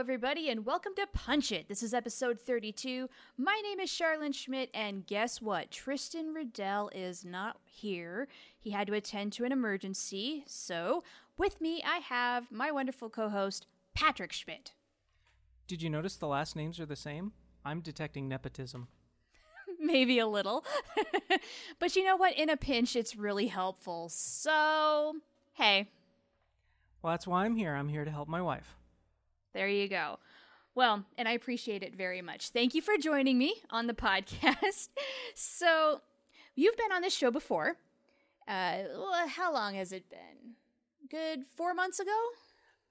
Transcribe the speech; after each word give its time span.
Everybody, 0.00 0.48
and 0.48 0.64
welcome 0.64 0.94
to 0.96 1.06
Punch 1.12 1.52
It. 1.52 1.68
This 1.68 1.82
is 1.82 1.92
episode 1.92 2.40
32. 2.40 3.10
My 3.36 3.60
name 3.62 3.78
is 3.80 3.90
Charlene 3.90 4.34
Schmidt, 4.34 4.70
and 4.72 5.06
guess 5.06 5.42
what? 5.42 5.70
Tristan 5.70 6.32
Riddell 6.32 6.88
is 6.94 7.22
not 7.22 7.58
here. 7.66 8.26
He 8.58 8.70
had 8.70 8.86
to 8.86 8.94
attend 8.94 9.34
to 9.34 9.44
an 9.44 9.52
emergency. 9.52 10.42
So, 10.46 11.04
with 11.36 11.60
me, 11.60 11.82
I 11.86 11.98
have 11.98 12.50
my 12.50 12.72
wonderful 12.72 13.10
co 13.10 13.28
host, 13.28 13.66
Patrick 13.92 14.32
Schmidt. 14.32 14.72
Did 15.66 15.82
you 15.82 15.90
notice 15.90 16.16
the 16.16 16.26
last 16.26 16.56
names 16.56 16.80
are 16.80 16.86
the 16.86 16.96
same? 16.96 17.32
I'm 17.62 17.82
detecting 17.82 18.26
nepotism. 18.26 18.88
Maybe 19.78 20.18
a 20.18 20.26
little. 20.26 20.64
but 21.78 21.94
you 21.94 22.04
know 22.04 22.16
what? 22.16 22.38
In 22.38 22.48
a 22.48 22.56
pinch, 22.56 22.96
it's 22.96 23.16
really 23.16 23.48
helpful. 23.48 24.08
So, 24.08 25.16
hey, 25.52 25.90
Well, 27.02 27.12
that's 27.12 27.26
why 27.26 27.44
I'm 27.44 27.56
here. 27.56 27.74
I'm 27.74 27.88
here 27.88 28.06
to 28.06 28.10
help 28.10 28.28
my 28.28 28.40
wife. 28.40 28.76
There 29.52 29.68
you 29.68 29.88
go. 29.88 30.18
Well, 30.74 31.04
and 31.18 31.28
I 31.28 31.32
appreciate 31.32 31.82
it 31.82 31.96
very 31.96 32.22
much. 32.22 32.50
Thank 32.50 32.74
you 32.74 32.82
for 32.82 32.96
joining 32.96 33.38
me 33.38 33.56
on 33.70 33.86
the 33.86 33.94
podcast. 33.94 34.88
so, 35.34 36.00
you've 36.54 36.76
been 36.76 36.92
on 36.92 37.02
this 37.02 37.14
show 37.14 37.30
before. 37.30 37.76
Uh, 38.46 38.82
how 39.28 39.52
long 39.52 39.74
has 39.74 39.92
it 39.92 40.08
been? 40.08 40.54
Good 41.10 41.44
four 41.56 41.74
months 41.74 42.00
ago? 42.00 42.16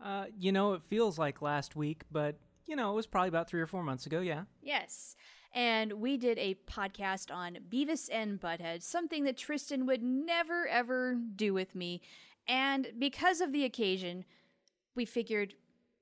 Uh, 0.03 0.25
you 0.37 0.51
know, 0.51 0.73
it 0.73 0.83
feels 0.83 1.17
like 1.17 1.41
last 1.41 1.75
week, 1.75 2.03
but, 2.11 2.37
you 2.65 2.75
know, 2.75 2.91
it 2.91 2.95
was 2.95 3.07
probably 3.07 3.29
about 3.29 3.49
three 3.49 3.61
or 3.61 3.67
four 3.67 3.83
months 3.83 4.05
ago, 4.05 4.21
yeah. 4.21 4.43
Yes. 4.61 5.15
And 5.53 5.93
we 5.93 6.17
did 6.17 6.37
a 6.37 6.55
podcast 6.69 7.33
on 7.33 7.57
Beavis 7.69 8.07
and 8.11 8.39
Butthead, 8.39 8.83
something 8.83 9.23
that 9.23 9.37
Tristan 9.37 9.85
would 9.87 10.03
never 10.03 10.67
ever 10.67 11.17
do 11.35 11.53
with 11.53 11.75
me. 11.75 12.01
And 12.47 12.87
because 12.97 13.41
of 13.41 13.51
the 13.51 13.65
occasion, 13.65 14.25
we 14.95 15.05
figured, 15.05 15.55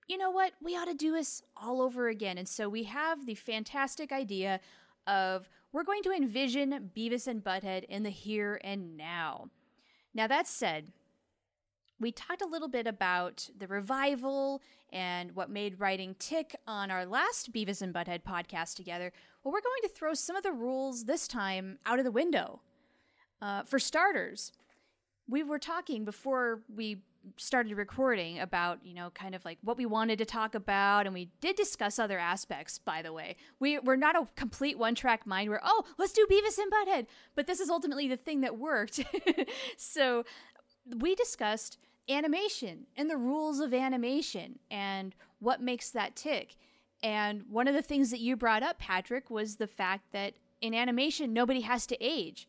you 0.08 0.18
know 0.18 0.32
what? 0.32 0.54
We 0.62 0.76
ought 0.76 0.86
to 0.86 0.94
do 0.94 1.12
this 1.12 1.42
all 1.56 1.82
over 1.82 2.08
again. 2.08 2.38
And 2.38 2.48
so 2.48 2.70
we 2.70 2.84
have 2.84 3.26
the 3.26 3.36
fantastic 3.36 4.12
idea 4.12 4.62
of 5.06 5.50
we're 5.72 5.84
going 5.84 6.04
to 6.04 6.12
envision 6.12 6.92
Beavis 6.96 7.28
and 7.28 7.44
Butthead 7.44 7.84
in 7.86 8.04
the 8.04 8.10
here 8.10 8.60
and 8.64 8.96
now. 8.96 9.50
Now, 10.14 10.28
that 10.28 10.48
said, 10.48 10.92
we 12.00 12.12
talked 12.12 12.42
a 12.42 12.48
little 12.48 12.68
bit 12.70 12.88
about 12.88 13.50
the 13.58 13.68
revival 13.68 14.62
and 14.92 15.36
what 15.36 15.50
made 15.50 15.80
writing 15.80 16.16
tick 16.20 16.56
on 16.66 16.90
our 16.90 17.06
last 17.06 17.52
Beavis 17.52 17.82
and 17.82 17.94
Butthead 17.94 18.24
podcast 18.24 18.76
together. 18.76 19.12
Well, 19.44 19.52
we're 19.52 19.62
going 19.62 19.82
to 19.84 19.90
throw 19.90 20.14
some 20.14 20.36
of 20.36 20.44
the 20.44 20.52
rules 20.52 21.06
this 21.06 21.28
time 21.28 21.80
out 21.86 22.00
of 22.00 22.06
the 22.06 22.12
window. 22.12 22.62
Uh, 23.42 23.64
for 23.64 23.78
starters, 23.78 24.52
we 25.28 25.44
were 25.44 25.60
talking 25.60 26.06
before 26.06 26.62
we 26.74 27.02
started 27.38 27.76
recording 27.76 28.40
about 28.40 28.80
you 28.84 28.94
know 28.94 29.10
kind 29.12 29.36
of 29.36 29.44
like 29.46 29.58
what 29.62 29.78
we 29.78 29.86
wanted 29.86 30.18
to 30.20 30.26
talk 30.26 30.56
about 30.56 31.06
and 31.06 31.14
we 31.14 31.30
did 31.42 31.56
discuss 31.56 32.00
other 32.00 32.18
aspects 32.18 32.80
by 32.80 33.02
the 33.02 33.14
way. 33.14 33.36
We, 33.60 33.80
we're 33.80 33.96
not 33.96 34.16
a 34.16 34.28
complete 34.36 34.78
one 34.78 34.96
track 34.96 35.26
mind. 35.28 35.50
Where 35.50 35.62
oh 35.64 35.84
let's 35.98 36.14
do 36.14 36.26
beavis 36.30 36.58
and 36.58 36.72
butthead. 36.72 37.08
But 37.36 37.48
this 37.48 37.60
is 37.60 37.70
ultimately 37.70 38.08
the 38.08 38.18
thing 38.18 38.42
that 38.42 38.58
worked. 38.58 39.04
So 39.78 40.26
we 41.00 41.16
discussed 41.16 41.78
animation 42.10 42.88
and 42.96 43.10
the 43.10 43.18
rules 43.18 43.60
of 43.60 43.74
animation 43.74 44.60
and 44.72 45.16
what 45.40 45.62
makes 45.62 45.90
that 45.92 46.16
tick. 46.16 46.56
And 47.04 47.44
one 47.50 47.68
of 47.68 47.74
the 47.74 47.82
things 47.82 48.12
that 48.12 48.20
you 48.20 48.36
brought 48.36 48.64
up 48.64 48.80
patrick 48.80 49.30
was 49.30 49.56
the 49.56 49.68
fact 49.68 50.12
that 50.14 50.34
in 50.62 50.74
animation 50.74 51.34
nobody 51.34 51.62
has 51.62 51.86
to 51.88 51.98
age 52.04 52.48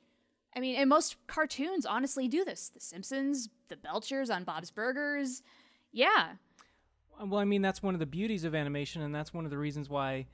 I 0.56 0.60
mean, 0.60 0.76
and 0.76 0.88
most 0.88 1.16
cartoons 1.26 1.86
honestly 1.86 2.28
do 2.28 2.44
this. 2.44 2.70
The 2.70 2.80
Simpsons, 2.80 3.48
the 3.68 3.76
Belchers 3.76 4.34
on 4.34 4.44
Bob's 4.44 4.70
Burgers. 4.70 5.42
Yeah. 5.92 6.32
Well, 7.24 7.40
I 7.40 7.44
mean, 7.44 7.62
that's 7.62 7.82
one 7.82 7.94
of 7.94 8.00
the 8.00 8.06
beauties 8.06 8.44
of 8.44 8.54
animation, 8.54 9.02
and 9.02 9.14
that's 9.14 9.34
one 9.34 9.44
of 9.44 9.50
the 9.50 9.58
reasons 9.58 9.88
why 9.88 10.26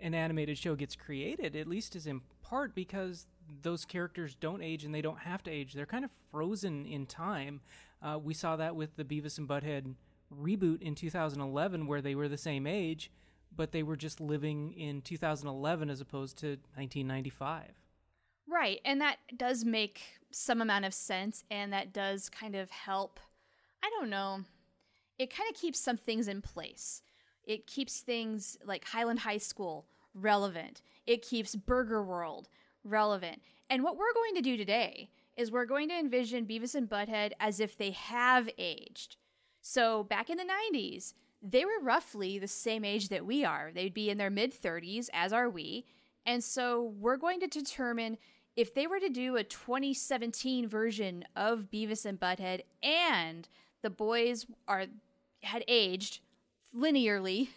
an 0.00 0.14
animated 0.14 0.56
show 0.58 0.74
gets 0.74 0.96
created, 0.96 1.56
at 1.56 1.66
least 1.66 1.94
is 1.94 2.06
in 2.06 2.22
part 2.42 2.74
because 2.74 3.26
those 3.62 3.84
characters 3.84 4.34
don't 4.34 4.62
age 4.62 4.84
and 4.84 4.94
they 4.94 5.02
don't 5.02 5.20
have 5.20 5.42
to 5.42 5.50
age. 5.50 5.72
They're 5.72 5.86
kind 5.86 6.04
of 6.04 6.10
frozen 6.30 6.86
in 6.86 7.06
time. 7.06 7.60
Uh, 8.02 8.18
we 8.22 8.32
saw 8.32 8.56
that 8.56 8.76
with 8.76 8.96
the 8.96 9.04
Beavis 9.04 9.38
and 9.38 9.48
Butthead 9.48 9.94
reboot 10.32 10.80
in 10.80 10.94
2011, 10.94 11.86
where 11.86 12.00
they 12.00 12.14
were 12.14 12.28
the 12.28 12.38
same 12.38 12.66
age, 12.66 13.10
but 13.54 13.72
they 13.72 13.82
were 13.82 13.96
just 13.96 14.20
living 14.20 14.72
in 14.72 15.02
2011 15.02 15.90
as 15.90 16.00
opposed 16.00 16.38
to 16.38 16.46
1995. 16.74 17.80
Right. 18.50 18.80
And 18.84 19.00
that 19.00 19.18
does 19.36 19.64
make 19.64 20.02
some 20.32 20.60
amount 20.60 20.84
of 20.84 20.92
sense. 20.92 21.44
And 21.50 21.72
that 21.72 21.92
does 21.92 22.28
kind 22.28 22.56
of 22.56 22.70
help. 22.70 23.20
I 23.82 23.90
don't 23.90 24.10
know. 24.10 24.40
It 25.18 25.34
kind 25.34 25.48
of 25.48 25.60
keeps 25.60 25.78
some 25.78 25.96
things 25.96 26.26
in 26.26 26.42
place. 26.42 27.02
It 27.44 27.66
keeps 27.66 28.00
things 28.00 28.58
like 28.64 28.84
Highland 28.86 29.20
High 29.20 29.38
School 29.38 29.86
relevant. 30.14 30.82
It 31.06 31.22
keeps 31.22 31.54
Burger 31.54 32.02
World 32.02 32.48
relevant. 32.84 33.40
And 33.68 33.84
what 33.84 33.96
we're 33.96 34.14
going 34.14 34.34
to 34.34 34.42
do 34.42 34.56
today 34.56 35.10
is 35.36 35.52
we're 35.52 35.64
going 35.64 35.88
to 35.88 35.98
envision 35.98 36.46
Beavis 36.46 36.74
and 36.74 36.88
Butthead 36.88 37.32
as 37.38 37.60
if 37.60 37.76
they 37.76 37.92
have 37.92 38.48
aged. 38.58 39.16
So 39.62 40.04
back 40.04 40.28
in 40.28 40.38
the 40.38 40.44
90s, 40.74 41.14
they 41.42 41.64
were 41.64 41.80
roughly 41.82 42.38
the 42.38 42.48
same 42.48 42.84
age 42.84 43.08
that 43.08 43.24
we 43.24 43.44
are. 43.44 43.70
They'd 43.72 43.94
be 43.94 44.10
in 44.10 44.18
their 44.18 44.30
mid 44.30 44.52
30s, 44.52 45.08
as 45.12 45.32
are 45.32 45.48
we. 45.48 45.86
And 46.26 46.42
so 46.44 46.94
we're 46.98 47.16
going 47.16 47.40
to 47.40 47.46
determine 47.46 48.18
if 48.56 48.74
they 48.74 48.86
were 48.86 49.00
to 49.00 49.08
do 49.08 49.36
a 49.36 49.44
2017 49.44 50.68
version 50.68 51.24
of 51.36 51.70
Beavis 51.70 52.04
and 52.04 52.18
Butthead 52.18 52.62
and 52.82 53.48
the 53.82 53.90
boys 53.90 54.46
are 54.68 54.86
had 55.42 55.64
aged 55.68 56.20
linearly 56.76 57.48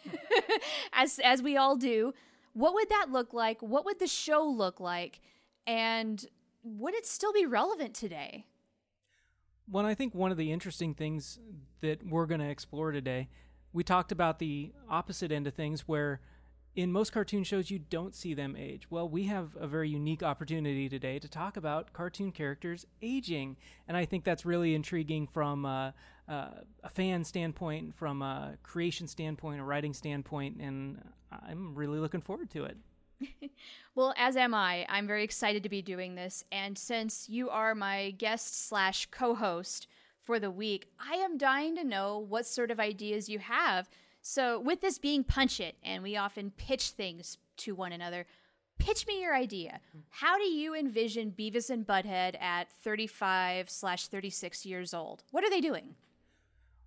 as 0.94 1.20
as 1.24 1.42
we 1.42 1.58
all 1.58 1.76
do, 1.76 2.14
what 2.54 2.74
would 2.74 2.90
that 2.90 3.08
look 3.12 3.34
like? 3.34 3.62
What 3.62 3.86
would 3.86 4.00
the 4.00 4.08
show 4.08 4.44
look 4.44 4.80
like? 4.80 5.20
And 5.66 6.26
would 6.64 6.94
it 6.94 7.06
still 7.06 7.34
be 7.34 7.46
relevant 7.46 7.94
today? 7.94 8.46
Well, 9.70 9.86
I 9.86 9.96
think 9.96 10.14
one 10.14 10.32
of 10.32 10.38
the 10.38 10.52
interesting 10.52 10.94
things 10.94 11.40
that 11.82 12.06
we're 12.06 12.26
going 12.26 12.42
to 12.42 12.50
explore 12.50 12.92
today, 12.92 13.30
we 13.72 13.84
talked 13.84 14.12
about 14.12 14.40
the 14.40 14.74
opposite 14.90 15.32
end 15.32 15.48
of 15.48 15.54
things 15.54 15.88
where 15.88 16.20
in 16.76 16.92
most 16.92 17.12
cartoon 17.12 17.44
shows 17.44 17.70
you 17.70 17.80
don't 17.80 18.16
see 18.16 18.34
them 18.34 18.56
age. 18.58 18.90
Well, 18.90 19.08
we 19.08 19.26
have 19.26 19.56
a 19.60 19.68
very 19.68 19.90
unique 19.90 20.24
opportunity 20.24 20.90
today 20.90 21.20
to 21.20 21.28
talk 21.28 21.56
about 21.56 21.94
cartoon 21.94 22.32
characters 22.32 22.86
aging, 23.02 23.58
and 23.88 23.96
I 23.96 24.06
think 24.06 24.24
that's 24.24 24.46
really 24.46 24.74
intriguing 24.74 25.28
from 25.28 25.66
uh, 25.66 25.92
uh, 26.28 26.50
a 26.84 26.90
fan 26.90 27.24
standpoint, 27.24 27.96
from 27.96 28.22
a 28.22 28.58
creation 28.64 29.08
standpoint, 29.08 29.60
a 29.62 29.64
writing 29.64 29.94
standpoint, 29.94 30.58
and 30.60 31.02
I'm 31.32 31.76
really 31.76 32.00
looking 32.00 32.22
forward 32.22 32.50
to 32.52 32.66
it. 32.66 32.78
well, 33.96 34.14
as 34.18 34.36
am 34.36 34.54
I. 34.54 34.86
I'm 34.90 35.08
very 35.08 35.24
excited 35.24 35.64
to 35.64 35.70
be 35.70 35.82
doing 35.82 36.16
this, 36.16 36.44
and 36.52 36.78
since 36.78 37.30
you 37.30 37.50
are 37.50 37.76
my 37.76 38.12
guest 38.12 38.68
slash 38.68 39.08
co-host 39.12 39.88
for 40.24 40.40
the 40.40 40.52
week, 40.52 40.88
I 41.00 41.16
am 41.16 41.38
dying 41.38 41.76
to 41.76 41.84
know 41.84 42.18
what 42.18 42.48
sort 42.48 42.72
of 42.72 42.80
ideas 42.80 43.30
you 43.30 43.40
have 43.40 43.90
so, 44.26 44.58
with 44.58 44.80
this 44.80 44.98
being 44.98 45.26
Punch 45.26 45.60
It, 45.60 45.76
and 45.84 46.02
we 46.02 46.16
often 46.16 46.52
pitch 46.56 46.92
things 46.92 47.38
to 47.58 47.76
one 47.76 47.92
another, 47.92 48.26
pitch 48.80 49.06
me 49.06 49.22
your 49.22 49.36
idea. 49.36 49.82
How 50.10 50.38
do 50.38 50.46
you 50.46 50.74
envision 50.74 51.34
Beavis 51.38 51.70
and 51.70 51.86
Butthead 51.86 52.42
at 52.42 52.72
35 52.72 53.70
slash 53.70 54.08
36 54.08 54.66
years 54.66 54.94
old? 54.94 55.24
What 55.32 55.44
are 55.44 55.50
they 55.50 55.60
doing? 55.60 55.96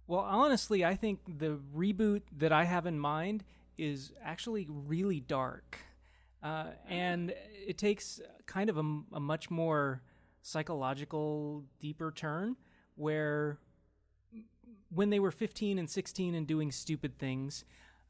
Well, 0.06 0.20
honestly, 0.20 0.82
I 0.82 0.94
think 0.94 1.20
the 1.38 1.58
reboot 1.76 2.22
that 2.38 2.52
I 2.52 2.64
have 2.64 2.86
in 2.86 2.98
mind 2.98 3.44
is 3.76 4.12
actually 4.24 4.66
really 4.70 5.20
dark. 5.20 5.78
Uh, 6.42 6.68
and 6.88 7.34
it 7.66 7.76
takes 7.76 8.18
kind 8.46 8.70
of 8.70 8.78
a, 8.78 9.00
a 9.12 9.20
much 9.20 9.50
more 9.50 10.00
psychological, 10.40 11.64
deeper 11.80 12.10
turn 12.12 12.56
where 12.94 13.58
when 14.90 15.10
they 15.10 15.20
were 15.20 15.30
15 15.30 15.78
and 15.78 15.88
16 15.88 16.34
and 16.34 16.46
doing 16.46 16.70
stupid 16.70 17.18
things, 17.18 17.64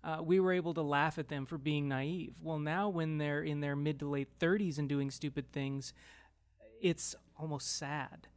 uh, 0.04 0.18
we 0.22 0.38
were 0.38 0.52
able 0.52 0.74
to 0.74 0.82
laugh 0.82 1.18
at 1.18 1.28
them 1.28 1.46
for 1.46 1.58
being 1.58 1.88
naive. 1.88 2.34
Well, 2.42 2.58
now 2.58 2.88
when 2.88 3.18
they're 3.18 3.42
in 3.42 3.60
their 3.60 3.74
mid 3.74 3.98
to 4.00 4.08
late 4.08 4.38
30s 4.38 4.78
and 4.78 4.88
doing 4.88 5.10
stupid 5.10 5.52
things, 5.52 5.92
it's 6.80 7.14
almost 7.38 7.76
sad. 7.76 8.28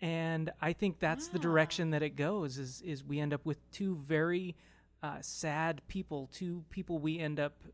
And 0.00 0.52
I 0.60 0.72
think 0.72 1.00
that's 1.00 1.28
the 1.28 1.40
direction 1.40 1.90
that 1.90 2.02
it 2.02 2.14
goes. 2.14 2.56
Is 2.56 2.80
is 2.82 3.04
we 3.04 3.18
end 3.18 3.34
up 3.34 3.44
with 3.44 3.58
two 3.72 3.96
very 3.96 4.54
uh, 5.02 5.18
sad 5.20 5.82
people, 5.88 6.30
two 6.32 6.64
people 6.70 6.98
we 6.98 7.18
end 7.18 7.40
up 7.40 7.64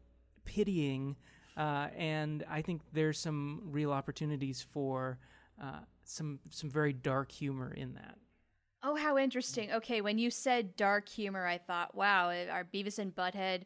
pitying 0.46 1.16
uh, 1.56 1.88
and 1.96 2.44
I 2.50 2.62
think 2.62 2.82
there's 2.92 3.18
some 3.18 3.62
real 3.64 3.92
opportunities 3.92 4.66
for 4.72 5.18
uh, 5.62 5.80
some 6.04 6.40
some 6.50 6.70
very 6.70 6.92
dark 6.92 7.30
humor 7.30 7.72
in 7.72 7.94
that. 7.94 8.18
Oh, 8.86 8.96
how 8.96 9.16
interesting. 9.16 9.72
Okay, 9.72 10.02
when 10.02 10.18
you 10.18 10.30
said 10.30 10.76
dark 10.76 11.08
humor, 11.08 11.46
I 11.46 11.56
thought, 11.56 11.94
wow, 11.94 12.28
are 12.28 12.66
Beavis 12.70 12.98
and 12.98 13.16
Butthead 13.16 13.62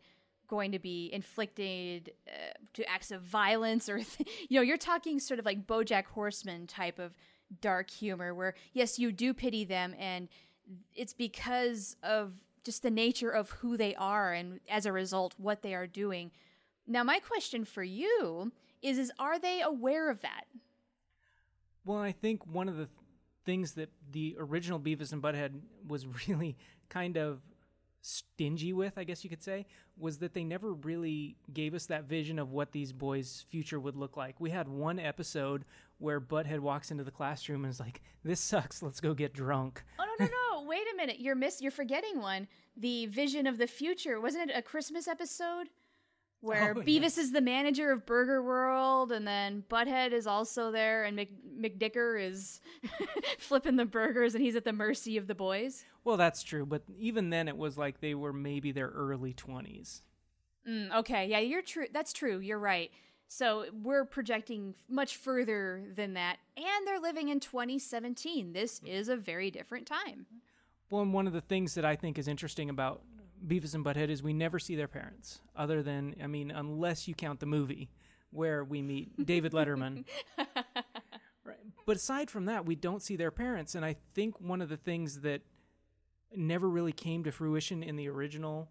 going 0.46 0.70
to 0.70 0.78
be 0.78 1.10
inflicted 1.12 2.12
uh, 2.28 2.52
to 2.74 2.88
acts 2.88 3.10
of 3.10 3.22
violence 3.22 3.88
or 3.88 3.96
th- 4.04 4.28
you 4.48 4.56
know, 4.56 4.62
you're 4.62 4.76
talking 4.76 5.18
sort 5.18 5.40
of 5.40 5.44
like 5.44 5.66
BoJack 5.66 6.06
Horseman 6.06 6.68
type 6.68 7.00
of 7.00 7.16
dark 7.60 7.90
humor 7.90 8.32
where 8.32 8.54
yes, 8.72 8.98
you 8.98 9.10
do 9.10 9.34
pity 9.34 9.64
them 9.64 9.92
and 9.98 10.28
it's 10.94 11.12
because 11.12 11.96
of 12.02 12.34
just 12.62 12.82
the 12.84 12.90
nature 12.90 13.30
of 13.30 13.50
who 13.50 13.76
they 13.76 13.96
are 13.96 14.32
and 14.32 14.60
as 14.70 14.86
a 14.86 14.92
result 14.92 15.34
what 15.36 15.62
they 15.62 15.74
are 15.74 15.86
doing. 15.86 16.30
Now, 16.86 17.02
my 17.02 17.18
question 17.18 17.64
for 17.64 17.82
you 17.82 18.52
is 18.82 18.98
is 18.98 19.10
are 19.18 19.38
they 19.38 19.62
aware 19.62 20.10
of 20.10 20.20
that? 20.20 20.44
Well, 21.84 21.98
I 21.98 22.12
think 22.12 22.46
one 22.46 22.68
of 22.68 22.76
the 22.76 22.86
th- 22.86 22.97
things 23.48 23.72
that 23.72 23.88
the 24.12 24.36
original 24.38 24.78
Beavis 24.78 25.10
and 25.10 25.22
Butthead 25.22 25.58
was 25.88 26.06
really 26.28 26.58
kind 26.90 27.16
of 27.16 27.40
stingy 28.02 28.74
with, 28.74 28.98
I 28.98 29.04
guess 29.04 29.24
you 29.24 29.30
could 29.30 29.42
say, 29.42 29.64
was 29.96 30.18
that 30.18 30.34
they 30.34 30.44
never 30.44 30.74
really 30.74 31.38
gave 31.50 31.72
us 31.72 31.86
that 31.86 32.04
vision 32.04 32.38
of 32.38 32.52
what 32.52 32.72
these 32.72 32.92
boys' 32.92 33.46
future 33.48 33.80
would 33.80 33.96
look 33.96 34.18
like. 34.18 34.38
We 34.38 34.50
had 34.50 34.68
one 34.68 34.98
episode 34.98 35.64
where 35.96 36.20
Butthead 36.20 36.60
walks 36.60 36.90
into 36.90 37.04
the 37.04 37.10
classroom 37.10 37.64
and 37.64 37.72
is 37.72 37.80
like, 37.80 38.02
"This 38.22 38.38
sucks. 38.38 38.82
Let's 38.82 39.00
go 39.00 39.14
get 39.14 39.32
drunk." 39.32 39.82
Oh 39.98 40.04
no 40.04 40.26
no 40.26 40.30
no! 40.30 40.62
Wait 40.68 40.84
a 40.92 40.96
minute. 40.96 41.18
You're 41.18 41.34
miss. 41.34 41.62
You're 41.62 41.70
forgetting 41.70 42.20
one. 42.20 42.48
The 42.76 43.06
vision 43.06 43.46
of 43.46 43.56
the 43.56 43.66
future. 43.66 44.20
Wasn't 44.20 44.50
it 44.50 44.56
a 44.56 44.60
Christmas 44.60 45.08
episode? 45.08 45.68
Where 46.40 46.74
Oh, 46.76 46.80
Beavis 46.80 47.18
is 47.18 47.32
the 47.32 47.40
manager 47.40 47.90
of 47.90 48.06
Burger 48.06 48.40
World, 48.42 49.10
and 49.10 49.26
then 49.26 49.64
Butthead 49.68 50.12
is 50.12 50.26
also 50.26 50.70
there, 50.70 51.02
and 51.02 51.16
Mc, 51.16 51.30
McVicker 51.60 52.20
is 52.20 52.60
flipping 53.38 53.74
the 53.76 53.84
burgers, 53.84 54.34
and 54.34 54.44
he's 54.44 54.54
at 54.54 54.64
the 54.64 54.72
mercy 54.72 55.16
of 55.16 55.26
the 55.26 55.34
boys. 55.34 55.84
Well, 56.04 56.16
that's 56.16 56.44
true, 56.44 56.64
but 56.64 56.82
even 56.96 57.30
then, 57.30 57.48
it 57.48 57.56
was 57.56 57.76
like 57.76 58.00
they 58.00 58.14
were 58.14 58.32
maybe 58.32 58.70
their 58.70 58.88
early 58.88 59.32
twenties. 59.32 60.02
Mm, 60.68 60.94
okay, 60.98 61.26
yeah, 61.26 61.40
you're 61.40 61.62
true. 61.62 61.86
That's 61.92 62.12
true. 62.12 62.38
You're 62.38 62.58
right. 62.58 62.90
So 63.26 63.66
we're 63.82 64.04
projecting 64.04 64.74
much 64.88 65.16
further 65.16 65.82
than 65.94 66.14
that, 66.14 66.36
and 66.56 66.86
they're 66.86 67.00
living 67.00 67.28
in 67.28 67.40
2017. 67.40 68.52
This 68.52 68.80
is 68.86 69.08
a 69.08 69.16
very 69.16 69.50
different 69.50 69.86
time. 69.86 70.26
Well, 70.90 71.02
and 71.02 71.12
one 71.12 71.26
of 71.26 71.32
the 71.32 71.40
things 71.42 71.74
that 71.74 71.84
I 71.84 71.96
think 71.96 72.16
is 72.18 72.28
interesting 72.28 72.70
about 72.70 73.02
Beavis 73.46 73.74
and 73.74 73.84
Butthead 73.84 74.08
is 74.08 74.22
we 74.22 74.32
never 74.32 74.58
see 74.58 74.76
their 74.76 74.88
parents, 74.88 75.40
other 75.56 75.82
than, 75.82 76.16
I 76.22 76.26
mean, 76.26 76.50
unless 76.50 77.08
you 77.08 77.14
count 77.14 77.40
the 77.40 77.46
movie 77.46 77.90
where 78.30 78.64
we 78.64 78.82
meet 78.82 79.24
David 79.24 79.52
Letterman. 79.52 80.04
right. 81.44 81.56
But 81.86 81.96
aside 81.96 82.30
from 82.30 82.46
that, 82.46 82.66
we 82.66 82.74
don't 82.74 83.02
see 83.02 83.16
their 83.16 83.30
parents. 83.30 83.74
And 83.74 83.84
I 83.84 83.96
think 84.14 84.40
one 84.40 84.60
of 84.60 84.68
the 84.68 84.76
things 84.76 85.20
that 85.22 85.42
never 86.34 86.68
really 86.68 86.92
came 86.92 87.24
to 87.24 87.32
fruition 87.32 87.82
in 87.82 87.96
the 87.96 88.08
original 88.08 88.70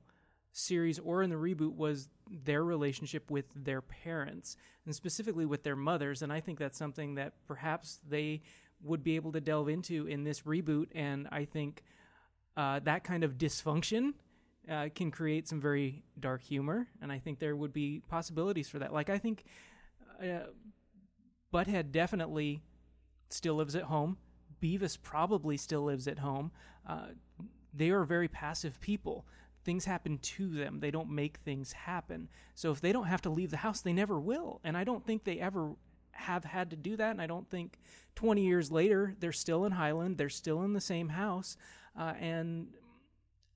series 0.52 0.98
or 1.00 1.22
in 1.22 1.30
the 1.30 1.36
reboot 1.36 1.76
was 1.76 2.10
their 2.30 2.64
relationship 2.64 3.30
with 3.30 3.46
their 3.56 3.82
parents 3.82 4.58
and 4.86 4.96
specifically 4.96 5.46
with 5.46 5.62
their 5.62 5.76
mothers 5.76 6.24
and 6.24 6.34
i 6.34 6.40
think 6.40 6.58
that's 6.58 6.78
something 6.78 7.14
that 7.16 7.34
perhaps 7.48 8.00
they 8.08 8.42
would 8.82 9.04
be 9.04 9.16
able 9.16 9.32
to 9.32 9.40
delve 9.40 9.70
into 9.70 10.08
in 10.08 10.24
this 10.24 10.42
reboot 10.42 10.88
and 10.96 11.28
i 11.32 11.46
think 11.46 11.84
uh, 12.56 12.80
that 12.80 13.04
kind 13.04 13.24
of 13.24 13.38
dysfunction 13.38 14.14
uh, 14.70 14.90
can 14.94 15.12
create 15.12 15.48
some 15.48 15.62
very 15.62 16.04
dark 16.20 16.42
humor 16.42 16.88
and 17.02 17.12
i 17.12 17.20
think 17.20 17.40
there 17.40 17.56
would 17.56 17.74
be 17.74 18.02
possibilities 18.08 18.68
for 18.70 18.80
that. 18.80 18.94
Like 18.94 19.10
i 19.10 19.18
think 19.18 19.46
uh, 20.22 20.48
butthead 21.54 21.92
definitely 21.92 22.62
still 23.30 23.56
lives 23.56 23.76
at 23.76 23.84
home. 23.84 24.18
Beavis 24.62 24.98
probably 25.02 25.58
still 25.58 25.84
lives 25.84 26.08
at 26.08 26.20
home. 26.20 26.52
Uh, 26.88 27.08
they 27.74 27.90
are 27.90 28.04
very 28.04 28.28
passive 28.28 28.80
people. 28.82 29.26
Things 29.64 29.86
happen 29.86 30.18
to 30.18 30.50
them. 30.50 30.80
They 30.80 30.92
don't 30.92 31.10
make 31.10 31.38
things 31.38 31.74
happen. 31.74 32.30
So 32.56 32.72
if 32.72 32.82
they 32.82 32.92
don't 32.92 33.08
have 33.08 33.22
to 33.24 33.30
leave 33.30 33.52
the 33.52 33.58
house 33.58 33.82
they 33.82 33.94
never 33.94 34.20
will. 34.20 34.62
And 34.64 34.78
i 34.78 34.84
don't 34.84 35.06
think 35.06 35.24
they 35.24 35.40
ever 35.40 35.74
have 36.12 36.44
had 36.44 36.70
to 36.72 36.76
do 36.76 36.96
that. 36.98 37.12
And 37.12 37.22
i 37.22 37.28
don't 37.28 37.50
think 37.50 37.80
20 38.16 38.44
years 38.44 38.72
later 38.72 39.16
they're 39.20 39.32
still 39.32 39.66
in 39.66 39.74
highland. 39.74 40.18
They're 40.18 40.30
still 40.30 40.64
in 40.64 40.74
the 40.74 40.82
same 40.82 41.10
house. 41.10 41.58
Uh, 41.98 42.14
and 42.20 42.68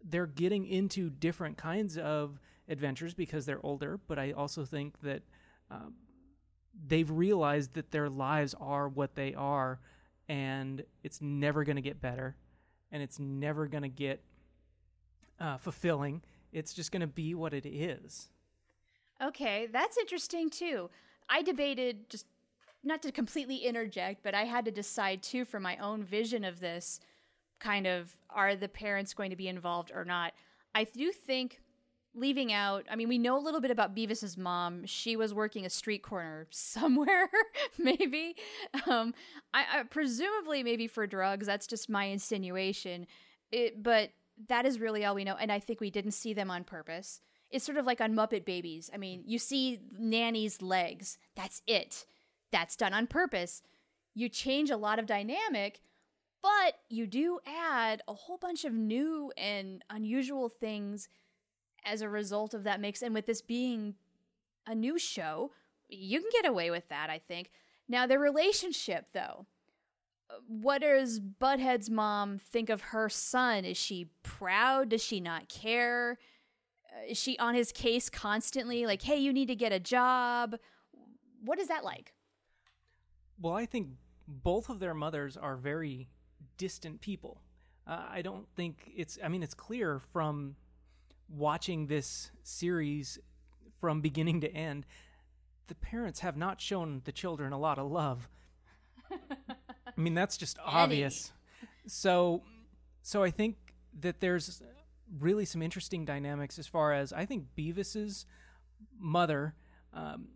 they're 0.03 0.27
getting 0.27 0.65
into 0.65 1.09
different 1.09 1.57
kinds 1.57 1.97
of 1.97 2.39
adventures 2.67 3.13
because 3.13 3.45
they're 3.45 3.63
older 3.65 3.99
but 4.07 4.17
i 4.17 4.31
also 4.31 4.65
think 4.65 4.99
that 5.01 5.21
um, 5.69 5.93
they've 6.87 7.09
realized 7.09 7.73
that 7.73 7.91
their 7.91 8.09
lives 8.09 8.55
are 8.59 8.87
what 8.87 9.15
they 9.15 9.33
are 9.33 9.79
and 10.29 10.83
it's 11.03 11.21
never 11.21 11.63
going 11.63 11.75
to 11.75 11.81
get 11.81 12.01
better 12.01 12.35
and 12.91 13.01
it's 13.01 13.19
never 13.19 13.67
going 13.67 13.83
to 13.83 13.89
get 13.89 14.21
uh, 15.39 15.57
fulfilling. 15.57 16.21
It's 16.51 16.73
just 16.73 16.91
going 16.91 17.01
to 17.01 17.07
be 17.07 17.33
what 17.33 17.53
it 17.53 17.65
is. 17.65 18.29
Okay, 19.21 19.67
that's 19.71 19.97
interesting 19.97 20.49
too. 20.49 20.89
I 21.29 21.41
debated 21.41 22.09
just 22.09 22.25
not 22.83 23.01
to 23.03 23.11
completely 23.11 23.57
interject, 23.57 24.23
but 24.23 24.33
I 24.33 24.45
had 24.45 24.65
to 24.65 24.71
decide 24.71 25.21
too 25.21 25.45
for 25.45 25.59
my 25.59 25.77
own 25.77 26.03
vision 26.03 26.43
of 26.43 26.59
this 26.59 26.99
kind 27.61 27.87
of 27.87 28.11
are 28.29 28.55
the 28.55 28.67
parents 28.67 29.13
going 29.13 29.29
to 29.29 29.35
be 29.35 29.47
involved 29.47 29.91
or 29.93 30.03
not. 30.03 30.33
I 30.75 30.83
do 30.83 31.11
think 31.11 31.61
leaving 32.13 32.51
out, 32.51 32.85
I 32.89 32.95
mean, 32.95 33.07
we 33.07 33.17
know 33.17 33.37
a 33.37 33.39
little 33.39 33.61
bit 33.61 33.71
about 33.71 33.95
Beavis's 33.95 34.37
mom. 34.37 34.85
She 34.85 35.15
was 35.15 35.33
working 35.33 35.65
a 35.65 35.69
street 35.69 36.03
corner 36.03 36.47
somewhere, 36.51 37.29
maybe. 37.77 38.35
Um, 38.87 39.13
I, 39.53 39.65
I 39.73 39.83
presumably 39.83 40.63
maybe 40.63 40.87
for 40.87 41.07
drugs. 41.07 41.47
That's 41.47 41.67
just 41.67 41.89
my 41.89 42.05
insinuation. 42.05 43.07
It, 43.51 43.81
but 43.81 44.09
that 44.47 44.65
is 44.65 44.79
really 44.79 45.05
all 45.05 45.15
we 45.15 45.23
know, 45.23 45.35
and 45.35 45.51
I 45.51 45.59
think 45.59 45.79
we 45.79 45.91
didn't 45.91 46.11
see 46.11 46.33
them 46.33 46.49
on 46.49 46.63
purpose. 46.63 47.21
It's 47.49 47.65
sort 47.65 47.77
of 47.77 47.85
like 47.85 48.01
on 48.01 48.13
Muppet 48.13 48.45
Babies. 48.45 48.89
I 48.93 48.97
mean, 48.97 49.23
you 49.25 49.37
see 49.37 49.79
Nanny's 49.97 50.61
legs. 50.61 51.17
That's 51.35 51.61
it. 51.67 52.05
That's 52.51 52.75
done 52.75 52.93
on 52.93 53.07
purpose. 53.07 53.61
You 54.13 54.29
change 54.29 54.69
a 54.69 54.77
lot 54.77 54.99
of 54.99 55.05
dynamic, 55.05 55.81
but 56.41 56.75
you 56.89 57.07
do 57.07 57.39
add 57.45 58.01
a 58.07 58.13
whole 58.13 58.37
bunch 58.37 58.65
of 58.65 58.73
new 58.73 59.31
and 59.37 59.83
unusual 59.89 60.49
things 60.49 61.07
as 61.85 62.01
a 62.01 62.09
result 62.09 62.53
of 62.53 62.63
that 62.63 62.79
mix. 62.79 63.01
And 63.01 63.13
with 63.13 63.25
this 63.25 63.41
being 63.41 63.95
a 64.65 64.75
new 64.75 64.97
show, 64.97 65.51
you 65.89 66.19
can 66.19 66.29
get 66.31 66.49
away 66.49 66.71
with 66.71 66.87
that, 66.89 67.09
I 67.09 67.19
think. 67.19 67.51
Now, 67.87 68.07
their 68.07 68.19
relationship, 68.19 69.07
though. 69.13 69.45
What 70.47 70.81
does 70.81 71.19
Butthead's 71.19 71.89
mom 71.89 72.37
think 72.37 72.69
of 72.69 72.81
her 72.81 73.09
son? 73.09 73.65
Is 73.65 73.77
she 73.77 74.07
proud? 74.23 74.89
Does 74.89 75.03
she 75.03 75.19
not 75.19 75.49
care? 75.49 76.17
Is 77.07 77.17
she 77.17 77.37
on 77.37 77.53
his 77.53 77.71
case 77.71 78.09
constantly? 78.09 78.85
Like, 78.85 79.01
hey, 79.01 79.17
you 79.17 79.33
need 79.33 79.47
to 79.47 79.55
get 79.55 79.73
a 79.73 79.79
job? 79.79 80.55
What 81.43 81.59
is 81.59 81.67
that 81.67 81.83
like? 81.83 82.13
Well, 83.41 83.55
I 83.55 83.65
think 83.65 83.89
both 84.27 84.69
of 84.69 84.79
their 84.79 84.93
mothers 84.93 85.35
are 85.35 85.57
very 85.57 86.07
distant 86.61 87.01
people. 87.01 87.41
Uh, 87.87 88.03
I 88.11 88.21
don't 88.21 88.45
think 88.55 88.91
it's, 88.95 89.17
I 89.23 89.29
mean, 89.29 89.41
it's 89.41 89.55
clear 89.55 89.99
from 90.13 90.55
watching 91.27 91.87
this 91.87 92.29
series 92.43 93.17
from 93.79 93.99
beginning 93.99 94.41
to 94.41 94.53
end, 94.53 94.85
the 95.65 95.73
parents 95.73 96.19
have 96.19 96.37
not 96.37 96.61
shown 96.61 97.01
the 97.05 97.11
children 97.11 97.51
a 97.51 97.57
lot 97.57 97.79
of 97.79 97.89
love. 97.89 98.29
I 99.11 99.99
mean, 99.99 100.13
that's 100.13 100.37
just 100.37 100.59
obvious. 100.63 101.31
So, 101.87 102.43
so 103.01 103.23
I 103.23 103.31
think 103.31 103.55
that 103.99 104.19
there's 104.19 104.61
really 105.19 105.45
some 105.45 105.63
interesting 105.63 106.05
dynamics 106.05 106.59
as 106.59 106.67
far 106.67 106.93
as 106.93 107.11
I 107.11 107.25
think 107.25 107.55
Beavis's 107.55 108.27
mother, 108.99 109.55
um, 109.95 110.27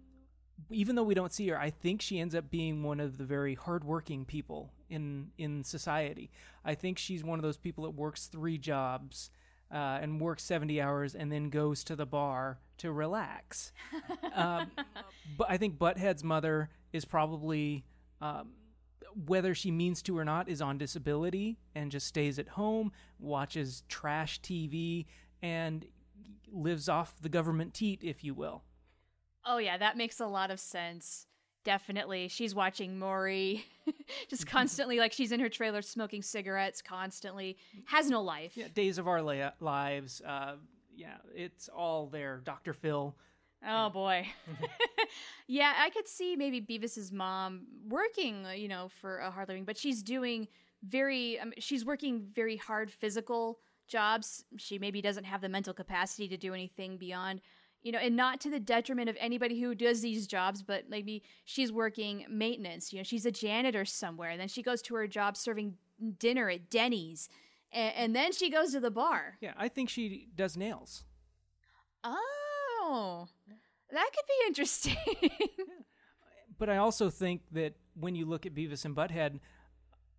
even 0.72 0.96
though 0.96 1.04
we 1.04 1.14
don't 1.14 1.32
see 1.32 1.48
her, 1.50 1.60
I 1.60 1.70
think 1.70 2.02
she 2.02 2.20
ends 2.20 2.34
up 2.34 2.50
being 2.50 2.82
one 2.82 3.00
of 3.00 3.20
the 3.20 3.26
very 3.26 3.54
hardworking 3.54 4.26
people 4.26 4.72
in 4.90 5.32
in 5.38 5.64
society. 5.64 6.32
I 6.64 6.76
think 6.76 6.98
she's 6.98 7.24
one 7.24 7.40
of 7.40 7.44
those 7.44 7.58
people 7.58 7.84
that 7.86 7.92
works 7.92 8.28
three 8.28 8.58
jobs 8.58 9.30
uh, 9.72 10.00
and 10.02 10.20
works 10.20 10.44
seventy 10.44 10.82
hours 10.82 11.16
and 11.16 11.32
then 11.32 11.50
goes 11.50 11.84
to 11.86 11.96
the 11.96 12.06
bar 12.06 12.60
to 12.78 12.92
relax. 12.92 13.72
um, 14.36 14.72
but 15.38 15.50
I 15.50 15.58
think 15.58 15.78
Butthead's 15.78 16.24
mother 16.24 16.70
is 16.94 17.06
probably. 17.06 17.86
Um, 18.22 18.52
whether 19.28 19.56
she 19.56 19.72
means 19.72 20.02
to 20.02 20.18
or 20.18 20.26
not 20.26 20.50
is 20.50 20.62
on 20.62 20.78
disability 20.78 21.58
and 21.74 21.90
just 21.90 22.06
stays 22.06 22.38
at 22.38 22.50
home, 22.50 22.92
watches 23.18 23.84
trash 23.88 24.42
TV, 24.42 25.06
and 25.42 25.86
lives 26.52 26.90
off 26.90 27.16
the 27.22 27.30
government 27.30 27.74
teat, 27.74 28.02
if 28.04 28.24
you 28.24 28.34
will. 28.34 28.64
Oh, 29.46 29.58
yeah, 29.58 29.78
that 29.78 29.96
makes 29.96 30.20
a 30.20 30.28
lot 30.28 30.52
of 30.52 30.60
sense. 30.60 31.28
Definitely. 31.66 32.28
She's 32.28 32.54
watching 32.54 32.98
Maury 33.00 33.66
just 34.30 34.46
constantly, 34.46 35.00
like 35.00 35.12
she's 35.12 35.32
in 35.32 35.40
her 35.40 35.50
trailer 35.50 35.82
smoking 35.82 36.22
cigarettes 36.22 36.82
constantly, 36.82 37.58
has 37.88 38.08
no 38.10 38.22
life. 38.22 38.56
Yeah, 38.56 38.68
Days 38.74 39.00
of 39.00 39.08
Our 39.08 39.22
La- 39.22 39.52
Lives. 39.60 40.22
Uh, 40.26 40.54
yeah, 40.96 41.18
it's 41.34 41.68
all 41.68 42.06
there. 42.08 42.40
Dr. 42.46 42.72
Phil. 42.72 43.16
Oh, 43.68 43.90
boy. 43.90 44.28
yeah, 45.48 45.74
I 45.80 45.90
could 45.90 46.08
see 46.08 46.36
maybe 46.36 46.60
Beavis's 46.60 47.12
mom 47.12 47.66
working, 47.90 48.46
uh, 48.46 48.52
you 48.52 48.68
know, 48.68 48.90
for 49.02 49.18
a 49.18 49.32
hard 49.32 49.48
living, 49.48 49.66
but 49.66 49.76
she's 49.76 50.04
doing 50.04 50.48
very, 50.84 51.40
um, 51.40 51.52
she's 51.58 51.84
working 51.84 52.28
very 52.32 52.58
hard 52.58 52.92
physical 52.92 53.58
jobs. 53.88 54.46
She 54.58 54.78
maybe 54.78 55.02
doesn't 55.02 55.24
have 55.24 55.42
the 55.42 55.50
mental 55.50 55.74
capacity 55.74 56.28
to 56.28 56.38
do 56.38 56.54
anything 56.54 56.98
beyond, 56.98 57.42
you 57.86 57.92
know, 57.92 58.00
and 58.00 58.16
not 58.16 58.42
to 58.42 58.50
the 58.50 58.60
detriment 58.60 59.10
of 59.10 59.16
anybody 59.20 59.62
who 59.62 59.76
does 59.76 60.02
these 60.02 60.26
jobs, 60.26 60.64
but 60.64 60.90
maybe 60.90 61.22
she's 61.46 61.72
working 61.72 62.26
maintenance. 62.28 62.92
You 62.92 63.00
know, 63.00 63.04
she's 63.04 63.26
a 63.26 63.32
janitor 63.32 63.86
somewhere, 63.86 64.32
and 64.32 64.42
then 64.42 64.48
she 64.48 64.64
goes 64.64 64.82
to 64.82 64.96
her 64.96 65.08
job 65.08 65.38
serving 65.38 65.76
dinner 66.20 66.50
at 66.50 66.72
Denny's, 66.72 67.30
and, 67.72 67.94
and 67.96 68.16
then 68.16 68.34
she 68.34 68.50
goes 68.50 68.72
to 68.72 68.80
the 68.80 68.90
bar. 68.90 69.38
Yeah, 69.40 69.54
I 69.56 69.68
think 69.68 69.90
she 69.90 70.28
does 70.36 70.58
nails. 70.58 71.04
Oh, 72.04 73.28
that 73.92 74.10
could 74.14 74.26
be 74.28 74.48
interesting. 74.48 74.98
But 76.58 76.70
I 76.70 76.78
also 76.78 77.10
think 77.10 77.42
that 77.52 77.74
when 77.96 78.16
you 78.16 78.26
look 78.26 78.46
at 78.46 78.54
Beavis 78.54 78.86
and 78.86 78.96
Butthead, 78.96 79.40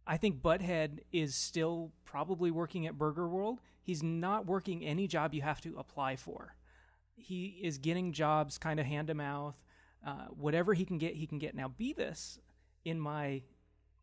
I 0.07 0.17
think 0.17 0.43
Butthead 0.43 1.01
is 1.13 1.35
still 1.35 1.93
probably 2.05 2.51
working 2.51 2.87
at 2.87 2.99
Burger 2.99 3.27
World. 3.27 3.61
He's 3.83 4.03
not 4.03 4.47
working 4.47 4.85
any 4.85 5.07
job 5.07 5.35
you 5.35 5.43
have 5.43 5.61
to 5.63 5.77
apply 5.79 6.17
for. 6.17 6.56
He 7.17 7.61
is 7.63 7.79
getting 7.79 8.13
jobs 8.13 8.59
kind 8.59 8.79
of 8.79 8.87
hand 8.87 9.09
to 9.09 9.15
mouth. 9.15 9.61
Uh, 10.07 10.27
whatever 10.31 10.75
he 10.75 10.85
can 10.85 10.99
get, 10.99 11.15
he 11.15 11.27
can 11.27 11.39
get. 11.39 11.55
Now, 11.55 11.69
Beavis, 11.69 12.39
in 12.85 13.01
my 13.01 13.43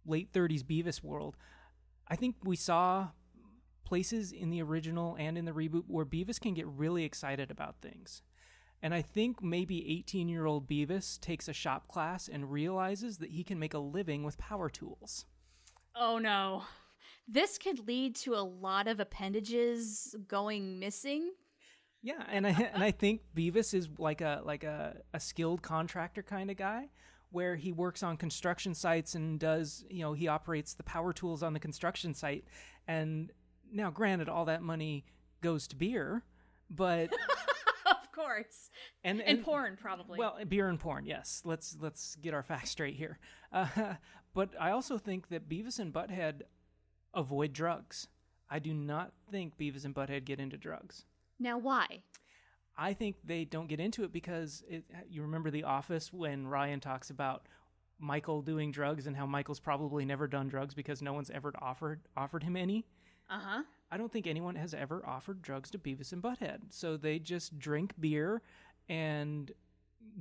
late 0.05 0.33
30s 0.33 0.63
Beavis 0.63 1.01
world, 1.01 1.37
I 2.07 2.15
think 2.15 2.35
we 2.43 2.55
saw 2.55 3.09
places 3.85 4.31
in 4.31 4.49
the 4.49 4.61
original 4.61 5.15
and 5.19 5.37
in 5.37 5.45
the 5.45 5.51
reboot 5.51 5.83
where 5.87 6.05
Beavis 6.05 6.39
can 6.39 6.53
get 6.53 6.67
really 6.67 7.03
excited 7.03 7.51
about 7.51 7.75
things. 7.81 8.21
And 8.81 8.93
I 8.93 9.01
think 9.01 9.41
maybe 9.41 9.89
18 9.99 10.27
year 10.27 10.45
old 10.45 10.67
Beavis 10.67 11.19
takes 11.19 11.47
a 11.47 11.53
shop 11.53 11.87
class 11.87 12.27
and 12.27 12.51
realizes 12.51 13.19
that 13.19 13.29
he 13.29 13.43
can 13.43 13.57
make 13.57 13.73
a 13.73 13.79
living 13.79 14.23
with 14.23 14.37
power 14.37 14.69
tools. 14.69 15.25
oh 15.95 16.17
no. 16.17 16.63
This 17.25 17.57
could 17.57 17.87
lead 17.87 18.15
to 18.17 18.35
a 18.35 18.43
lot 18.43 18.89
of 18.89 18.99
appendages 18.99 20.13
going 20.27 20.79
missing. 20.79 21.31
Yeah, 22.03 22.23
and 22.29 22.45
I 22.45 22.49
and 22.73 22.83
I 22.83 22.91
think 22.91 23.21
Beavis 23.35 23.73
is 23.73 23.89
like 23.97 24.21
a 24.21 24.41
like 24.43 24.63
a, 24.63 24.97
a 25.13 25.19
skilled 25.19 25.61
contractor 25.61 26.21
kind 26.21 26.51
of 26.51 26.57
guy 26.57 26.89
where 27.31 27.55
he 27.55 27.71
works 27.71 28.03
on 28.03 28.15
construction 28.15 28.75
sites 28.75 29.15
and 29.15 29.39
does 29.39 29.83
you 29.89 30.01
know 30.01 30.13
he 30.13 30.27
operates 30.27 30.75
the 30.75 30.83
power 30.83 31.13
tools 31.13 31.41
on 31.41 31.53
the 31.53 31.59
construction 31.59 32.13
site 32.13 32.45
and 32.87 33.31
now 33.71 33.89
granted 33.89 34.29
all 34.29 34.45
that 34.45 34.61
money 34.61 35.03
goes 35.41 35.67
to 35.67 35.75
beer 35.75 36.23
but 36.69 37.11
of 37.85 38.11
course. 38.11 38.69
and 39.03 39.21
And, 39.21 39.43
porn, 39.43 39.77
probably. 39.79 40.19
Well, 40.19 40.37
beer 40.47 40.67
and 40.69 40.79
porn, 40.79 41.05
yes. 41.05 41.41
Let's 41.45 41.77
let's 41.79 42.15
get 42.17 42.33
our 42.33 42.43
facts 42.43 42.71
straight 42.71 42.95
here. 42.95 43.19
Uh, 43.53 43.93
but 44.33 44.49
I 44.59 44.71
also 44.71 44.97
think 44.97 45.27
that 45.27 45.47
Beavis 45.47 45.77
and 45.77 45.93
Butthead 45.93 46.41
avoid 47.13 47.53
drugs. 47.53 48.07
I 48.49 48.57
do 48.57 48.73
not 48.73 49.13
think 49.29 49.59
Beavis 49.59 49.85
and 49.85 49.93
Butthead 49.93 50.25
get 50.25 50.39
into 50.39 50.57
drugs. 50.57 51.05
Now, 51.39 51.57
why? 51.57 52.03
I 52.77 52.93
think 52.93 53.17
they 53.23 53.45
don't 53.45 53.67
get 53.67 53.79
into 53.79 54.03
it 54.03 54.11
because 54.11 54.63
it, 54.67 54.83
you 55.09 55.21
remember 55.21 55.51
The 55.51 55.63
Office 55.63 56.11
when 56.11 56.47
Ryan 56.47 56.79
talks 56.79 57.09
about 57.09 57.47
Michael 57.99 58.41
doing 58.41 58.71
drugs 58.71 59.07
and 59.07 59.15
how 59.15 59.25
Michael's 59.25 59.59
probably 59.59 60.05
never 60.05 60.27
done 60.27 60.47
drugs 60.47 60.73
because 60.73 61.01
no 61.01 61.13
one's 61.13 61.29
ever 61.29 61.53
offered 61.61 62.01
offered 62.17 62.43
him 62.43 62.57
any. 62.57 62.85
Uh 63.29 63.39
huh. 63.39 63.63
I 63.91 63.97
don't 63.97 64.11
think 64.11 64.25
anyone 64.25 64.55
has 64.55 64.73
ever 64.73 65.03
offered 65.05 65.41
drugs 65.41 65.69
to 65.71 65.77
Beavis 65.77 66.11
and 66.11 66.21
Butthead. 66.21 66.61
So 66.69 66.97
they 66.97 67.19
just 67.19 67.59
drink 67.59 67.93
beer 67.99 68.41
and 68.89 69.51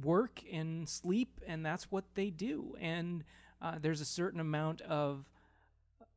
work 0.03 0.43
and 0.53 0.89
sleep, 0.89 1.41
and 1.47 1.65
that's 1.65 1.91
what 1.91 2.05
they 2.15 2.31
do. 2.31 2.77
And 2.81 3.25
uh, 3.63 3.77
there's 3.81 4.01
a 4.01 4.07
certain 4.07 4.41
amount 4.41 4.83
of 4.83 5.31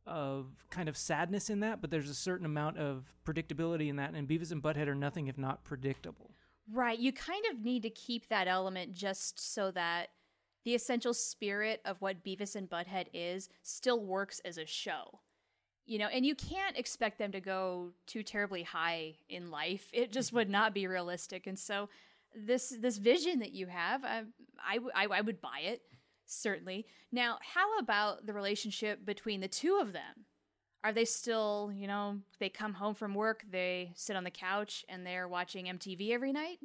of 0.08 0.48
kind 0.70 0.88
of 0.88 0.98
sadness 0.98 1.50
in 1.50 1.62
that, 1.62 1.82
but 1.82 1.90
there's 1.90 2.10
a 2.10 2.16
certain 2.16 2.46
amount 2.46 2.78
of 2.78 3.14
predictability 3.26 3.90
in 3.90 3.96
that. 3.96 4.14
And 4.14 4.28
Beavis 4.28 4.52
and 4.52 4.62
Butthead 4.62 4.88
are 4.88 4.96
nothing 4.96 5.28
if 5.28 5.38
not 5.38 5.64
predictable. 5.64 6.32
Right. 6.72 6.98
You 6.98 7.12
kind 7.12 7.44
of 7.52 7.64
need 7.64 7.84
to 7.84 7.90
keep 7.90 8.28
that 8.30 8.48
element 8.48 8.94
just 8.94 9.54
so 9.54 9.72
that 9.72 10.10
the 10.64 10.74
essential 10.74 11.14
spirit 11.14 11.82
of 11.86 12.02
what 12.02 12.24
Beavis 12.24 12.56
and 12.56 12.70
Butthead 12.70 13.08
is 13.14 13.50
still 13.62 14.04
works 14.04 14.42
as 14.44 14.58
a 14.58 14.66
show. 14.66 15.20
You 15.86 16.00
know, 16.00 16.08
and 16.08 16.26
you 16.26 16.34
can't 16.34 16.78
expect 16.78 17.20
them 17.20 17.32
to 17.32 17.40
go 17.40 17.92
too 18.08 18.24
terribly 18.24 18.64
high 18.64 19.18
in 19.30 19.52
life. 19.52 19.88
It 19.94 20.12
just 20.12 20.34
would 20.34 20.50
not 20.50 20.74
be 20.74 20.88
realistic. 20.88 21.46
And 21.46 21.60
so, 21.60 21.90
this 22.36 22.76
this 22.82 22.98
vision 22.98 23.40
that 23.40 23.54
you 23.54 23.68
have, 23.68 24.04
I 24.04 24.80
I 24.96 25.22
would 25.22 25.40
buy 25.42 25.60
it 25.64 25.84
certainly. 26.26 26.86
Now, 27.12 27.38
how 27.54 27.78
about 27.80 28.26
the 28.26 28.34
relationship 28.34 29.06
between 29.06 29.42
the 29.42 29.48
two 29.48 29.78
of 29.82 29.94
them? 29.94 30.26
Are 30.84 30.94
they 30.94 31.06
still, 31.06 31.72
you 31.74 31.88
know, 31.88 32.20
they 32.40 32.50
come 32.50 32.74
home 32.76 32.94
from 32.94 33.16
work, 33.16 33.44
they 33.50 33.92
sit 33.96 34.16
on 34.16 34.24
the 34.24 34.30
couch, 34.32 34.86
and 34.88 35.06
they're 35.06 35.28
watching 35.28 35.66
MTV 35.66 36.12
every 36.12 36.32
night? 36.32 36.60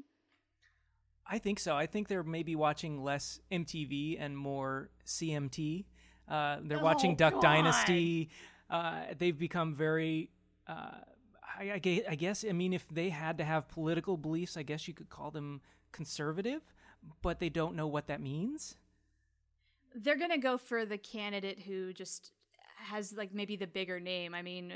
I 1.27 1.39
think 1.39 1.59
so. 1.59 1.75
I 1.77 1.87
think 1.87 2.09
they're 2.09 2.23
maybe 2.23 2.57
watching 2.57 3.03
less 3.03 3.41
MTV 3.53 4.17
and 4.21 4.37
more 4.37 4.91
CMT. 5.07 5.85
Uh, 6.29 6.59
they're 6.63 6.83
watching 6.83 7.13
Oh, 7.13 7.17
Duck 7.17 7.35
God. 7.35 7.43
Dynasty. 7.43 8.31
Uh, 8.69 9.03
they've 9.19 9.39
become 9.39 9.75
very. 9.75 10.31
Uh, 10.67 10.97
I, 11.59 11.81
I, 11.85 12.03
I 12.11 12.15
guess. 12.15 12.45
I 12.49 12.53
mean, 12.53 12.73
if 12.73 12.89
they 12.89 13.09
had 13.11 13.39
to 13.39 13.45
have 13.45 13.69
political 13.69 14.17
beliefs, 14.17 14.57
I 14.57 14.63
guess 14.65 14.87
you 14.89 14.95
could 14.95 15.09
call 15.09 15.31
them 15.31 15.61
conservative, 15.93 16.63
but 17.23 17.39
they 17.41 17.49
don't 17.49 17.75
know 17.77 17.87
what 17.87 18.07
that 18.09 18.21
means. 18.21 18.77
They're 19.95 20.17
going 20.17 20.31
to 20.31 20.39
go 20.39 20.57
for 20.57 20.85
the 20.85 20.99
candidate 20.99 21.61
who 21.61 21.93
just 21.93 22.33
has 22.77 23.13
like 23.13 23.35
maybe 23.35 23.57
the 23.57 23.67
bigger 23.67 24.01
name. 24.01 24.35
I 24.35 24.43
mean, 24.43 24.73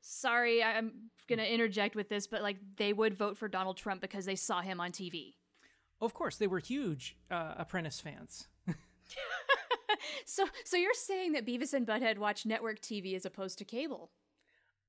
sorry, 0.00 0.62
I'm 0.62 1.10
going 1.28 1.38
to 1.38 1.52
interject 1.52 1.94
with 1.94 2.08
this, 2.08 2.26
but 2.26 2.42
like 2.42 2.56
they 2.76 2.92
would 2.92 3.14
vote 3.14 3.36
for 3.36 3.48
Donald 3.48 3.76
Trump 3.76 4.00
because 4.00 4.24
they 4.24 4.36
saw 4.36 4.60
him 4.60 4.80
on 4.80 4.92
TV. 4.92 5.34
Of 6.00 6.14
course, 6.14 6.36
they 6.36 6.46
were 6.46 6.58
huge 6.58 7.16
uh, 7.30 7.54
Apprentice 7.58 8.00
fans. 8.00 8.48
So 10.24 10.46
so 10.64 10.76
you're 10.76 10.94
saying 10.94 11.32
that 11.32 11.46
Beavis 11.46 11.74
and 11.74 11.86
Butthead 11.86 12.18
watch 12.18 12.46
network 12.46 12.80
TV 12.80 13.14
as 13.14 13.26
opposed 13.26 13.58
to 13.58 13.64
cable? 13.64 14.10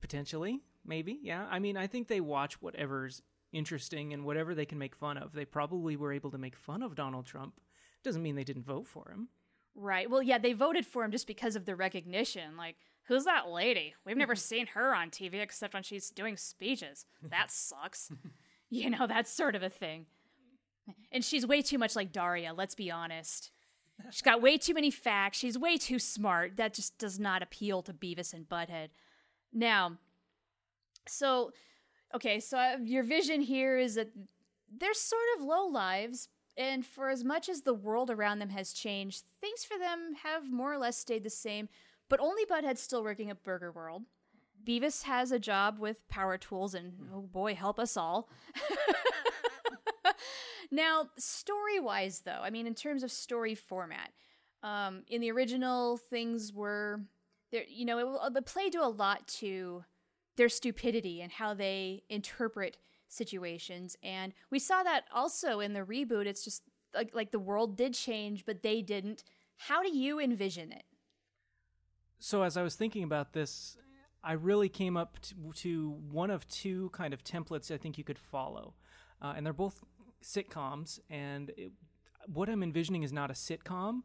Potentially, 0.01 0.61
maybe. 0.85 1.19
Yeah. 1.21 1.47
I 1.49 1.59
mean, 1.59 1.77
I 1.77 1.87
think 1.87 2.07
they 2.07 2.21
watch 2.21 2.61
whatever's 2.61 3.21
interesting 3.51 4.13
and 4.13 4.25
whatever 4.25 4.55
they 4.55 4.65
can 4.65 4.77
make 4.77 4.95
fun 4.95 5.17
of. 5.17 5.33
They 5.33 5.45
probably 5.45 5.95
were 5.95 6.11
able 6.11 6.31
to 6.31 6.37
make 6.37 6.55
fun 6.55 6.83
of 6.83 6.95
Donald 6.95 7.25
Trump. 7.25 7.59
Doesn't 8.03 8.23
mean 8.23 8.35
they 8.35 8.43
didn't 8.43 8.65
vote 8.65 8.87
for 8.87 9.09
him. 9.11 9.29
Right. 9.75 10.09
Well, 10.09 10.21
yeah, 10.21 10.37
they 10.37 10.53
voted 10.53 10.85
for 10.85 11.03
him 11.03 11.11
just 11.11 11.27
because 11.27 11.55
of 11.55 11.65
the 11.65 11.75
recognition. 11.75 12.57
Like, 12.57 12.75
who's 13.07 13.25
that 13.25 13.49
lady? 13.49 13.95
We've 14.05 14.17
never 14.17 14.35
seen 14.35 14.67
her 14.67 14.95
on 14.95 15.09
TV 15.09 15.35
except 15.35 15.73
when 15.73 15.83
she's 15.83 16.09
doing 16.09 16.37
speeches. 16.37 17.05
That 17.21 17.51
sucks. 17.51 18.11
you 18.69 18.89
know, 18.89 19.07
that's 19.07 19.31
sort 19.31 19.55
of 19.55 19.63
a 19.63 19.69
thing. 19.69 20.05
And 21.11 21.23
she's 21.23 21.47
way 21.47 21.61
too 21.61 21.77
much 21.77 21.95
like 21.95 22.11
Daria, 22.11 22.53
let's 22.53 22.75
be 22.75 22.91
honest. 22.91 23.51
She's 24.09 24.21
got 24.21 24.41
way 24.41 24.57
too 24.57 24.73
many 24.73 24.91
facts. 24.91 25.37
She's 25.37 25.57
way 25.57 25.77
too 25.77 25.99
smart. 25.99 26.57
That 26.57 26.73
just 26.73 26.97
does 26.97 27.19
not 27.19 27.41
appeal 27.41 27.81
to 27.83 27.93
Beavis 27.93 28.33
and 28.33 28.47
Butthead. 28.49 28.89
Now, 29.53 29.97
so, 31.07 31.51
okay, 32.13 32.39
so 32.39 32.77
your 32.83 33.03
vision 33.03 33.41
here 33.41 33.77
is 33.77 33.95
that 33.95 34.09
they're 34.75 34.93
sort 34.93 35.21
of 35.37 35.43
low 35.43 35.67
lives, 35.67 36.27
and 36.57 36.85
for 36.85 37.09
as 37.09 37.23
much 37.23 37.49
as 37.49 37.61
the 37.61 37.73
world 37.73 38.09
around 38.09 38.39
them 38.39 38.49
has 38.49 38.73
changed, 38.73 39.23
things 39.39 39.63
for 39.63 39.77
them 39.77 40.13
have 40.23 40.51
more 40.51 40.73
or 40.73 40.77
less 40.77 40.97
stayed 40.97 41.23
the 41.23 41.29
same. 41.29 41.69
But 42.09 42.19
only 42.19 42.45
Butthead's 42.45 42.81
still 42.81 43.03
working 43.03 43.29
at 43.29 43.43
Burger 43.43 43.71
World. 43.71 44.03
Beavis 44.65 45.03
has 45.03 45.31
a 45.31 45.39
job 45.39 45.79
with 45.79 46.07
power 46.07 46.37
tools, 46.37 46.73
and 46.73 46.93
oh 47.13 47.21
boy, 47.21 47.55
help 47.55 47.79
us 47.79 47.97
all. 47.97 48.29
now, 50.71 51.09
story 51.17 51.79
wise, 51.79 52.21
though, 52.21 52.39
I 52.41 52.49
mean, 52.49 52.67
in 52.67 52.75
terms 52.75 53.03
of 53.03 53.11
story 53.11 53.55
format, 53.55 54.11
um, 54.61 55.03
in 55.07 55.21
the 55.21 55.31
original, 55.31 55.97
things 55.97 56.53
were 56.53 57.01
there. 57.51 57.63
You 57.67 57.85
know, 57.85 58.15
it, 58.15 58.37
it 58.37 58.45
played 58.45 58.71
to 58.73 58.85
a 58.85 58.87
lot 58.87 59.27
to 59.39 59.83
their 60.37 60.49
stupidity 60.49 61.21
and 61.21 61.31
how 61.31 61.53
they 61.53 62.03
interpret 62.09 62.77
situations. 63.13 63.95
And 64.03 64.33
we 64.49 64.59
saw 64.59 64.83
that 64.83 65.05
also 65.13 65.59
in 65.59 65.73
the 65.73 65.81
reboot. 65.81 66.25
It's 66.25 66.43
just 66.43 66.63
like 66.93 67.11
like 67.13 67.31
the 67.31 67.39
world 67.39 67.77
did 67.77 67.93
change, 67.93 68.45
but 68.45 68.63
they 68.63 68.81
didn't. 68.81 69.23
How 69.57 69.81
do 69.81 69.95
you 69.95 70.19
envision 70.19 70.71
it? 70.71 70.83
So 72.19 72.43
as 72.43 72.57
I 72.57 72.63
was 72.63 72.75
thinking 72.75 73.03
about 73.03 73.33
this, 73.33 73.77
I 74.23 74.33
really 74.33 74.69
came 74.69 74.95
up 74.95 75.19
to, 75.21 75.35
to 75.55 75.89
one 76.09 76.31
of 76.31 76.47
two 76.47 76.89
kind 76.91 77.13
of 77.13 77.23
templates 77.23 77.69
I 77.69 77.77
think 77.77 77.97
you 77.97 78.03
could 78.03 78.19
follow, 78.19 78.75
uh, 79.21 79.33
and 79.35 79.45
they're 79.45 79.53
both 79.53 79.83
sitcoms. 80.23 80.99
And 81.09 81.51
it, 81.57 81.73
what 82.27 82.47
I'm 82.47 82.63
envisioning 82.63 83.03
is 83.03 83.11
not 83.11 83.29
a 83.29 83.33
sitcom, 83.33 84.03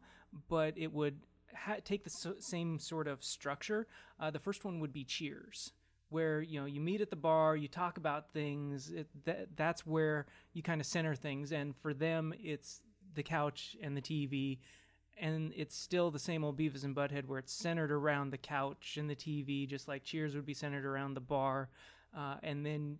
but 0.49 0.77
it 0.77 0.91
would 0.91 1.21
ha- 1.55 1.77
take 1.83 2.03
the 2.03 2.09
so- 2.09 2.35
same 2.39 2.77
sort 2.79 3.07
of 3.07 3.23
structure. 3.23 3.87
Uh, 4.19 4.29
the 4.29 4.39
first 4.39 4.65
one 4.65 4.79
would 4.81 4.91
be 4.91 5.05
Cheers, 5.05 5.71
where 6.09 6.41
you 6.41 6.59
know 6.59 6.65
you 6.65 6.81
meet 6.81 7.01
at 7.01 7.09
the 7.09 7.15
bar, 7.15 7.55
you 7.55 7.67
talk 7.67 7.97
about 7.97 8.31
things. 8.31 8.89
It, 8.89 9.07
that, 9.25 9.55
that's 9.55 9.85
where 9.85 10.25
you 10.53 10.61
kind 10.61 10.81
of 10.81 10.87
center 10.87 11.15
things, 11.15 11.51
and 11.51 11.75
for 11.75 11.93
them, 11.93 12.33
it's 12.39 12.81
the 13.15 13.23
couch 13.23 13.75
and 13.81 13.95
the 13.95 14.01
TV, 14.01 14.59
and 15.19 15.53
it's 15.55 15.75
still 15.75 16.11
the 16.11 16.19
same 16.19 16.43
old 16.43 16.57
Beavis 16.57 16.83
and 16.83 16.95
Butthead 16.95 17.25
where 17.25 17.39
it's 17.39 17.53
centered 17.53 17.91
around 17.91 18.31
the 18.31 18.37
couch 18.37 18.97
and 18.99 19.09
the 19.09 19.15
TV, 19.15 19.67
just 19.67 19.87
like 19.87 20.03
Cheers 20.03 20.35
would 20.35 20.45
be 20.45 20.53
centered 20.53 20.85
around 20.85 21.13
the 21.13 21.21
bar, 21.21 21.69
uh, 22.15 22.35
and 22.43 22.65
then 22.65 22.99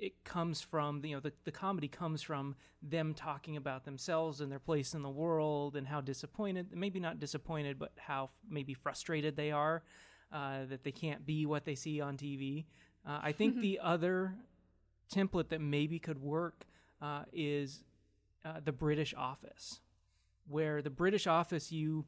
it 0.00 0.24
comes 0.24 0.60
from 0.60 1.04
you 1.04 1.14
know 1.14 1.20
the, 1.20 1.32
the 1.44 1.52
comedy 1.52 1.88
comes 1.88 2.22
from 2.22 2.56
them 2.82 3.12
talking 3.12 3.56
about 3.56 3.84
themselves 3.84 4.40
and 4.40 4.50
their 4.50 4.58
place 4.58 4.94
in 4.94 5.02
the 5.02 5.10
world 5.10 5.76
and 5.76 5.86
how 5.86 6.00
disappointed 6.00 6.68
maybe 6.72 6.98
not 6.98 7.18
disappointed 7.18 7.78
but 7.78 7.92
how 7.98 8.30
maybe 8.48 8.72
frustrated 8.72 9.36
they 9.36 9.52
are 9.52 9.82
uh, 10.32 10.64
that 10.68 10.84
they 10.84 10.92
can't 10.92 11.26
be 11.26 11.46
what 11.46 11.64
they 11.64 11.74
see 11.74 12.00
on 12.00 12.16
tv 12.16 12.64
uh, 13.06 13.18
i 13.22 13.32
think 13.32 13.60
the 13.60 13.78
other 13.82 14.34
template 15.12 15.48
that 15.48 15.60
maybe 15.60 15.98
could 15.98 16.22
work 16.22 16.66
uh, 17.02 17.22
is 17.32 17.82
uh, 18.44 18.60
the 18.64 18.72
british 18.72 19.14
office 19.16 19.80
where 20.48 20.82
the 20.82 20.90
british 20.90 21.26
office 21.26 21.72
you 21.72 22.04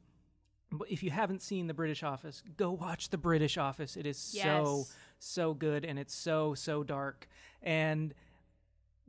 if 0.89 1.03
you 1.03 1.11
haven't 1.11 1.41
seen 1.41 1.67
the 1.67 1.73
british 1.73 2.03
office 2.03 2.41
go 2.57 2.71
watch 2.71 3.09
the 3.09 3.17
british 3.17 3.57
office. 3.57 3.95
It 3.95 4.05
is 4.05 4.17
so 4.17 4.85
so 5.19 5.53
good 5.53 5.85
and 5.85 5.99
it's 5.99 6.15
so 6.15 6.53
so 6.53 6.83
dark. 6.83 7.27
And 7.61 8.13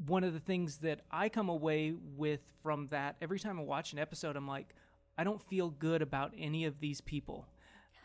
one 0.04 0.25
of 0.25 0.33
the 0.33 0.40
things 0.40 0.78
that 0.78 1.00
I 1.11 1.28
come 1.28 1.49
away 1.49 1.94
with 2.16 2.40
from 2.62 2.88
that 2.88 3.16
every 3.23 3.38
time 3.38 3.59
I 3.59 3.62
watch 3.62 3.92
an 3.92 3.99
episode 3.99 4.37
I'm 4.37 4.47
like 4.47 4.75
I 5.16 5.25
don't 5.25 5.40
feel 5.40 5.71
good 5.71 6.02
about 6.02 6.33
any 6.37 6.64
of 6.64 6.80
these 6.80 7.00
people. 7.00 7.47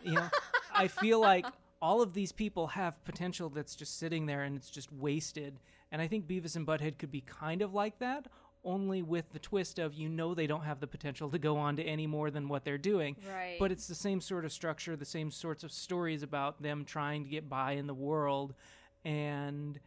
You 0.04 0.14
know, 0.14 0.30
I 0.80 0.88
feel 0.88 1.20
like 1.20 1.46
all 1.82 2.02
of 2.02 2.14
these 2.14 2.32
people 2.32 2.68
have 2.68 3.04
potential 3.06 3.50
that's 3.50 3.76
just 3.76 3.98
sitting 3.98 4.26
there 4.26 4.44
and 4.44 4.56
it's 4.56 4.70
just 4.70 4.92
wasted. 4.92 5.60
And 5.92 6.02
I 6.02 6.08
think 6.08 6.28
Beavis 6.28 6.56
and 6.56 6.68
Butthead 6.68 6.98
could 6.98 7.12
be 7.12 7.22
kind 7.22 7.62
of 7.62 7.74
like 7.74 8.00
that, 8.00 8.28
only 8.64 9.02
with 9.02 9.32
the 9.32 9.40
twist 9.40 9.80
of 9.80 9.94
you 9.94 10.10
know 10.10 10.34
they 10.34 10.48
don't 10.48 10.64
have 10.64 10.80
the 10.80 10.88
potential 10.88 11.30
to 11.30 11.40
go 11.40 11.58
on 11.58 11.76
to 11.78 11.84
any 11.84 12.06
more 12.08 12.30
than 12.30 12.48
what 12.48 12.66
they're 12.66 12.78
doing. 12.78 13.16
Right. 13.28 13.58
But 13.60 13.72
it's 13.72 13.88
the 13.88 13.96
same 13.96 14.22
sort 14.22 14.46
of 14.46 14.52
structure, 14.52 14.96
the 14.96 15.06
same 15.06 15.32
sorts 15.32 15.64
of 15.64 15.72
stories 15.72 16.24
about 16.24 16.62
them 16.62 16.86
trying 16.86 17.24
to 17.24 17.30
get 17.30 17.50
by 17.50 17.74
in 17.74 17.88
the 17.88 17.94
world 17.94 18.54
and 19.06 19.80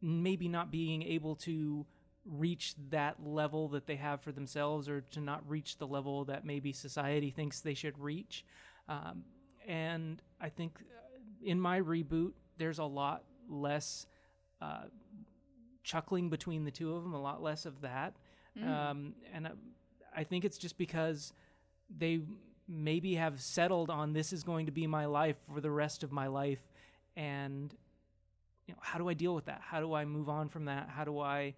maybe 0.00 0.48
not 0.48 0.70
being 0.70 1.02
able 1.02 1.36
to 1.36 1.86
reach 2.24 2.74
that 2.90 3.16
level 3.24 3.68
that 3.68 3.86
they 3.86 3.96
have 3.96 4.20
for 4.20 4.32
themselves 4.32 4.88
or 4.88 5.00
to 5.00 5.20
not 5.20 5.48
reach 5.48 5.78
the 5.78 5.86
level 5.86 6.24
that 6.26 6.44
maybe 6.44 6.72
society 6.72 7.30
thinks 7.30 7.60
they 7.60 7.74
should 7.74 7.98
reach. 7.98 8.44
Um, 8.88 9.24
and 9.68 10.20
I 10.40 10.48
think 10.48 10.78
uh, 10.80 11.44
in 11.44 11.60
my 11.60 11.80
reboot, 11.80 12.32
there's 12.56 12.78
a 12.78 12.84
lot 12.84 13.22
less 13.48 14.06
uh, 14.60 14.84
chuckling 15.84 16.30
between 16.30 16.64
the 16.64 16.70
two 16.70 16.94
of 16.94 17.02
them, 17.02 17.12
a 17.14 17.20
lot 17.20 17.42
less 17.42 17.66
of 17.66 17.82
that. 17.82 18.16
Um, 18.90 19.14
and 19.32 19.46
I, 19.46 19.50
I 20.16 20.24
think 20.24 20.44
it's 20.44 20.58
just 20.58 20.78
because 20.78 21.32
they 21.96 22.22
maybe 22.66 23.14
have 23.14 23.40
settled 23.40 23.90
on 23.90 24.12
this 24.14 24.32
is 24.32 24.42
going 24.42 24.66
to 24.66 24.72
be 24.72 24.86
my 24.86 25.06
life 25.06 25.36
for 25.52 25.60
the 25.60 25.70
rest 25.70 26.02
of 26.02 26.10
my 26.10 26.26
life. 26.26 26.62
And 27.16 27.72
you 28.66 28.74
know, 28.74 28.80
how 28.82 28.98
do 28.98 29.08
I 29.08 29.14
deal 29.14 29.34
with 29.34 29.44
that? 29.46 29.60
How 29.62 29.80
do 29.80 29.94
I 29.94 30.04
move 30.04 30.28
on 30.28 30.48
from 30.48 30.64
that? 30.64 30.88
How 30.90 31.04
do 31.04 31.20
I 31.20 31.54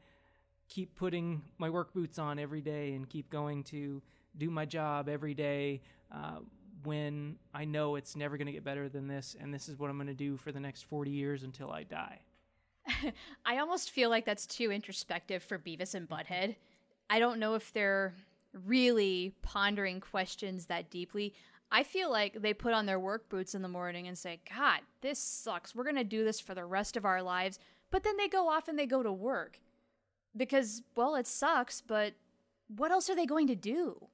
keep 0.69 0.95
putting 0.95 1.43
my 1.59 1.71
work 1.71 1.93
boots 1.95 2.19
on 2.19 2.39
every 2.39 2.61
day 2.61 2.95
and 2.95 3.09
keep 3.09 3.31
going 3.31 3.65
to 3.65 4.03
do 4.37 4.51
my 4.51 4.65
job 4.65 5.09
every 5.09 5.35
day 5.35 5.81
uh, 6.13 6.39
when 6.85 7.37
I 7.55 7.65
know 7.65 7.97
it's 7.97 8.17
never 8.17 8.37
going 8.37 8.47
to 8.47 8.53
get 8.53 8.65
better 8.65 8.89
than 8.89 9.09
this, 9.09 9.37
and 9.39 9.53
this 9.53 9.69
is 9.69 9.79
what 9.79 9.91
I'm 9.91 9.97
going 9.97 10.07
to 10.09 10.15
do 10.15 10.37
for 10.37 10.53
the 10.53 10.61
next 10.61 10.83
40 10.83 11.11
years 11.11 11.43
until 11.43 11.71
I 11.71 11.83
die. 11.85 12.21
I 13.45 13.59
almost 13.59 13.91
feel 13.91 14.11
like 14.11 14.25
that's 14.25 14.47
too 14.47 14.71
introspective 14.71 15.43
for 15.43 15.59
Beavis 15.59 15.95
and 15.95 16.09
Butthead. 16.09 16.57
I 17.09 17.19
don't 17.19 17.39
know 17.39 17.55
if 17.55 17.73
they're 17.73 18.15
really 18.67 19.35
pondering 19.43 20.01
questions 20.01 20.67
that 20.67 20.91
deeply. 20.91 21.35
I 21.73 21.83
feel 21.83 22.11
like 22.11 22.41
they 22.41 22.53
put 22.53 22.73
on 22.73 22.87
their 22.87 22.99
work 22.99 23.29
boots 23.29 23.55
in 23.55 23.63
the 23.63 23.69
morning 23.69 24.09
and 24.09 24.19
say, 24.19 24.41
God, 24.57 24.81
this 25.03 25.19
sucks. 25.19 25.75
We're 25.75 25.85
going 25.85 25.97
to 25.97 26.05
do 26.05 26.25
this 26.25 26.41
for 26.41 26.55
the 26.55 26.65
rest 26.65 26.97
of 26.97 27.05
our 27.05 27.23
lives. 27.23 27.59
But 27.91 28.03
then 28.03 28.17
they 28.17 28.29
go 28.29 28.49
off 28.49 28.69
and 28.69 28.79
they 28.79 28.87
go 28.87 29.03
to 29.03 29.13
work. 29.13 29.61
Because, 30.37 30.83
well, 30.97 31.17
it 31.17 31.27
sucks, 31.27 31.81
but 31.81 32.15
what 32.69 32.93
else 32.93 33.11
are 33.11 33.17
they 33.17 33.27
going 33.27 33.49
to 33.49 33.57
do? 33.57 34.07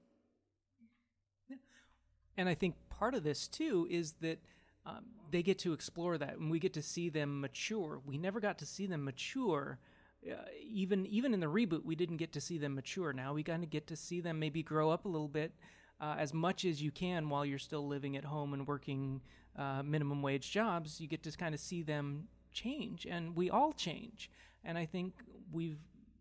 And 2.37 2.49
I 2.49 2.55
think 2.55 2.75
part 2.91 3.15
of 3.15 3.23
this 3.25 3.49
too 3.49 3.87
is 3.91 4.13
that 4.21 4.39
um, 4.85 5.05
they 5.31 5.43
get 5.43 5.59
to 5.61 5.73
explore 5.73 6.17
that, 6.19 6.37
and 6.39 6.51
we 6.51 6.59
get 6.59 6.73
to 6.75 6.83
see 6.83 7.09
them 7.09 7.41
mature. 7.41 8.01
We 8.05 8.19
never 8.19 8.41
got 8.41 8.59
to 8.59 8.67
see 8.67 8.87
them 8.87 9.05
mature. 9.05 9.79
Uh, 10.25 10.35
even 10.63 11.07
even 11.07 11.35
in 11.35 11.41
the 11.41 11.47
reboot, 11.47 11.85
we 11.85 11.97
didn't 11.97 12.19
get 12.19 12.33
to 12.33 12.41
see 12.41 12.59
them 12.59 12.75
mature. 12.75 13.13
Now 13.13 13.35
we 13.35 13.43
kind 13.43 13.63
of 13.65 13.71
get 13.71 13.87
to 13.89 13.97
see 13.97 14.21
them 14.21 14.39
maybe 14.39 14.63
grow 14.63 14.91
up 14.91 15.05
a 15.05 15.09
little 15.09 15.29
bit, 15.29 15.53
uh, 16.01 16.17
as 16.19 16.33
much 16.33 16.65
as 16.65 16.83
you 16.83 16.91
can 16.91 17.29
while 17.29 17.45
you're 17.45 17.59
still 17.59 17.87
living 17.87 18.17
at 18.17 18.25
home 18.25 18.55
and 18.55 18.67
working 18.67 19.21
uh, 19.57 19.83
minimum 19.83 20.23
wage 20.23 20.51
jobs. 20.51 21.01
You 21.01 21.09
get 21.09 21.23
to 21.25 21.33
kind 21.33 21.55
of 21.55 21.61
see 21.61 21.83
them 21.83 22.29
change, 22.53 23.07
and 23.07 23.35
we 23.35 23.51
all 23.51 23.73
change. 23.73 24.31
And 24.65 24.79
I 24.79 24.87
think 24.87 25.15
we've 25.53 25.79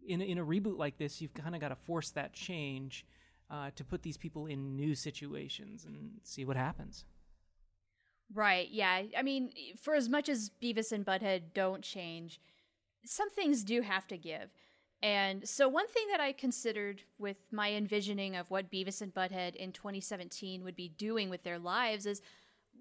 in 0.07 0.21
in 0.21 0.37
a 0.37 0.45
reboot 0.45 0.77
like 0.77 0.97
this, 0.97 1.21
you've 1.21 1.33
kind 1.33 1.53
of 1.55 1.61
got 1.61 1.69
to 1.69 1.75
force 1.75 2.09
that 2.11 2.33
change 2.33 3.05
uh, 3.49 3.71
to 3.75 3.83
put 3.83 4.03
these 4.03 4.17
people 4.17 4.45
in 4.45 4.75
new 4.75 4.95
situations 4.95 5.85
and 5.85 6.19
see 6.23 6.45
what 6.45 6.57
happens. 6.57 7.05
Right, 8.33 8.67
yeah. 8.71 9.03
I 9.17 9.21
mean, 9.21 9.51
for 9.79 9.93
as 9.93 10.09
much 10.09 10.29
as 10.29 10.51
Beavis 10.61 10.91
and 10.91 11.05
Butthead 11.05 11.53
don't 11.53 11.83
change, 11.83 12.39
some 13.05 13.29
things 13.29 13.63
do 13.63 13.81
have 13.81 14.07
to 14.07 14.17
give. 14.17 14.49
And 15.03 15.47
so, 15.47 15.67
one 15.67 15.87
thing 15.87 16.07
that 16.09 16.19
I 16.19 16.31
considered 16.31 17.03
with 17.19 17.37
my 17.51 17.71
envisioning 17.71 18.35
of 18.35 18.49
what 18.49 18.71
Beavis 18.71 19.01
and 19.01 19.13
Butthead 19.13 19.55
in 19.55 19.71
2017 19.71 20.63
would 20.63 20.75
be 20.75 20.89
doing 20.89 21.29
with 21.29 21.43
their 21.43 21.59
lives 21.59 22.05
is 22.05 22.21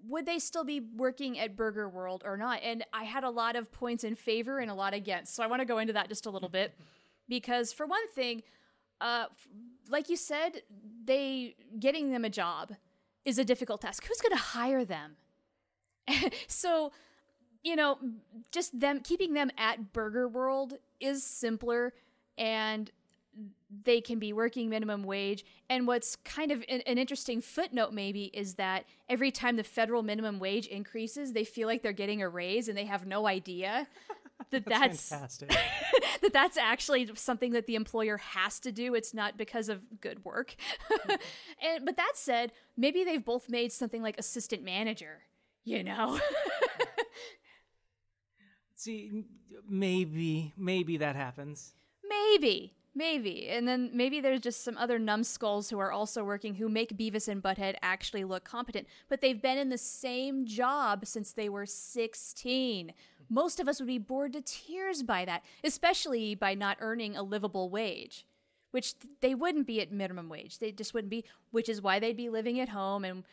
would 0.07 0.25
they 0.25 0.39
still 0.39 0.63
be 0.63 0.79
working 0.79 1.39
at 1.39 1.55
Burger 1.55 1.87
World 1.87 2.23
or 2.25 2.37
not? 2.37 2.59
And 2.63 2.83
I 2.93 3.03
had 3.03 3.23
a 3.23 3.29
lot 3.29 3.55
of 3.55 3.71
points 3.71 4.03
in 4.03 4.15
favor 4.15 4.59
and 4.59 4.71
a 4.71 4.73
lot 4.73 4.93
against. 4.93 5.35
So, 5.35 5.43
I 5.43 5.47
want 5.47 5.59
to 5.59 5.65
go 5.65 5.77
into 5.77 5.93
that 5.93 6.09
just 6.09 6.25
a 6.25 6.31
little 6.31 6.49
bit. 6.49 6.73
Because, 7.29 7.71
for 7.71 7.85
one 7.85 8.07
thing, 8.09 8.41
uh, 9.01 9.25
like 9.89 10.09
you 10.09 10.15
said, 10.15 10.61
they 11.03 11.55
getting 11.79 12.11
them 12.11 12.25
a 12.25 12.29
job 12.29 12.73
is 13.23 13.37
a 13.37 13.45
difficult 13.45 13.81
task. 13.81 14.05
Who's 14.05 14.21
going 14.21 14.35
to 14.35 14.43
hire 14.43 14.85
them? 14.85 15.15
so, 16.47 16.91
you 17.63 17.75
know, 17.75 17.97
just 18.51 18.79
them 18.79 19.01
keeping 19.01 19.33
them 19.33 19.51
at 19.57 19.93
Burger 19.93 20.27
World 20.27 20.75
is 20.99 21.23
simpler 21.23 21.93
and 22.37 22.91
they 23.83 23.99
can 23.99 24.19
be 24.19 24.31
working 24.31 24.69
minimum 24.69 25.03
wage. 25.03 25.43
And 25.69 25.87
what's 25.87 26.15
kind 26.17 26.51
of 26.51 26.63
an, 26.69 26.81
an 26.81 26.97
interesting 26.97 27.41
footnote, 27.41 27.91
maybe, 27.91 28.25
is 28.33 28.53
that 28.55 28.85
every 29.09 29.31
time 29.31 29.57
the 29.57 29.63
federal 29.63 30.03
minimum 30.03 30.39
wage 30.39 30.67
increases, 30.67 31.33
they 31.33 31.43
feel 31.43 31.67
like 31.67 31.81
they're 31.81 31.91
getting 31.91 32.21
a 32.21 32.29
raise 32.29 32.69
and 32.69 32.77
they 32.77 32.85
have 32.85 33.05
no 33.05 33.27
idea 33.27 33.87
that 34.51 34.65
that's, 34.65 35.09
Fantastic. 35.09 35.49
that 36.21 36.33
that's 36.33 36.57
actually 36.57 37.09
something 37.15 37.51
that 37.53 37.67
the 37.67 37.75
employer 37.75 38.17
has 38.17 38.59
to 38.61 38.71
do. 38.71 38.93
It's 38.93 39.13
not 39.13 39.37
because 39.37 39.69
of 39.69 39.81
good 40.01 40.23
work. 40.25 40.55
and 41.61 41.85
but 41.85 41.97
that 41.97 42.13
said, 42.15 42.51
maybe 42.77 43.03
they've 43.03 43.23
both 43.23 43.49
made 43.49 43.71
something 43.71 44.01
like 44.01 44.17
assistant 44.17 44.63
manager. 44.63 45.23
You 45.63 45.83
know, 45.83 46.19
see, 48.75 49.23
maybe 49.67 50.53
maybe 50.57 50.97
that 50.97 51.15
happens. 51.15 51.73
maybe, 52.07 52.75
maybe, 52.93 53.47
and 53.49 53.67
then 53.67 53.89
maybe 53.93 54.21
there's 54.21 54.41
just 54.41 54.63
some 54.63 54.77
other 54.77 54.99
numbskulls 54.99 55.69
who 55.71 55.79
are 55.79 55.91
also 55.91 56.23
working 56.23 56.55
who 56.55 56.69
make 56.69 56.95
Beavis 56.97 57.27
and 57.27 57.41
Butthead 57.41 57.75
actually 57.81 58.23
look 58.23 58.43
competent, 58.43 58.87
but 59.09 59.21
they've 59.21 59.41
been 59.41 59.57
in 59.57 59.69
the 59.69 59.77
same 59.77 60.45
job 60.45 61.05
since 61.07 61.31
they 61.33 61.49
were 61.49 61.65
16. 61.65 62.93
Most 63.29 63.59
of 63.59 63.67
us 63.67 63.79
would 63.79 63.87
be 63.87 63.97
bored 63.97 64.33
to 64.33 64.41
tears 64.41 65.03
by 65.03 65.25
that, 65.25 65.43
especially 65.63 66.35
by 66.35 66.53
not 66.53 66.77
earning 66.79 67.15
a 67.15 67.23
livable 67.23 67.69
wage. 67.69 68.25
which 68.75 68.93
they 69.21 69.33
wouldn't 69.33 69.65
be 69.65 69.79
at 69.79 69.89
minimum 69.89 70.27
wage. 70.27 70.59
They 70.59 70.69
just 70.69 70.93
wouldn't 70.93 71.09
be, 71.09 71.23
which 71.51 71.69
is 71.69 71.81
why 71.81 71.97
they'd 71.97 72.17
be 72.17 72.27
living 72.27 72.59
at 72.59 72.67
home. 72.67 73.05
And 73.05 73.23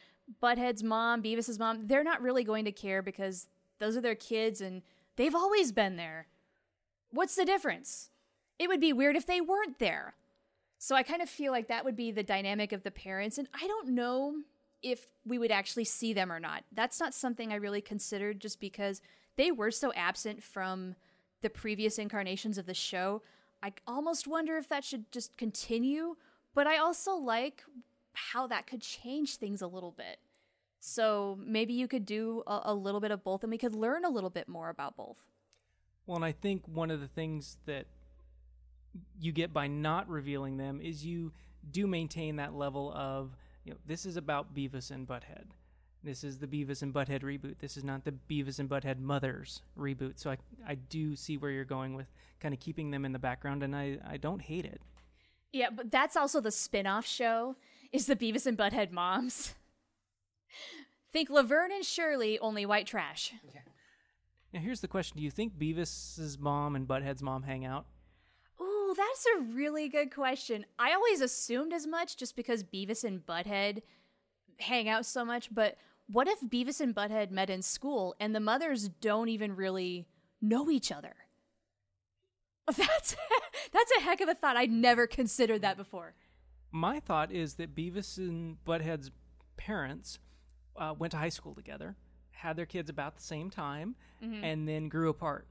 Butthead's 0.41 0.85
mom, 0.85 1.21
Beavis's 1.21 1.59
mom, 1.59 1.89
they're 1.89 2.05
not 2.05 2.23
really 2.23 2.45
going 2.45 2.65
to 2.65 2.71
care 2.71 3.03
because 3.03 3.49
those 3.81 3.97
are 3.97 4.01
their 4.01 4.15
kids 4.15 4.61
and 4.61 4.83
they've 5.17 5.35
always 5.35 5.73
been 5.73 5.97
there. 5.97 6.29
What's 7.11 7.35
the 7.35 7.45
difference? 7.45 8.11
It 8.61 8.69
would 8.69 8.79
be 8.79 8.93
weird 8.93 9.17
if 9.17 9.27
they 9.27 9.41
weren't 9.41 9.81
there. 9.81 10.15
So 10.79 10.95
I 10.95 11.03
kind 11.03 11.21
of 11.21 11.29
feel 11.29 11.51
like 11.51 11.67
that 11.67 11.85
would 11.85 11.97
be 11.97 12.13
the 12.13 12.23
dynamic 12.23 12.71
of 12.71 12.85
the 12.85 12.93
parents. 12.93 13.37
And 13.37 13.49
I 13.53 13.67
don't 13.67 13.89
know 13.89 14.43
if 14.81 15.09
we 15.27 15.39
would 15.39 15.51
actually 15.51 15.87
see 15.87 16.13
them 16.13 16.31
or 16.31 16.39
not. 16.39 16.63
That's 16.71 17.01
not 17.01 17.15
something 17.15 17.51
I 17.51 17.57
really 17.57 17.81
considered 17.81 18.39
just 18.41 18.61
because 18.61 19.03
they 19.37 19.51
were 19.51 19.71
so 19.71 19.93
absent 19.95 20.43
from 20.43 20.95
the 21.41 21.51
previous 21.51 21.99
incarnations 21.99 22.59
of 22.59 22.67
the 22.67 22.75
show. 22.75 23.23
I 23.63 23.73
almost 23.87 24.27
wonder 24.27 24.57
if 24.57 24.69
that 24.69 24.85
should 24.85 25.11
just 25.13 25.37
continue, 25.37 26.17
but 26.55 26.67
I 26.67 26.79
also 26.79 27.15
like 27.15 27.63
how 28.15 28.47
that 28.49 28.67
could 28.67 28.83
change 28.83 29.37
things 29.37 29.63
a 29.63 29.67
little 29.67 29.93
bit. 29.93 30.19
So 30.81 31.39
maybe 31.41 31.73
you 31.73 31.87
could 31.87 32.05
do 32.05 32.43
a, 32.47 32.61
a 32.65 32.75
little 32.75 33.01
bit 33.01 33.11
of 33.11 33.23
both 33.23 33.45
and 33.45 33.51
we 33.51 33.59
could 33.59 33.75
learn 33.75 34.05
a 34.05 34.11
little 34.11 34.31
bit 34.31 34.49
more 34.49 34.69
about 34.69 34.97
both. 34.97 35.23
Well, 36.07 36.17
and 36.17 36.25
I 36.25 36.33
think 36.33 36.67
one 36.67 36.91
of 36.91 37.01
the 37.01 37.07
things 37.07 37.59
that 37.67 37.87
you 39.21 39.33
get 39.33 39.53
by 39.53 39.69
not 39.69 40.09
revealing 40.09 40.57
them 40.57 40.81
is 40.81 41.07
you 41.07 41.33
do 41.71 41.87
maintain 41.87 42.37
that 42.37 42.55
level 42.55 42.93
of 42.93 43.37
you 43.65 43.73
know 43.73 43.79
this 43.87 44.05
is 44.05 44.17
about 44.17 44.55
Beavis 44.55 44.91
and 44.91 45.07
Butthead. 45.07 45.47
This 46.05 46.25
is 46.25 46.39
the 46.39 46.49
Beavis 46.49 46.83
and 46.83 46.93
Butthead 46.93 47.23
reboot. 47.23 47.59
This 47.61 47.77
is 47.77 47.85
not 47.85 48.05
the 48.05 48.13
Beavis 48.13 48.59
and 48.59 48.69
Butthead 48.69 48.99
Mothers 48.99 49.63
reboot. 49.79 50.19
So 50.19 50.31
I 50.31 50.39
I 50.67 50.75
do 50.75 51.15
see 51.15 51.37
where 51.37 51.51
you're 51.51 51.65
going 51.65 51.95
with 51.95 52.07
kind 52.41 52.53
of 52.53 52.61
keeping 52.61 52.91
them 52.91 53.05
in 53.05 53.13
the 53.13 53.19
background, 53.19 53.63
and 53.63 53.75
I 53.75 53.99
I 54.05 54.17
don't 54.17 54.43
hate 54.43 54.65
it. 54.65 54.81
Yeah, 55.53 55.71
but 55.71 55.91
that's 55.91 56.17
also 56.17 56.41
the 56.41 56.51
spin-off 56.51 57.07
show 57.07 57.57
is 57.93 58.07
the 58.07 58.17
Beavis 58.17 58.47
and 58.47 58.57
Butthead 58.57 58.91
moms. 58.91 59.55
Think 61.13 61.29
Laverne 61.29 61.73
and 61.73 61.85
Shirley, 61.85 62.39
only 62.39 62.65
white 62.65 62.87
trash. 62.87 63.35
Now 64.53 64.61
here's 64.61 64.81
the 64.81 64.89
question: 64.89 65.19
Do 65.19 65.23
you 65.23 65.31
think 65.31 65.59
Beavis's 65.59 66.39
mom 66.39 66.75
and 66.75 66.89
Butthead's 66.89 67.23
mom 67.23 67.45
hang 67.45 67.65
out? 67.65 67.87
Ooh, 68.61 68.95
that's 68.97 69.27
a 69.37 69.41
really 69.41 69.89
good 69.89 70.13
question. 70.13 70.67
I 70.79 70.93
always 70.95 71.21
assumed 71.21 71.73
as 71.73 71.87
much 71.87 72.17
just 72.17 72.35
because 72.35 72.65
Beavis 72.65 73.05
and 73.05 73.25
Butthead 73.25 73.83
hang 74.59 74.89
out 74.89 75.07
so 75.07 75.25
much, 75.25 75.55
but 75.55 75.77
what 76.07 76.29
if 76.29 76.41
Beavis 76.41 76.81
and 76.81 76.95
Butthead 76.95 77.31
met 77.31 77.51
in 77.51 77.63
school 77.63 78.15
and 78.21 78.35
the 78.35 78.41
mothers 78.41 78.89
don't 78.89 79.29
even 79.29 79.57
really 79.57 80.07
know 80.41 80.71
each 80.71 80.93
other? 80.93 81.15
That's 82.67 83.17
that's 83.73 83.93
a 83.99 84.01
heck 84.03 84.21
of 84.21 84.29
a 84.29 84.35
thought. 84.35 84.57
I'd 84.57 84.71
never 84.71 85.07
considered 85.07 85.63
that 85.63 85.77
before. 85.77 86.15
My 86.71 87.01
thought 87.01 87.33
is 87.33 87.55
that 87.55 87.75
Beavis 87.75 88.19
and 88.19 88.57
Butthead's 88.65 89.11
parents 89.57 90.21
uh, 90.77 90.95
went 90.97 91.11
to 91.11 91.17
high 91.17 91.29
school 91.29 91.55
together, 91.55 91.97
had 92.31 92.57
their 92.57 92.67
kids 92.67 92.89
about 92.89 93.17
the 93.17 93.23
same 93.23 93.51
time, 93.51 93.97
and 94.45 94.69
then 94.69 94.89
grew 94.89 95.11
apart. 95.11 95.47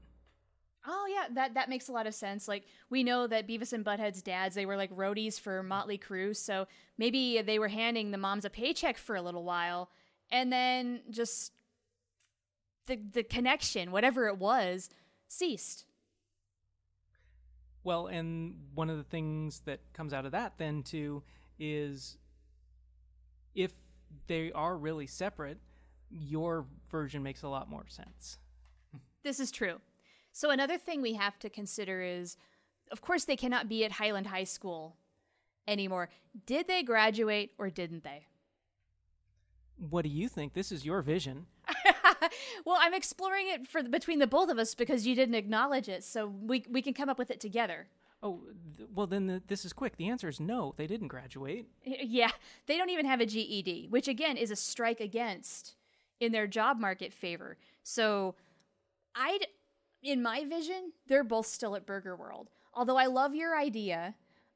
Oh 0.86 1.06
yeah, 1.06 1.26
that 1.34 1.54
that 1.54 1.68
makes 1.68 1.88
a 1.88 1.92
lot 1.92 2.06
of 2.06 2.14
sense. 2.14 2.48
Like 2.48 2.64
we 2.90 3.04
know 3.04 3.26
that 3.26 3.46
Beavis 3.46 3.72
and 3.74 3.84
Butthead's 3.84 4.22
dads, 4.22 4.54
they 4.54 4.66
were 4.66 4.76
like 4.76 4.90
roadies 4.90 5.38
for 5.38 5.62
Motley 5.62 5.98
Crue, 5.98 6.34
so 6.34 6.66
maybe 6.96 7.42
they 7.42 7.58
were 7.58 7.68
handing 7.68 8.10
the 8.10 8.18
moms 8.18 8.44
a 8.46 8.50
paycheck 8.50 8.96
for 8.96 9.14
a 9.14 9.22
little 9.22 9.44
while, 9.44 9.90
and 10.32 10.52
then 10.52 11.02
just 11.10 11.52
the 12.86 12.98
the 13.12 13.22
connection, 13.22 13.92
whatever 13.92 14.26
it 14.26 14.38
was, 14.38 14.90
ceased. 15.28 15.84
Well, 17.84 18.06
and 18.06 18.54
one 18.74 18.90
of 18.90 18.96
the 18.96 19.04
things 19.04 19.60
that 19.66 19.80
comes 19.92 20.12
out 20.12 20.24
of 20.24 20.32
that 20.32 20.54
then 20.56 20.82
too 20.82 21.22
is 21.58 22.16
if 23.54 23.72
they 24.26 24.52
are 24.52 24.76
really 24.76 25.06
separate, 25.06 25.58
your 26.10 26.66
version 26.90 27.22
makes 27.22 27.42
a 27.42 27.48
lot 27.48 27.68
more 27.68 27.84
sense. 27.88 28.38
This 29.22 29.40
is 29.40 29.50
true. 29.50 29.80
So 30.32 30.50
another 30.50 30.78
thing 30.78 31.02
we 31.02 31.14
have 31.14 31.38
to 31.40 31.50
consider 31.50 32.02
is, 32.02 32.36
of 32.90 33.00
course, 33.00 33.24
they 33.24 33.36
cannot 33.36 33.68
be 33.68 33.84
at 33.84 33.92
Highland 33.92 34.26
High 34.26 34.44
School 34.44 34.96
anymore. 35.68 36.08
Did 36.46 36.66
they 36.68 36.82
graduate 36.82 37.52
or 37.58 37.70
didn't 37.70 38.04
they? 38.04 38.26
What 39.76 40.02
do 40.02 40.08
you 40.08 40.28
think? 40.28 40.54
This 40.54 40.72
is 40.72 40.84
your 40.84 41.02
vision. 41.02 41.46
well, 42.64 42.78
I'm 42.80 42.94
exploring 42.94 43.46
it 43.48 43.66
for 43.66 43.82
between 43.82 44.18
the 44.18 44.26
both 44.26 44.48
of 44.48 44.58
us 44.58 44.74
because 44.74 45.06
you 45.06 45.14
didn't 45.14 45.34
acknowledge 45.34 45.88
it, 45.88 46.04
so 46.04 46.26
we 46.26 46.64
we 46.70 46.82
can 46.82 46.94
come 46.94 47.08
up 47.08 47.18
with 47.18 47.30
it 47.30 47.40
together. 47.40 47.88
Oh, 48.22 48.40
th- 48.76 48.88
well, 48.94 49.08
then 49.08 49.26
the, 49.26 49.42
this 49.48 49.64
is 49.64 49.72
quick. 49.72 49.96
The 49.96 50.08
answer 50.08 50.28
is 50.28 50.38
no, 50.38 50.74
they 50.76 50.86
didn't 50.86 51.08
graduate. 51.08 51.66
Yeah, 51.84 52.30
they 52.66 52.78
don't 52.78 52.90
even 52.90 53.06
have 53.06 53.20
a 53.20 53.26
GED, 53.26 53.88
which 53.90 54.06
again 54.06 54.36
is 54.36 54.50
a 54.50 54.56
strike 54.56 55.00
against 55.00 55.74
in 56.20 56.30
their 56.30 56.46
job 56.46 56.78
market 56.78 57.12
favor. 57.12 57.58
So, 57.82 58.36
I'd 59.16 59.46
in 60.02 60.22
my 60.22 60.44
vision, 60.44 60.92
they're 61.06 61.24
both 61.24 61.46
still 61.46 61.76
at 61.76 61.86
Burger 61.86 62.16
World. 62.16 62.50
Although 62.74 62.96
I 62.96 63.06
love 63.06 63.34
your 63.34 63.56
idea 63.56 64.14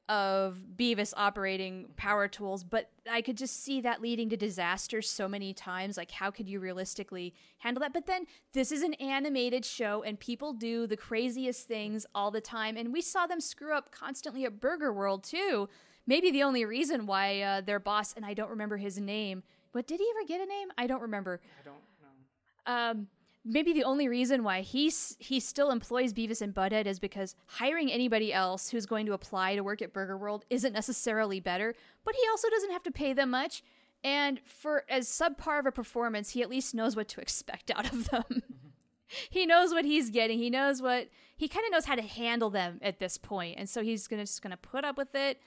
of 0.09 0.59
Beavis 0.75 1.13
operating 1.17 1.87
power 1.97 2.27
tools, 2.27 2.63
but 2.63 2.89
I 3.11 3.21
could 3.21 3.37
just 3.37 3.61
see 3.63 3.81
that 3.81 4.01
leading 4.01 4.29
to 4.29 4.37
disaster 4.37 5.01
so 5.01 5.27
many 5.27 5.53
times. 5.53 5.97
Like, 5.97 6.11
how 6.11 6.31
could 6.31 6.47
you 6.47 6.59
realistically 6.59 7.33
handle 7.59 7.81
that? 7.81 7.93
But 7.93 8.05
then 8.05 8.25
this 8.53 8.71
is 8.71 8.83
an 8.83 8.93
animated 8.95 9.65
show, 9.65 10.03
and 10.03 10.19
people 10.19 10.53
do 10.53 10.87
the 10.87 10.97
craziest 10.97 11.67
things 11.67 12.05
all 12.15 12.31
the 12.31 12.41
time. 12.41 12.77
And 12.77 12.93
we 12.93 13.01
saw 13.01 13.27
them 13.27 13.41
screw 13.41 13.73
up 13.73 13.91
constantly 13.91 14.45
at 14.45 14.61
Burger 14.61 14.93
World, 14.93 15.23
too. 15.23 15.67
Maybe 16.05 16.31
the 16.31 16.43
only 16.43 16.63
reason 16.63 17.05
why 17.05 17.41
uh, 17.41 17.61
their 17.61 17.79
boss, 17.79 18.13
and 18.13 18.25
I 18.25 18.33
don't 18.33 18.49
remember 18.49 18.77
his 18.77 18.97
name, 18.97 19.43
but 19.73 19.87
did 19.87 19.99
he 19.99 20.07
ever 20.15 20.25
get 20.25 20.39
a 20.39 20.45
name? 20.45 20.69
I 20.77 20.87
don't 20.87 21.01
remember. 21.01 21.41
I 21.59 21.65
don't 21.65 21.75
know. 21.75 22.91
Um, 23.01 23.07
maybe 23.47 23.73
the 23.73 23.83
only 23.83 24.07
reason 24.07 24.43
why 24.43 24.61
he's 24.61 25.15
he 25.19 25.39
still 25.39 25.71
employs 25.71 26.13
Beavis 26.13 26.41
and 26.41 26.53
Butthead 26.53 26.85
is 26.85 26.99
because 26.99 27.35
hiring 27.45 27.91
anybody 27.91 28.33
else 28.33 28.69
who's 28.69 28.85
going 28.85 29.05
to 29.05 29.13
apply 29.13 29.55
to 29.55 29.63
work 29.63 29.81
at 29.81 29.93
Burger 29.93 30.17
World 30.17 30.45
isn't 30.49 30.73
necessarily 30.73 31.39
better, 31.39 31.73
but 32.03 32.15
he 32.15 32.21
also 32.29 32.49
doesn't 32.49 32.71
have 32.71 32.83
to 32.83 32.91
pay 32.91 33.13
them 33.13 33.31
much. 33.31 33.63
And 34.03 34.39
for 34.45 34.83
as 34.89 35.07
subpar 35.07 35.59
of 35.59 35.65
a 35.65 35.71
performance, 35.71 36.31
he 36.31 36.41
at 36.41 36.49
least 36.49 36.75
knows 36.75 36.95
what 36.95 37.07
to 37.09 37.21
expect 37.21 37.71
out 37.71 37.91
of 37.91 38.09
them. 38.09 38.43
he 39.29 39.45
knows 39.45 39.71
what 39.71 39.85
he's 39.85 40.09
getting. 40.09 40.37
He 40.37 40.49
knows 40.49 40.81
what 40.81 41.07
he 41.35 41.47
kind 41.47 41.65
of 41.65 41.71
knows 41.71 41.85
how 41.85 41.95
to 41.95 42.01
handle 42.01 42.49
them 42.49 42.79
at 42.81 42.99
this 42.99 43.17
point, 43.17 43.57
and 43.57 43.69
so 43.69 43.81
he's 43.81 44.07
gonna 44.07 44.23
just 44.23 44.41
gonna 44.41 44.57
put 44.57 44.83
up 44.83 44.97
with 44.97 45.15
it, 45.15 45.39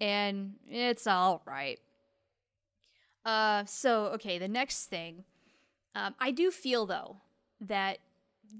and 0.00 0.54
it's 0.68 1.06
all 1.06 1.42
right. 1.46 1.80
Uh, 3.24 3.64
so 3.66 4.06
okay, 4.06 4.38
the 4.38 4.48
next 4.48 4.86
thing, 4.86 5.24
um, 5.94 6.14
I 6.18 6.30
do 6.30 6.50
feel 6.50 6.86
though 6.86 7.16
that 7.60 7.98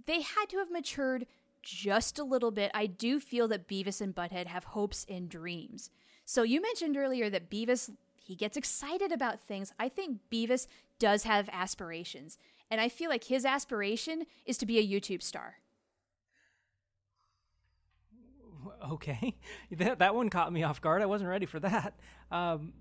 they 0.06 0.20
had 0.20 0.46
to 0.50 0.58
have 0.58 0.70
matured 0.70 1.26
just 1.62 2.18
a 2.18 2.24
little 2.24 2.50
bit. 2.50 2.70
I 2.74 2.86
do 2.86 3.20
feel 3.20 3.48
that 3.48 3.68
Beavis 3.68 4.00
and 4.00 4.14
Butthead 4.14 4.46
have 4.46 4.64
hopes 4.64 5.04
and 5.08 5.28
dreams. 5.28 5.90
So 6.24 6.42
you 6.42 6.62
mentioned 6.62 6.96
earlier 6.96 7.28
that 7.30 7.50
Beavis 7.50 7.90
he 8.30 8.36
gets 8.36 8.56
excited 8.56 9.10
about 9.10 9.40
things. 9.40 9.72
I 9.80 9.88
think 9.88 10.18
Beavis 10.30 10.68
does 11.00 11.24
have 11.24 11.48
aspirations, 11.52 12.38
and 12.70 12.80
I 12.80 12.88
feel 12.88 13.10
like 13.10 13.24
his 13.24 13.44
aspiration 13.44 14.24
is 14.46 14.56
to 14.58 14.66
be 14.66 14.78
a 14.78 14.86
YouTube 14.86 15.22
star. 15.22 15.56
Okay, 18.90 19.36
that 19.70 19.98
that 19.98 20.14
one 20.14 20.30
caught 20.30 20.52
me 20.52 20.62
off 20.62 20.80
guard. 20.80 21.00
I 21.02 21.06
wasn't 21.06 21.30
ready 21.30 21.46
for 21.46 21.60
that. 21.60 21.94
Um, 22.30 22.72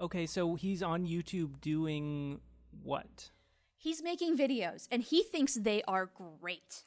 okay, 0.00 0.26
so 0.26 0.56
he's 0.56 0.82
on 0.82 1.06
YouTube 1.06 1.60
doing 1.60 2.40
what? 2.82 3.30
He's 3.86 4.02
making 4.02 4.36
videos 4.36 4.88
and 4.90 5.00
he 5.00 5.22
thinks 5.22 5.54
they 5.54 5.80
are 5.86 6.10
great. 6.40 6.82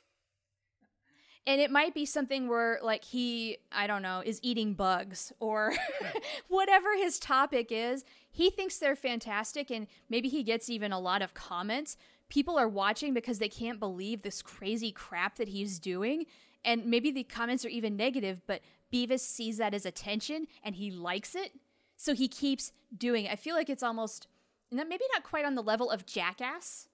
And 1.47 1.61
it 1.61 1.71
might 1.71 1.93
be 1.93 2.05
something 2.05 2.49
where, 2.49 2.77
like, 2.83 3.05
he, 3.05 3.59
I 3.71 3.87
don't 3.87 4.01
know, 4.01 4.21
is 4.25 4.41
eating 4.43 4.73
bugs 4.73 5.31
or 5.39 5.71
whatever 6.49 6.97
his 6.97 7.17
topic 7.17 7.67
is. 7.71 8.03
He 8.29 8.49
thinks 8.49 8.77
they're 8.77 8.97
fantastic 8.97 9.71
and 9.71 9.87
maybe 10.09 10.27
he 10.27 10.43
gets 10.43 10.69
even 10.69 10.91
a 10.91 10.99
lot 10.99 11.21
of 11.21 11.33
comments. 11.33 11.95
People 12.27 12.59
are 12.59 12.67
watching 12.67 13.13
because 13.13 13.39
they 13.39 13.47
can't 13.47 13.79
believe 13.79 14.21
this 14.21 14.41
crazy 14.41 14.91
crap 14.91 15.37
that 15.37 15.47
he's 15.47 15.79
doing. 15.79 16.25
And 16.65 16.85
maybe 16.85 17.11
the 17.11 17.23
comments 17.23 17.63
are 17.63 17.69
even 17.69 17.95
negative, 17.95 18.41
but 18.45 18.59
Beavis 18.91 19.21
sees 19.21 19.55
that 19.59 19.73
as 19.73 19.85
attention 19.85 20.47
and 20.65 20.75
he 20.75 20.91
likes 20.91 21.33
it. 21.33 21.53
So 21.95 22.13
he 22.13 22.27
keeps 22.27 22.73
doing 22.97 23.23
it. 23.23 23.31
I 23.31 23.37
feel 23.37 23.55
like 23.55 23.69
it's 23.69 23.83
almost 23.83 24.27
maybe 24.69 25.05
not 25.13 25.23
quite 25.23 25.45
on 25.45 25.55
the 25.55 25.63
level 25.63 25.89
of 25.89 26.05
jackass 26.05 26.88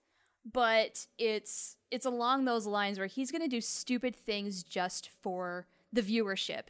but 0.51 1.07
it's 1.17 1.77
it's 1.91 2.05
along 2.05 2.45
those 2.45 2.67
lines 2.67 2.97
where 2.97 3.07
he's 3.07 3.31
going 3.31 3.41
to 3.41 3.47
do 3.47 3.61
stupid 3.61 4.15
things 4.15 4.63
just 4.63 5.09
for 5.21 5.65
the 5.91 6.01
viewership. 6.01 6.67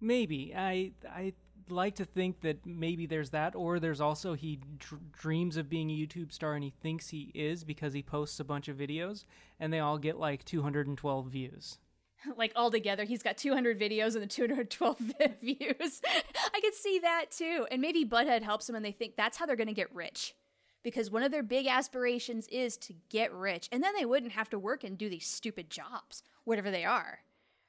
Maybe. 0.00 0.54
I 0.56 0.92
I 1.08 1.34
like 1.68 1.96
to 1.96 2.04
think 2.04 2.40
that 2.42 2.64
maybe 2.66 3.06
there's 3.06 3.30
that, 3.30 3.54
or 3.54 3.78
there's 3.78 4.00
also 4.00 4.34
he 4.34 4.60
dr- 4.78 5.12
dreams 5.12 5.56
of 5.56 5.68
being 5.68 5.90
a 5.90 5.94
YouTube 5.94 6.32
star 6.32 6.54
and 6.54 6.64
he 6.64 6.70
thinks 6.70 7.08
he 7.08 7.30
is 7.34 7.64
because 7.64 7.92
he 7.92 8.02
posts 8.02 8.40
a 8.40 8.44
bunch 8.44 8.68
of 8.68 8.76
videos 8.76 9.24
and 9.58 9.72
they 9.72 9.80
all 9.80 9.98
get 9.98 10.18
like 10.18 10.44
212 10.44 11.26
views. 11.26 11.78
like 12.36 12.52
all 12.56 12.70
together, 12.70 13.04
he's 13.04 13.22
got 13.22 13.36
200 13.36 13.78
videos 13.78 14.14
and 14.14 14.22
the 14.22 14.26
212 14.26 14.98
views. 15.42 16.00
I 16.54 16.60
could 16.60 16.74
see 16.74 16.98
that 17.00 17.26
too. 17.30 17.66
And 17.70 17.80
maybe 17.80 18.04
butthead 18.04 18.42
helps 18.42 18.68
him 18.68 18.74
and 18.74 18.84
they 18.84 18.92
think 18.92 19.16
that's 19.16 19.36
how 19.36 19.46
they're 19.46 19.56
going 19.56 19.68
to 19.68 19.74
get 19.74 19.94
rich 19.94 20.34
because 20.84 21.10
one 21.10 21.24
of 21.24 21.32
their 21.32 21.42
big 21.42 21.66
aspirations 21.66 22.46
is 22.48 22.76
to 22.76 22.94
get 23.08 23.32
rich 23.32 23.68
and 23.72 23.82
then 23.82 23.94
they 23.98 24.04
wouldn't 24.04 24.32
have 24.32 24.50
to 24.50 24.58
work 24.58 24.84
and 24.84 24.96
do 24.96 25.08
these 25.08 25.26
stupid 25.26 25.70
jobs 25.70 26.22
whatever 26.44 26.70
they 26.70 26.84
are. 26.84 27.20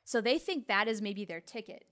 So 0.03 0.21
they 0.21 0.37
think 0.37 0.67
that 0.67 0.87
is 0.87 1.01
maybe 1.01 1.25
their 1.25 1.39
ticket. 1.39 1.85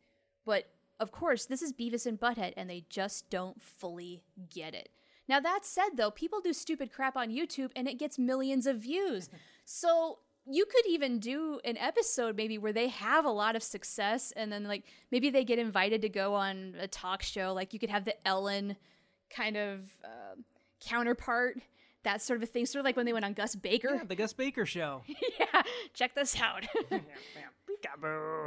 But 0.46 0.70
of 1.00 1.12
course 1.12 1.46
this 1.46 1.64
is 1.64 1.74
beavis 1.74 2.06
and 2.06 2.20
butthead 2.20 2.54
and 2.56 2.70
they 2.70 2.86
just 2.90 3.30
don't 3.32 3.60
fully 3.62 4.22
get 4.54 4.76
it. 4.76 4.90
Now 5.28 5.40
that 5.40 5.62
said 5.64 5.92
though 5.96 6.12
people 6.12 6.42
do 6.42 6.54
stupid 6.54 6.92
crap 6.92 7.16
on 7.16 7.30
youtube 7.30 7.72
and 7.76 7.88
it 7.88 7.98
gets 7.98 8.20
millions 8.20 8.68
of 8.68 8.78
views. 8.78 9.30
So 9.66 10.20
you 10.46 10.66
could 10.66 10.86
even 10.88 11.20
do 11.20 11.62
an 11.64 11.78
episode 11.78 12.36
maybe 12.36 12.58
where 12.58 12.74
they 12.74 12.90
have 12.90 13.24
a 13.24 13.30
lot 13.30 13.56
of 13.56 13.64
success 13.64 14.34
and 14.36 14.52
then 14.52 14.66
like 14.66 14.84
maybe 15.10 15.30
they 15.30 15.46
get 15.46 15.58
invited 15.58 16.02
to 16.02 16.10
go 16.10 16.34
on 16.34 16.76
a 16.78 16.86
talk 16.86 17.24
show. 17.24 17.54
Like 17.54 17.72
you 17.72 17.80
could 17.80 17.90
have 17.90 18.04
the 18.04 18.28
ellen 18.28 18.76
kind 19.30 19.56
of 19.56 19.80
uh, 20.04 20.36
counterpart 20.88 21.58
that 22.04 22.22
sort 22.22 22.38
of 22.38 22.44
a 22.44 22.46
thing. 22.46 22.66
Sort 22.66 22.82
of 22.82 22.86
like 22.86 22.96
when 22.96 23.06
they 23.06 23.14
went 23.14 23.26
on 23.26 23.34
Gus 23.34 23.56
Baker. 23.56 23.96
Yeah, 23.96 24.04
the 24.04 24.16
Gus 24.16 24.34
Baker 24.34 24.66
show. 24.66 25.04
yeah, 25.40 25.64
check 25.94 26.16
this 26.16 26.40
out. 26.40 26.66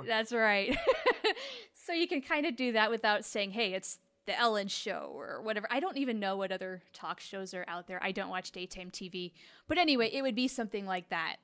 That's 0.07 0.33
right. 0.33 0.77
so 1.75 1.92
you 1.92 2.07
can 2.07 2.22
kind 2.22 2.46
of 2.46 2.57
do 2.57 2.72
that 2.72 2.90
without 2.90 3.25
saying, 3.25 3.51
hey, 3.51 3.75
it's 3.75 3.99
the 4.27 4.38
Ellen 4.38 4.68
show 4.68 5.12
or 5.14 5.40
whatever. 5.42 5.66
I 5.70 5.81
don't 5.81 5.96
even 5.96 6.18
know 6.18 6.37
what 6.37 6.53
other 6.53 6.83
talk 6.92 7.20
shows 7.20 7.55
are 7.55 7.64
out 7.68 7.87
there. 7.87 8.03
I 8.03 8.12
don't 8.12 8.31
watch 8.31 8.51
daytime 8.51 8.90
TV. 8.90 9.33
But 9.68 9.79
anyway, 9.79 10.11
it 10.12 10.22
would 10.22 10.35
be 10.35 10.49
something 10.49 10.87
like 10.87 11.09
that. 11.11 11.37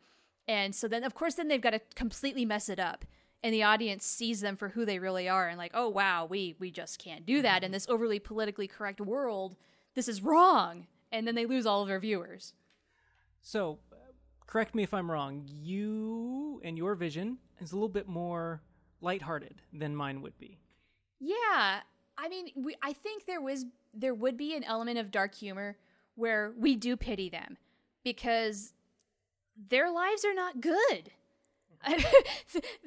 And 0.49 0.75
so 0.75 0.89
then, 0.89 1.05
of 1.05 1.15
course, 1.15 1.35
then 1.35 1.49
they've 1.49 1.61
got 1.61 1.71
to 1.71 1.81
completely 1.95 2.45
mess 2.45 2.69
it 2.69 2.81
up. 2.81 3.05
And 3.45 3.53
the 3.53 3.63
audience 3.63 4.05
sees 4.05 4.41
them 4.41 4.57
for 4.57 4.71
who 4.71 4.85
they 4.85 4.99
really 4.99 5.29
are 5.29 5.49
and 5.49 5.59
like, 5.59 5.73
oh 5.75 5.89
wow, 5.89 6.27
we 6.27 6.55
we 6.61 6.71
just 6.71 7.01
can't 7.01 7.27
do 7.27 7.43
that 7.43 7.63
in 7.63 7.69
mm-hmm. 7.69 7.73
this 7.73 7.89
overly 7.89 8.21
politically 8.21 8.69
correct 8.69 9.01
world. 9.01 9.57
This 9.95 10.09
is 10.09 10.23
wrong. 10.23 10.87
And 11.11 11.27
then 11.27 11.35
they 11.35 11.47
lose 11.47 11.67
all 11.67 11.83
of 11.83 11.89
their 11.89 12.01
viewers. 12.01 12.55
So, 13.43 13.79
uh, 13.93 13.97
correct 14.47 14.75
me 14.75 14.83
if 14.83 14.95
I'm 14.95 15.11
wrong. 15.11 15.43
You 15.47 16.61
and 16.65 16.79
your 16.79 16.95
vision 16.95 17.39
is 17.61 17.73
a 17.73 17.75
little 17.75 17.89
bit 17.89 18.09
more 18.09 18.63
lighthearted 19.01 19.61
than 19.73 19.95
mine 19.95 20.23
would 20.23 20.39
be. 20.39 20.59
Yeah, 21.21 21.81
I 22.19 22.29
mean, 22.29 22.49
we, 22.57 22.77
I 22.83 22.93
think 22.93 23.27
there 23.27 23.41
was 23.41 23.65
there 23.95 24.15
would 24.15 24.37
be 24.37 24.57
an 24.57 24.65
element 24.65 24.99
of 24.99 25.11
dark 25.11 25.35
humor 25.35 25.77
where 26.15 26.53
we 26.59 26.77
do 26.77 26.97
pity 26.97 27.29
them 27.29 27.59
because 28.05 28.73
their 29.69 29.91
lives 29.91 30.25
are 30.25 30.35
not 30.35 30.61
good. 30.61 31.11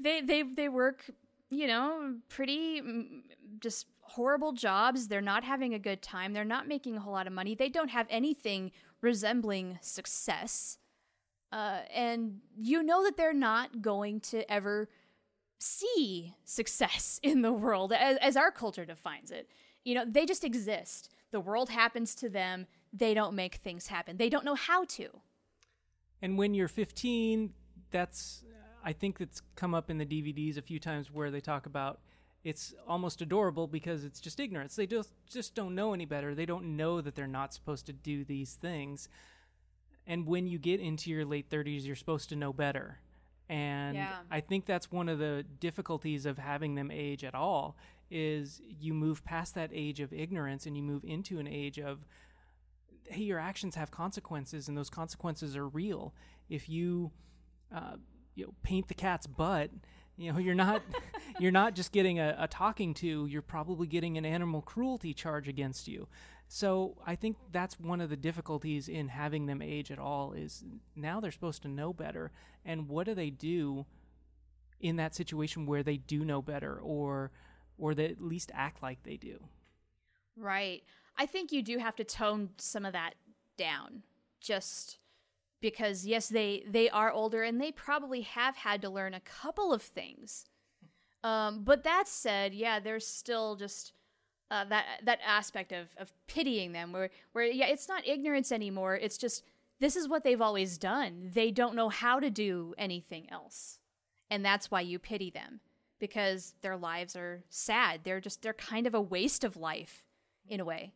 they 0.01 0.21
they 0.21 0.43
they 0.43 0.69
work, 0.69 1.03
you 1.49 1.67
know, 1.67 2.15
pretty 2.29 2.81
mm, 2.81 3.21
just 3.59 3.87
horrible 4.05 4.53
jobs. 4.53 5.07
They're 5.07 5.21
not 5.21 5.43
having 5.43 5.73
a 5.73 5.79
good 5.79 6.01
time. 6.01 6.33
They're 6.33 6.45
not 6.45 6.67
making 6.67 6.95
a 6.95 6.99
whole 6.99 7.13
lot 7.13 7.27
of 7.27 7.33
money. 7.33 7.55
They 7.55 7.69
don't 7.69 7.89
have 7.89 8.07
anything 8.09 8.71
resembling 9.01 9.79
success. 9.81 10.77
Uh, 11.51 11.79
and 11.93 12.39
you 12.57 12.83
know 12.83 13.03
that 13.03 13.17
they're 13.17 13.33
not 13.33 13.81
going 13.81 14.19
to 14.19 14.49
ever 14.51 14.89
see 15.59 16.33
success 16.43 17.19
in 17.23 17.41
the 17.41 17.53
world 17.53 17.93
as, 17.93 18.17
as 18.17 18.37
our 18.37 18.51
culture 18.51 18.85
defines 18.85 19.31
it. 19.31 19.49
You 19.83 19.95
know, 19.95 20.05
they 20.07 20.25
just 20.25 20.43
exist. 20.43 21.09
The 21.31 21.39
world 21.39 21.69
happens 21.69 22.15
to 22.15 22.29
them. 22.29 22.67
They 22.93 23.13
don't 23.13 23.35
make 23.35 23.55
things 23.55 23.87
happen. 23.87 24.17
They 24.17 24.29
don't 24.29 24.45
know 24.45 24.55
how 24.55 24.85
to. 24.85 25.09
And 26.21 26.37
when 26.37 26.53
you're 26.53 26.67
15, 26.67 27.53
that's 27.91 28.43
I 28.83 28.93
think 28.93 29.19
it's 29.19 29.41
come 29.55 29.73
up 29.73 29.89
in 29.89 29.97
the 29.97 30.05
DVDs 30.05 30.57
a 30.57 30.61
few 30.61 30.79
times 30.79 31.11
where 31.11 31.31
they 31.31 31.41
talk 31.41 31.65
about 31.65 31.99
it's 32.45 32.75
almost 32.87 33.21
adorable 33.21 33.65
because 33.67 34.05
it's 34.05 34.21
just 34.21 34.39
ignorance. 34.39 34.75
They 34.75 34.85
just 34.85 35.11
just 35.27 35.55
don't 35.55 35.73
know 35.75 35.93
any 35.93 36.05
better. 36.05 36.35
They 36.35 36.45
don't 36.45 36.77
know 36.77 37.01
that 37.01 37.15
they're 37.15 37.27
not 37.27 37.53
supposed 37.53 37.87
to 37.87 37.93
do 37.93 38.23
these 38.23 38.53
things. 38.53 39.09
And 40.07 40.27
when 40.27 40.45
you 40.45 40.59
get 40.59 40.79
into 40.79 41.09
your 41.09 41.25
late 41.25 41.49
30s, 41.49 41.85
you're 41.85 41.95
supposed 41.95 42.29
to 42.29 42.35
know 42.35 42.53
better. 42.53 42.99
And 43.49 43.95
Yeah. 43.95 44.19
I 44.29 44.41
think 44.41 44.67
that's 44.67 44.91
one 44.91 45.09
of 45.09 45.17
the 45.17 45.43
difficulties 45.59 46.27
of 46.27 46.37
having 46.37 46.75
them 46.75 46.91
age 46.91 47.23
at 47.23 47.33
all 47.33 47.75
is 48.11 48.61
you 48.69 48.93
move 48.93 49.25
past 49.25 49.55
that 49.55 49.71
age 49.73 49.99
of 49.99 50.13
ignorance 50.13 50.67
and 50.67 50.77
you 50.77 50.83
move 50.83 51.03
into 51.03 51.39
an 51.39 51.47
age 51.47 51.79
of 51.79 52.05
hey, 53.07 53.21
your 53.21 53.37
actions 53.39 53.75
have 53.75 53.91
consequences, 53.91 54.67
and 54.67 54.75
those 54.75 54.89
consequences 54.89 55.55
are 55.55 55.67
real. 55.67 56.11
If 56.49 56.67
you, 56.67 57.11
uh, 57.71 57.97
you 58.33 58.45
know, 58.45 58.53
paint 58.63 58.87
the 58.87 58.95
cat's 58.95 59.27
butt, 59.27 59.69
you 60.17 60.31
know, 60.31 60.39
you're 60.39 60.55
not, 60.55 60.81
you're 61.39 61.51
not 61.51 61.75
just 61.75 61.91
getting 61.91 62.19
a, 62.19 62.35
a 62.39 62.47
talking 62.47 62.93
to. 62.95 63.25
You're 63.25 63.41
probably 63.41 63.87
getting 63.87 64.17
an 64.17 64.25
animal 64.25 64.61
cruelty 64.61 65.13
charge 65.13 65.47
against 65.47 65.87
you. 65.87 66.07
So 66.47 66.97
I 67.05 67.15
think 67.15 67.37
that's 67.51 67.79
one 67.79 68.01
of 68.01 68.09
the 68.09 68.15
difficulties 68.15 68.87
in 68.87 69.07
having 69.07 69.45
them 69.45 69.61
age 69.61 69.91
at 69.91 69.99
all. 69.99 70.33
Is 70.33 70.63
now 70.95 71.19
they're 71.19 71.31
supposed 71.31 71.63
to 71.63 71.67
know 71.67 71.91
better, 71.91 72.31
and 72.63 72.87
what 72.87 73.05
do 73.07 73.15
they 73.15 73.29
do 73.29 73.85
in 74.79 74.97
that 74.97 75.15
situation 75.15 75.65
where 75.65 75.83
they 75.83 75.97
do 75.97 76.23
know 76.23 76.41
better, 76.41 76.77
or, 76.79 77.31
or 77.77 77.95
they 77.95 78.05
at 78.05 78.21
least 78.21 78.51
act 78.53 78.83
like 78.83 79.01
they 79.03 79.17
do? 79.17 79.39
Right. 80.37 80.83
I 81.17 81.25
think 81.25 81.51
you 81.51 81.63
do 81.63 81.77
have 81.77 81.95
to 81.95 82.03
tone 82.03 82.49
some 82.57 82.85
of 82.85 82.93
that 82.93 83.15
down 83.57 84.03
just 84.41 84.99
because 85.61 86.05
yes 86.05 86.27
they 86.27 86.63
they 86.67 86.89
are 86.89 87.11
older 87.11 87.43
and 87.43 87.59
they 87.59 87.71
probably 87.71 88.21
have 88.21 88.55
had 88.55 88.81
to 88.81 88.89
learn 88.89 89.13
a 89.13 89.19
couple 89.19 89.73
of 89.73 89.81
things. 89.81 90.45
Um, 91.23 91.63
but 91.63 91.83
that 91.83 92.07
said, 92.07 92.53
yeah, 92.53 92.79
there's 92.79 93.07
still 93.07 93.55
just 93.55 93.93
uh, 94.51 94.65
that 94.65 94.85
that 95.03 95.19
aspect 95.25 95.71
of 95.71 95.87
of 95.97 96.13
pitying 96.27 96.71
them 96.71 96.91
where 96.91 97.09
where 97.33 97.45
yeah, 97.45 97.67
it's 97.67 97.87
not 97.87 98.07
ignorance 98.07 98.51
anymore. 98.51 98.95
It's 98.95 99.17
just 99.17 99.43
this 99.79 99.95
is 99.95 100.07
what 100.07 100.23
they've 100.23 100.41
always 100.41 100.77
done. 100.77 101.31
They 101.33 101.51
don't 101.51 101.75
know 101.75 101.89
how 101.89 102.19
to 102.19 102.29
do 102.29 102.73
anything 102.77 103.29
else. 103.29 103.79
And 104.29 104.43
that's 104.43 104.71
why 104.71 104.81
you 104.81 104.99
pity 104.99 105.29
them 105.29 105.59
because 105.99 106.55
their 106.61 106.77
lives 106.77 107.15
are 107.15 107.43
sad. 107.49 108.01
They're 108.03 108.21
just 108.21 108.41
they're 108.41 108.53
kind 108.53 108.87
of 108.87 108.93
a 108.93 109.01
waste 109.01 109.43
of 109.43 109.57
life 109.57 110.03
in 110.47 110.59
a 110.59 110.65
way. 110.65 110.93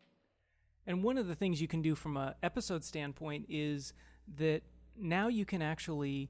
And 0.88 1.04
one 1.04 1.17
of 1.17 1.28
the 1.28 1.36
things 1.36 1.62
you 1.62 1.67
can 1.67 1.82
do 1.82 1.93
from 1.93 2.17
a 2.17 2.36
episode 2.41 2.84
standpoint 2.84 3.45
is 3.50 3.93
that 4.38 4.62
now 4.98 5.28
you 5.28 5.46
can 5.46 5.62
actually 5.62 6.30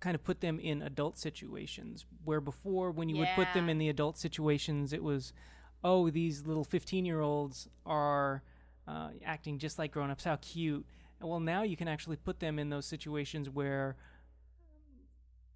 kind 0.00 0.14
of 0.14 0.24
put 0.24 0.40
them 0.40 0.58
in 0.58 0.82
adult 0.82 1.16
situations 1.16 2.04
where 2.24 2.40
before 2.40 2.90
when 2.90 3.08
you 3.08 3.16
would 3.16 3.28
put 3.36 3.46
them 3.54 3.68
in 3.68 3.78
the 3.78 3.88
adult 3.88 4.18
situations 4.18 4.92
it 4.92 5.02
was 5.02 5.32
oh 5.84 6.10
these 6.10 6.44
little 6.44 6.64
15 6.64 7.04
year 7.04 7.20
olds 7.20 7.68
are 7.86 8.42
uh, 8.88 9.10
acting 9.24 9.58
just 9.58 9.78
like 9.78 9.92
grown-ups. 9.92 10.24
How 10.24 10.36
cute. 10.36 10.84
Well 11.20 11.40
now 11.40 11.62
you 11.62 11.76
can 11.76 11.88
actually 11.88 12.16
put 12.16 12.40
them 12.40 12.58
in 12.58 12.68
those 12.70 12.86
situations 12.86 13.48
where 13.48 13.96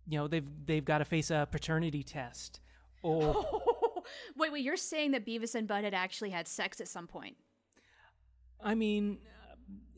you 0.07 0.19
know 0.19 0.29
they've 0.29 0.47
they've 0.65 0.85
got 0.85 0.99
to 0.99 1.05
face 1.05 1.31
a 1.31 1.49
paternity 1.51 2.05
test 2.05 2.61
or 3.03 3.45
wait, 4.37 4.53
wait, 4.53 4.65
you're 4.65 4.77
saying 4.77 5.13
that 5.13 5.27
Beavis 5.27 5.55
and 5.55 5.69
Butthead 5.69 5.93
actually 5.93 6.31
had 6.31 6.49
sex 6.49 6.81
at 6.81 6.89
some 6.89 7.07
point? 7.07 7.37
I 8.63 8.75
mean, 8.75 9.19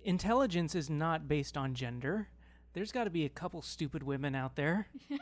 intelligence 0.08 0.74
is 0.74 0.88
not 0.88 1.28
based 1.28 1.56
on 1.56 1.74
gender. 1.74 2.28
There's 2.72 2.92
got 2.92 3.04
to 3.04 3.10
be 3.10 3.24
a 3.24 3.28
couple 3.28 3.62
stupid 3.62 4.02
women 4.02 4.34
out 4.34 4.56
there. 4.56 4.88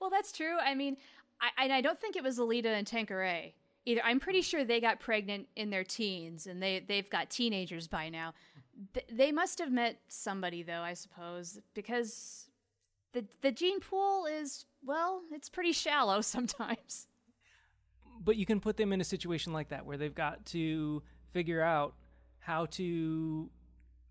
Well, 0.00 0.10
that's 0.10 0.32
true. 0.32 0.56
I 0.58 0.74
mean, 0.74 0.96
I, 1.40 1.64
and 1.64 1.72
I 1.72 1.80
don't 1.80 1.98
think 1.98 2.16
it 2.16 2.22
was 2.22 2.38
Alita 2.38 2.66
and 2.66 2.86
Tanqueray 2.86 3.54
either. 3.84 4.00
I'm 4.04 4.20
pretty 4.20 4.42
sure 4.42 4.64
they 4.64 4.80
got 4.80 5.00
pregnant 5.00 5.48
in 5.56 5.70
their 5.70 5.84
teens, 5.84 6.46
and 6.46 6.62
they 6.62 6.84
they've 6.86 7.08
got 7.08 7.30
teenagers 7.30 7.86
by 7.86 8.08
now. 8.08 8.34
Th- 8.94 9.06
they 9.10 9.32
must 9.32 9.58
have 9.58 9.70
met 9.70 10.00
somebody, 10.08 10.62
though, 10.62 10.82
I 10.82 10.94
suppose, 10.94 11.60
because 11.74 12.48
the 13.12 13.24
the 13.42 13.52
gene 13.52 13.80
pool 13.80 14.26
is 14.26 14.66
well, 14.84 15.22
it's 15.32 15.48
pretty 15.48 15.72
shallow 15.72 16.20
sometimes. 16.22 17.06
But 18.22 18.36
you 18.36 18.44
can 18.44 18.60
put 18.60 18.76
them 18.76 18.92
in 18.92 19.00
a 19.00 19.04
situation 19.04 19.52
like 19.52 19.68
that 19.70 19.86
where 19.86 19.96
they've 19.96 20.14
got 20.14 20.44
to 20.46 21.02
figure 21.32 21.62
out 21.62 21.94
how 22.38 22.66
to 22.66 23.48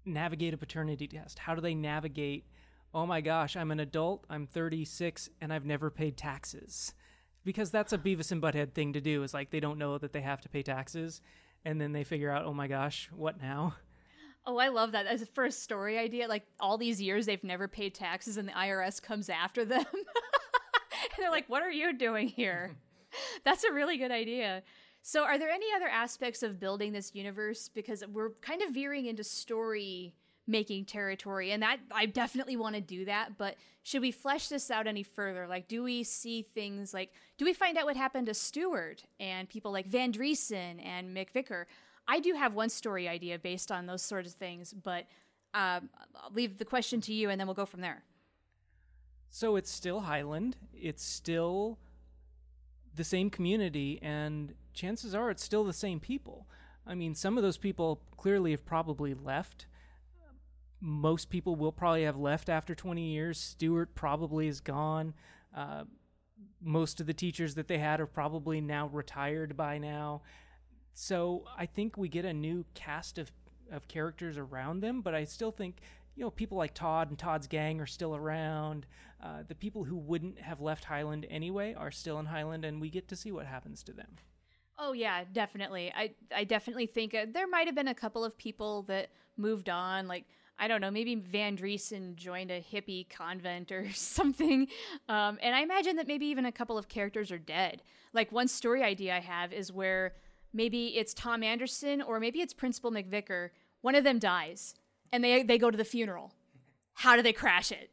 navigate 0.06 0.54
a 0.54 0.58
paternity 0.58 1.08
test. 1.08 1.40
How 1.40 1.56
do 1.56 1.62
they 1.62 1.76
navigate, 1.76 2.46
oh 2.94 3.06
my 3.06 3.22
gosh, 3.22 3.56
I'm 3.56 3.72
an 3.72 3.80
adult, 3.80 4.26
I'm 4.30 4.48
36, 4.48 5.30
and 5.42 5.54
I've 5.54 5.66
never 5.66 5.90
paid 5.90 6.18
taxes? 6.18 6.94
Because 7.44 7.72
that's 7.72 7.94
a 7.94 7.98
Beavis 7.98 8.32
and 8.32 8.42
Butthead 8.42 8.74
thing 8.74 8.94
to 8.94 9.02
do, 9.02 9.24
is 9.24 9.34
like 9.34 9.52
they 9.52 9.60
don't 9.60 9.80
know 9.80 9.98
that 9.98 10.14
they 10.14 10.22
have 10.22 10.42
to 10.42 10.50
pay 10.50 10.62
taxes. 10.62 11.22
And 11.66 11.80
then 11.80 11.92
they 11.92 12.04
figure 12.04 12.32
out, 12.32 12.46
oh 12.46 12.54
my 12.54 12.68
gosh, 12.68 13.10
what 13.14 13.42
now? 13.42 13.76
Oh, 14.46 14.58
I 14.58 14.70
love 14.70 14.94
that 14.94 15.06
as 15.06 15.22
a 15.22 15.26
first 15.26 15.64
story 15.64 15.98
idea. 15.98 16.28
Like 16.28 16.44
all 16.60 16.78
these 16.78 17.02
years, 17.02 17.26
they've 17.26 17.44
never 17.44 17.68
paid 17.68 17.94
taxes, 17.94 18.38
and 18.38 18.48
the 18.48 18.54
IRS 18.54 19.02
comes 19.02 19.30
after 19.30 19.66
them. 19.66 19.86
and 19.94 21.18
they're 21.18 21.30
like, 21.30 21.48
"What 21.50 21.62
are 21.62 21.70
you 21.70 21.96
doing 21.98 22.28
here?" 22.28 22.76
That's 23.46 23.64
a 23.64 23.72
really 23.72 23.98
good 23.98 24.12
idea. 24.12 24.64
So, 25.02 25.24
are 25.24 25.38
there 25.38 25.50
any 25.50 25.68
other 25.76 25.88
aspects 25.88 26.44
of 26.44 26.60
building 26.60 26.92
this 26.92 27.16
universe? 27.16 27.70
Because 27.70 28.04
we're 28.08 28.32
kind 28.42 28.62
of 28.62 28.72
veering 28.72 29.06
into 29.06 29.24
story 29.24 30.14
making 30.50 30.84
territory, 30.84 31.52
and 31.52 31.62
that 31.62 31.78
I 31.92 32.08
definitely 32.08 32.58
want 32.58 32.76
to 32.76 32.82
do 32.82 33.06
that. 33.06 33.38
But 33.38 33.56
should 33.84 34.02
we 34.02 34.12
flesh 34.12 34.50
this 34.50 34.72
out 34.72 34.88
any 34.88 35.04
further? 35.04 35.48
Like, 35.48 35.68
do 35.68 35.84
we 35.84 36.04
see 36.04 36.42
things 36.42 36.94
like, 36.94 37.12
do 37.38 37.46
we 37.46 37.54
find 37.54 37.78
out 37.78 37.86
what 37.86 37.96
happened 37.96 38.28
to 38.28 38.34
Stewart 38.34 39.04
and 39.20 39.48
people 39.48 39.72
like 39.72 39.86
Van 39.86 40.12
Driessen 40.12 40.84
and 40.84 41.16
McVicker? 41.16 41.66
I 42.08 42.20
do 42.20 42.34
have 42.34 42.56
one 42.56 42.70
story 42.70 43.08
idea 43.08 43.38
based 43.38 43.72
on 43.72 43.86
those 43.86 44.02
sorts 44.02 44.34
of 44.34 44.40
things, 44.40 44.74
but 44.74 45.06
um, 45.54 45.90
I'll 46.16 46.32
leave 46.34 46.58
the 46.58 46.66
question 46.66 47.00
to 47.02 47.14
you, 47.14 47.30
and 47.30 47.40
then 47.40 47.48
we'll 47.48 47.54
go 47.54 47.66
from 47.68 47.82
there. 47.82 48.04
So 49.30 49.56
it's 49.56 49.72
still 49.72 50.02
Highland. 50.02 50.58
It's 50.74 51.04
still 51.04 51.78
the 52.96 53.04
same 53.04 53.30
community, 53.30 54.00
and 54.02 54.56
chances 54.80 55.14
are 55.14 55.30
it's 55.30 55.44
still 55.44 55.64
the 55.64 55.74
same 55.74 56.00
people. 56.00 56.48
I 56.88 56.96
mean, 56.96 57.14
some 57.14 57.38
of 57.38 57.44
those 57.44 57.58
people 57.58 58.02
clearly 58.18 58.52
have 58.52 58.66
probably 58.66 59.14
left. 59.14 59.68
Most 60.82 61.30
people 61.30 61.56
will 61.56 61.74
probably 61.74 62.04
have 62.04 62.18
left 62.18 62.48
after 62.48 62.74
20 62.74 63.02
years. 63.02 63.38
Stewart 63.38 63.94
probably 63.94 64.48
is 64.48 64.62
gone. 64.62 65.14
Uh, 65.56 65.84
most 66.62 67.02
of 67.02 67.08
the 67.08 67.14
teachers 67.14 67.56
that 67.56 67.68
they 67.68 67.78
had 67.78 68.00
are 68.00 68.08
probably 68.08 68.62
now 68.62 68.88
retired 68.88 69.58
by 69.58 69.78
now. 69.78 70.22
So 70.94 71.44
I 71.58 71.66
think 71.66 71.98
we 71.98 72.08
get 72.08 72.26
a 72.26 72.34
new 72.34 72.66
cast 72.74 73.18
of 73.18 73.32
of 73.72 73.88
characters 73.88 74.36
around 74.36 74.80
them, 74.80 75.02
but 75.02 75.14
I 75.14 75.26
still 75.26 75.52
think 75.52 75.78
you 76.16 76.24
know 76.24 76.32
people 76.32 76.58
like 76.58 76.74
Todd 76.74 77.10
and 77.10 77.20
Todd's 77.20 77.46
gang 77.46 77.80
are 77.80 77.86
still 77.86 78.16
around. 78.16 78.88
Uh, 79.22 79.44
the 79.48 79.54
people 79.54 79.84
who 79.84 79.96
wouldn't 79.96 80.40
have 80.40 80.60
left 80.60 80.86
Highland 80.86 81.28
anyway 81.30 81.76
are 81.76 81.92
still 81.92 82.18
in 82.20 82.28
Highland, 82.28 82.66
and 82.66 82.82
we 82.82 82.90
get 82.90 83.08
to 83.10 83.16
see 83.16 83.32
what 83.32 83.46
happens 83.46 83.84
to 83.84 83.94
them. 83.94 84.18
Oh 84.82 84.94
yeah, 84.94 85.26
definitely. 85.32 85.92
I 85.96 86.12
I 86.34 86.46
definitely 86.46 86.86
think 86.86 87.14
uh, 87.14 87.26
there 87.32 87.48
might 87.48 87.68
have 87.68 87.76
been 87.76 87.90
a 87.90 87.96
couple 87.96 88.24
of 88.24 88.38
people 88.38 88.84
that 88.84 89.10
moved 89.36 89.70
on, 89.70 90.08
like 90.08 90.26
I 90.58 90.68
don't 90.68 90.82
know, 90.82 90.92
maybe 90.92 91.16
Van 91.16 91.58
Driessen 91.58 92.16
joined 92.16 92.50
a 92.52 92.62
hippie 92.62 93.10
convent 93.10 93.72
or 93.72 93.92
something. 93.94 94.68
Um, 95.08 95.38
and 95.42 95.56
I 95.56 95.62
imagine 95.62 95.98
that 95.98 96.08
maybe 96.08 96.26
even 96.28 96.46
a 96.46 96.52
couple 96.52 96.78
of 96.78 96.88
characters 96.88 97.32
are 97.32 97.38
dead. 97.38 97.82
Like 98.14 98.32
one 98.32 98.48
story 98.48 98.82
idea 98.84 99.16
I 99.16 99.20
have 99.20 99.54
is 99.54 99.72
where 99.72 100.14
maybe 100.54 100.98
it's 100.98 101.14
Tom 101.14 101.44
Anderson 101.44 102.02
or 102.02 102.20
maybe 102.20 102.40
it's 102.40 102.54
Principal 102.54 102.92
McVicker. 102.92 103.50
One 103.82 103.96
of 103.96 104.04
them 104.04 104.18
dies, 104.18 104.76
and 105.12 105.24
they 105.24 105.44
they 105.44 105.58
go 105.58 105.70
to 105.70 105.78
the 105.78 105.86
funeral. 105.86 106.34
How 106.94 107.18
do 107.18 107.22
they 107.22 107.34
crash 107.34 107.72
it? 107.72 107.92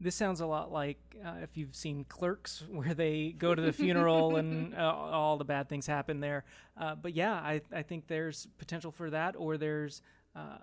This 0.00 0.14
sounds 0.14 0.40
a 0.40 0.46
lot 0.46 0.70
like 0.70 0.98
uh, 1.24 1.36
if 1.42 1.56
you've 1.56 1.74
seen 1.74 2.04
Clerks, 2.04 2.64
where 2.70 2.94
they 2.94 3.34
go 3.36 3.54
to 3.54 3.60
the 3.60 3.72
funeral 3.72 4.36
and 4.36 4.74
uh, 4.74 4.92
all 4.94 5.36
the 5.36 5.44
bad 5.44 5.68
things 5.68 5.86
happen 5.86 6.20
there. 6.20 6.44
Uh, 6.76 6.94
but 6.94 7.14
yeah, 7.14 7.32
I, 7.32 7.62
I 7.72 7.82
think 7.82 8.06
there's 8.06 8.46
potential 8.58 8.92
for 8.92 9.10
that, 9.10 9.34
or 9.36 9.56
there's. 9.56 10.02
Uh, 10.36 10.58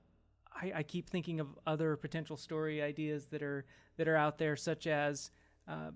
I, 0.53 0.71
I, 0.75 0.83
keep 0.83 1.09
thinking 1.09 1.41
of 1.41 1.47
other 1.67 1.97
potential 1.97 2.37
story 2.37 2.81
ideas 2.81 3.27
that 3.27 3.43
are 3.43 3.65
that 3.97 4.07
are 4.07 4.15
out 4.15 4.37
there, 4.37 4.55
such 4.55 4.87
as 4.87 5.31
uh, 5.67 5.91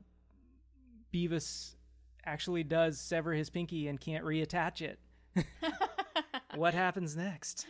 Beavis 1.14 1.76
actually 2.26 2.64
does 2.64 3.00
sever 3.00 3.34
his 3.34 3.50
pinky 3.50 3.88
and 3.88 4.00
can't 4.00 4.26
reattach 4.26 4.82
it. 4.82 5.00
what 6.56 6.74
happens 6.74 7.16
next? 7.16 7.66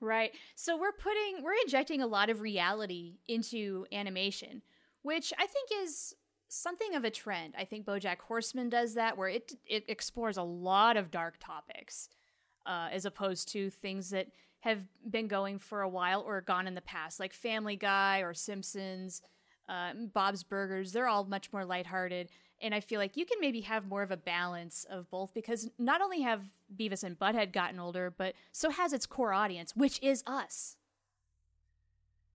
right. 0.00 0.32
So 0.54 0.78
we're 0.78 0.92
putting 0.92 1.42
we're 1.42 1.60
injecting 1.62 2.00
a 2.00 2.06
lot 2.06 2.30
of 2.30 2.40
reality 2.40 3.18
into 3.28 3.86
animation 3.92 4.62
which 5.04 5.32
I 5.38 5.46
think 5.46 5.68
is 5.82 6.16
something 6.48 6.94
of 6.94 7.04
a 7.04 7.10
trend. 7.10 7.54
I 7.56 7.64
think 7.64 7.84
BoJack 7.84 8.20
Horseman 8.20 8.70
does 8.70 8.94
that, 8.94 9.16
where 9.16 9.28
it 9.28 9.52
it 9.66 9.84
explores 9.86 10.36
a 10.36 10.42
lot 10.42 10.96
of 10.96 11.10
dark 11.10 11.36
topics, 11.38 12.08
uh, 12.66 12.88
as 12.90 13.04
opposed 13.04 13.48
to 13.50 13.70
things 13.70 14.10
that 14.10 14.28
have 14.60 14.86
been 15.08 15.28
going 15.28 15.58
for 15.58 15.82
a 15.82 15.88
while 15.88 16.22
or 16.22 16.40
gone 16.40 16.66
in 16.66 16.74
the 16.74 16.80
past, 16.80 17.20
like 17.20 17.34
Family 17.34 17.76
Guy 17.76 18.20
or 18.20 18.32
Simpsons, 18.32 19.20
uh, 19.68 19.92
Bob's 20.12 20.42
Burgers. 20.42 20.92
They're 20.92 21.06
all 21.06 21.24
much 21.24 21.52
more 21.52 21.66
lighthearted, 21.66 22.30
and 22.62 22.74
I 22.74 22.80
feel 22.80 22.98
like 22.98 23.16
you 23.16 23.26
can 23.26 23.38
maybe 23.40 23.60
have 23.60 23.86
more 23.86 24.02
of 24.02 24.10
a 24.10 24.16
balance 24.16 24.86
of 24.88 25.10
both 25.10 25.34
because 25.34 25.68
not 25.78 26.00
only 26.00 26.22
have 26.22 26.48
Beavis 26.74 27.04
and 27.04 27.18
Butthead 27.18 27.52
gotten 27.52 27.78
older, 27.78 28.10
but 28.10 28.34
so 28.52 28.70
has 28.70 28.94
its 28.94 29.04
core 29.04 29.34
audience, 29.34 29.76
which 29.76 30.02
is 30.02 30.24
us. 30.26 30.76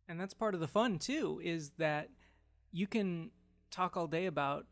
And 0.08 0.20
that's 0.20 0.36
part 0.36 0.54
of 0.54 0.60
the 0.60 0.68
fun 0.68 1.00
too, 1.00 1.42
is 1.44 1.72
that 1.78 2.10
you 2.72 2.88
can 2.88 3.32
talk 3.72 3.98
all 3.98 4.08
day 4.08 4.26
about 4.26 4.66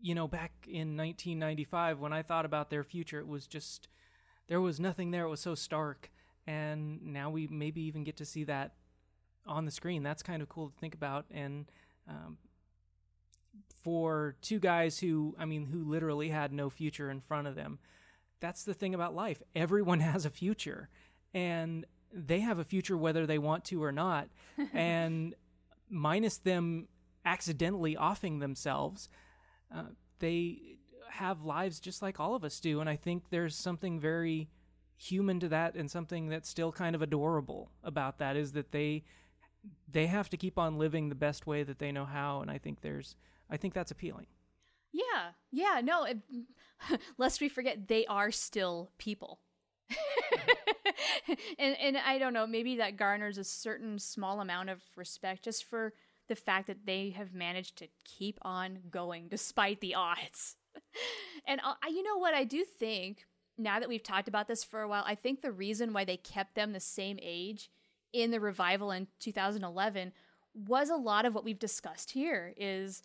you 0.00 0.14
know 0.14 0.28
back 0.28 0.52
in 0.66 0.96
1995 0.96 1.98
when 1.98 2.12
i 2.12 2.22
thought 2.22 2.44
about 2.44 2.70
their 2.70 2.84
future 2.84 3.18
it 3.18 3.26
was 3.26 3.46
just 3.46 3.88
there 4.48 4.60
was 4.60 4.80
nothing 4.80 5.10
there. 5.10 5.24
It 5.24 5.28
was 5.28 5.40
so 5.40 5.54
stark. 5.54 6.10
And 6.46 7.02
now 7.12 7.30
we 7.30 7.46
maybe 7.46 7.82
even 7.82 8.02
get 8.02 8.16
to 8.16 8.24
see 8.24 8.44
that 8.44 8.72
on 9.46 9.66
the 9.66 9.70
screen. 9.70 10.02
That's 10.02 10.22
kind 10.22 10.42
of 10.42 10.48
cool 10.48 10.70
to 10.70 10.78
think 10.78 10.94
about. 10.94 11.26
And 11.30 11.70
um, 12.08 12.38
for 13.82 14.34
two 14.40 14.58
guys 14.58 14.98
who 14.98 15.36
i 15.38 15.44
mean 15.44 15.66
who 15.66 15.84
literally 15.84 16.30
had 16.30 16.52
no 16.52 16.68
future 16.68 17.10
in 17.10 17.20
front 17.20 17.46
of 17.46 17.54
them 17.54 17.78
that's 18.40 18.62
the 18.62 18.74
thing 18.74 18.94
about 18.94 19.14
life. 19.14 19.42
Everyone 19.54 20.00
has 20.12 20.24
a 20.24 20.30
future. 20.30 20.88
And 21.34 21.84
they 22.12 22.40
have 22.40 22.58
a 22.58 22.64
future 22.64 22.96
whether 22.96 23.26
they 23.26 23.38
want 23.38 23.64
to 23.66 23.82
or 23.82 23.92
not. 23.92 24.28
And 24.72 25.34
minus 25.90 26.38
them 26.38 26.88
accidentally 27.28 27.96
offing 27.96 28.38
themselves. 28.38 29.08
Uh, 29.74 29.84
they 30.18 30.78
have 31.10 31.42
lives 31.42 31.78
just 31.78 32.00
like 32.00 32.18
all 32.18 32.34
of 32.34 32.42
us 32.42 32.58
do, 32.58 32.80
and 32.80 32.88
I 32.88 32.96
think 32.96 33.24
there's 33.30 33.54
something 33.54 34.00
very 34.00 34.48
human 34.96 35.38
to 35.40 35.48
that, 35.48 35.74
and 35.74 35.90
something 35.90 36.28
that's 36.28 36.48
still 36.48 36.72
kind 36.72 36.94
of 36.96 37.02
adorable 37.02 37.70
about 37.84 38.18
that 38.18 38.36
is 38.36 38.52
that 38.52 38.72
they 38.72 39.04
they 39.90 40.06
have 40.06 40.30
to 40.30 40.36
keep 40.36 40.58
on 40.58 40.78
living 40.78 41.08
the 41.08 41.14
best 41.14 41.46
way 41.46 41.62
that 41.62 41.78
they 41.78 41.92
know 41.92 42.06
how, 42.06 42.40
and 42.40 42.50
I 42.50 42.58
think 42.58 42.80
there's 42.80 43.14
I 43.50 43.56
think 43.58 43.74
that's 43.74 43.90
appealing. 43.90 44.26
Yeah, 44.92 45.32
yeah, 45.52 45.80
no. 45.84 46.04
It, 46.04 46.18
lest 47.18 47.40
we 47.40 47.48
forget, 47.50 47.88
they 47.88 48.06
are 48.06 48.30
still 48.30 48.90
people. 48.98 49.40
and 51.58 51.76
and 51.78 51.98
I 51.98 52.18
don't 52.18 52.32
know, 52.32 52.46
maybe 52.46 52.76
that 52.76 52.96
garners 52.96 53.36
a 53.36 53.44
certain 53.44 53.98
small 53.98 54.40
amount 54.40 54.70
of 54.70 54.80
respect 54.96 55.44
just 55.44 55.64
for 55.64 55.92
the 56.28 56.36
fact 56.36 56.66
that 56.66 56.86
they 56.86 57.10
have 57.10 57.34
managed 57.34 57.76
to 57.76 57.88
keep 58.04 58.38
on 58.42 58.78
going 58.90 59.28
despite 59.28 59.80
the 59.80 59.94
odds. 59.94 60.56
and 61.46 61.60
I, 61.62 61.88
you 61.88 62.02
know 62.02 62.18
what? 62.18 62.34
I 62.34 62.44
do 62.44 62.64
think, 62.64 63.26
now 63.56 63.80
that 63.80 63.88
we've 63.88 64.02
talked 64.02 64.28
about 64.28 64.46
this 64.46 64.62
for 64.62 64.82
a 64.82 64.88
while, 64.88 65.04
I 65.06 65.14
think 65.14 65.42
the 65.42 65.52
reason 65.52 65.92
why 65.92 66.04
they 66.04 66.16
kept 66.16 66.54
them 66.54 66.72
the 66.72 66.80
same 66.80 67.18
age 67.20 67.70
in 68.12 68.30
the 68.30 68.40
revival 68.40 68.90
in 68.90 69.08
2011 69.20 70.12
was 70.66 70.90
a 70.90 70.96
lot 70.96 71.24
of 71.24 71.34
what 71.34 71.44
we've 71.44 71.58
discussed 71.58 72.10
here 72.10 72.54
is 72.56 73.02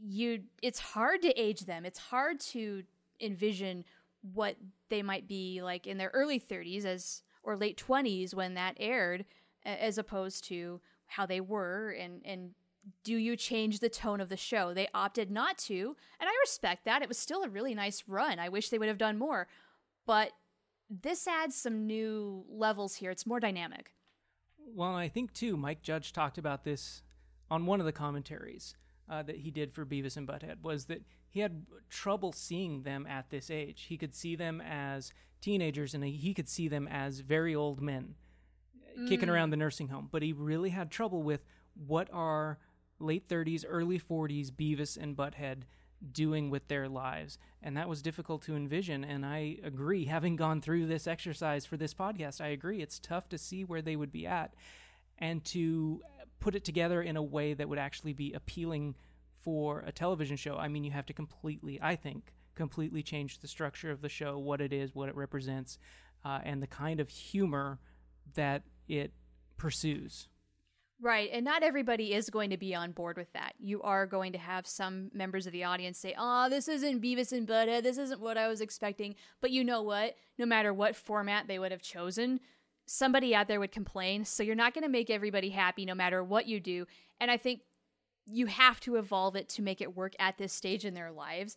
you 0.00 0.40
it's 0.60 0.80
hard 0.80 1.22
to 1.22 1.30
age 1.40 1.66
them 1.66 1.84
it's 1.84 1.98
hard 1.98 2.40
to 2.40 2.82
envision 3.20 3.84
what 4.32 4.56
they 4.88 5.02
might 5.02 5.28
be 5.28 5.62
like 5.62 5.86
in 5.86 5.98
their 5.98 6.10
early 6.14 6.40
30s 6.40 6.84
as 6.84 7.22
or 7.42 7.56
late 7.56 7.82
20s 7.86 8.34
when 8.34 8.54
that 8.54 8.76
aired 8.80 9.24
as 9.64 9.98
opposed 9.98 10.44
to 10.44 10.80
how 11.06 11.26
they 11.26 11.40
were 11.40 11.90
and 11.90 12.22
and 12.24 12.50
do 13.02 13.16
you 13.16 13.36
change 13.36 13.80
the 13.80 13.88
tone 13.88 14.20
of 14.20 14.28
the 14.28 14.36
show? 14.36 14.74
They 14.74 14.88
opted 14.92 15.30
not 15.30 15.58
to, 15.58 15.96
and 16.20 16.28
I 16.28 16.32
respect 16.42 16.84
that. 16.84 17.02
It 17.02 17.08
was 17.08 17.18
still 17.18 17.42
a 17.42 17.48
really 17.48 17.74
nice 17.74 18.04
run. 18.06 18.38
I 18.38 18.50
wish 18.50 18.68
they 18.68 18.78
would 18.78 18.88
have 18.88 18.98
done 18.98 19.18
more. 19.18 19.48
But 20.06 20.32
this 20.90 21.26
adds 21.26 21.56
some 21.56 21.86
new 21.86 22.44
levels 22.48 22.96
here. 22.96 23.10
It's 23.10 23.26
more 23.26 23.40
dynamic. 23.40 23.92
Well, 24.58 24.94
I 24.94 25.08
think 25.08 25.32
too, 25.32 25.56
Mike 25.56 25.82
Judge 25.82 26.12
talked 26.12 26.38
about 26.38 26.64
this 26.64 27.02
on 27.50 27.66
one 27.66 27.80
of 27.80 27.86
the 27.86 27.92
commentaries 27.92 28.74
uh, 29.08 29.22
that 29.22 29.36
he 29.36 29.50
did 29.50 29.72
for 29.72 29.84
Beavis 29.84 30.16
and 30.16 30.26
Butthead 30.26 30.62
was 30.62 30.86
that 30.86 31.02
he 31.28 31.40
had 31.40 31.66
trouble 31.88 32.32
seeing 32.32 32.82
them 32.82 33.06
at 33.06 33.30
this 33.30 33.50
age. 33.50 33.86
He 33.88 33.96
could 33.96 34.14
see 34.14 34.36
them 34.36 34.60
as 34.60 35.12
teenagers 35.40 35.94
and 35.94 36.02
he 36.04 36.32
could 36.32 36.48
see 36.48 36.68
them 36.68 36.88
as 36.88 37.20
very 37.20 37.54
old 37.54 37.82
men 37.82 38.14
mm. 38.98 39.08
kicking 39.08 39.28
around 39.28 39.50
the 39.50 39.56
nursing 39.56 39.88
home. 39.88 40.08
But 40.10 40.22
he 40.22 40.32
really 40.32 40.70
had 40.70 40.90
trouble 40.90 41.22
with 41.22 41.44
what 41.74 42.08
are 42.12 42.58
late 42.98 43.28
30s, 43.28 43.64
early 43.66 43.98
40s 43.98 44.50
Beavis 44.50 44.96
and 44.96 45.16
Butthead 45.16 45.62
doing 46.12 46.50
with 46.50 46.68
their 46.68 46.88
lives. 46.88 47.38
And 47.62 47.76
that 47.76 47.88
was 47.88 48.02
difficult 48.02 48.42
to 48.42 48.56
envision. 48.56 49.04
And 49.04 49.24
I 49.24 49.58
agree, 49.62 50.04
having 50.04 50.36
gone 50.36 50.60
through 50.60 50.86
this 50.86 51.06
exercise 51.06 51.64
for 51.64 51.76
this 51.76 51.94
podcast, 51.94 52.40
I 52.40 52.48
agree 52.48 52.82
it's 52.82 52.98
tough 52.98 53.28
to 53.30 53.38
see 53.38 53.64
where 53.64 53.82
they 53.82 53.96
would 53.96 54.12
be 54.12 54.26
at 54.26 54.54
and 55.18 55.44
to 55.46 56.02
put 56.40 56.54
it 56.54 56.64
together 56.64 57.00
in 57.00 57.16
a 57.16 57.22
way 57.22 57.54
that 57.54 57.68
would 57.68 57.78
actually 57.78 58.12
be 58.12 58.32
appealing 58.32 58.94
for 59.42 59.80
a 59.86 59.92
television 59.92 60.36
show. 60.36 60.56
I 60.56 60.68
mean, 60.68 60.84
you 60.84 60.90
have 60.90 61.06
to 61.06 61.12
completely, 61.12 61.78
I 61.80 61.96
think, 61.96 62.32
completely 62.54 63.02
change 63.02 63.40
the 63.40 63.48
structure 63.48 63.90
of 63.90 64.00
the 64.00 64.08
show, 64.08 64.38
what 64.38 64.60
it 64.60 64.72
is, 64.72 64.94
what 64.94 65.08
it 65.08 65.16
represents, 65.16 65.78
uh, 66.24 66.40
and 66.44 66.62
the 66.62 66.66
kind 66.66 67.00
of 67.00 67.08
humor 67.08 67.78
that 68.34 68.62
it 68.88 69.12
pursues. 69.56 70.28
Right. 71.00 71.28
And 71.32 71.44
not 71.44 71.62
everybody 71.62 72.14
is 72.14 72.30
going 72.30 72.50
to 72.50 72.56
be 72.56 72.74
on 72.74 72.92
board 72.92 73.16
with 73.16 73.32
that. 73.32 73.54
You 73.58 73.82
are 73.82 74.06
going 74.06 74.32
to 74.32 74.38
have 74.38 74.66
some 74.66 75.10
members 75.12 75.46
of 75.46 75.52
the 75.52 75.64
audience 75.64 75.98
say, 75.98 76.14
oh, 76.16 76.48
this 76.48 76.68
isn't 76.68 77.02
Beavis 77.02 77.32
and 77.32 77.46
Butthead. 77.46 77.82
This 77.82 77.98
isn't 77.98 78.20
what 78.20 78.38
I 78.38 78.48
was 78.48 78.60
expecting. 78.60 79.16
But 79.40 79.50
you 79.50 79.64
know 79.64 79.82
what? 79.82 80.14
No 80.38 80.46
matter 80.46 80.72
what 80.72 80.96
format 80.96 81.46
they 81.46 81.58
would 81.58 81.72
have 81.72 81.82
chosen, 81.82 82.40
somebody 82.86 83.34
out 83.34 83.48
there 83.48 83.60
would 83.60 83.72
complain. 83.72 84.24
So 84.24 84.42
you're 84.42 84.54
not 84.54 84.72
going 84.72 84.84
to 84.84 84.88
make 84.88 85.10
everybody 85.10 85.50
happy 85.50 85.84
no 85.84 85.94
matter 85.94 86.22
what 86.22 86.46
you 86.46 86.60
do. 86.60 86.86
And 87.20 87.30
I 87.30 87.36
think 87.36 87.60
you 88.26 88.46
have 88.46 88.80
to 88.80 88.96
evolve 88.96 89.36
it 89.36 89.48
to 89.50 89.62
make 89.62 89.80
it 89.80 89.96
work 89.96 90.14
at 90.18 90.38
this 90.38 90.52
stage 90.52 90.84
in 90.84 90.94
their 90.94 91.12
lives. 91.12 91.56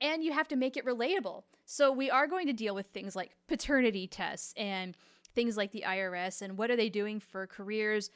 And 0.00 0.22
you 0.22 0.32
have 0.32 0.48
to 0.48 0.56
make 0.56 0.76
it 0.76 0.84
relatable. 0.84 1.44
So 1.64 1.90
we 1.92 2.10
are 2.10 2.26
going 2.26 2.48
to 2.48 2.52
deal 2.52 2.74
with 2.74 2.88
things 2.88 3.16
like 3.16 3.30
paternity 3.48 4.06
tests 4.06 4.52
and 4.56 4.96
things 5.34 5.56
like 5.56 5.72
the 5.72 5.84
IRS 5.86 6.42
and 6.42 6.56
what 6.58 6.70
are 6.70 6.76
they 6.76 6.88
doing 6.88 7.20
for 7.20 7.46
careers? 7.46 8.10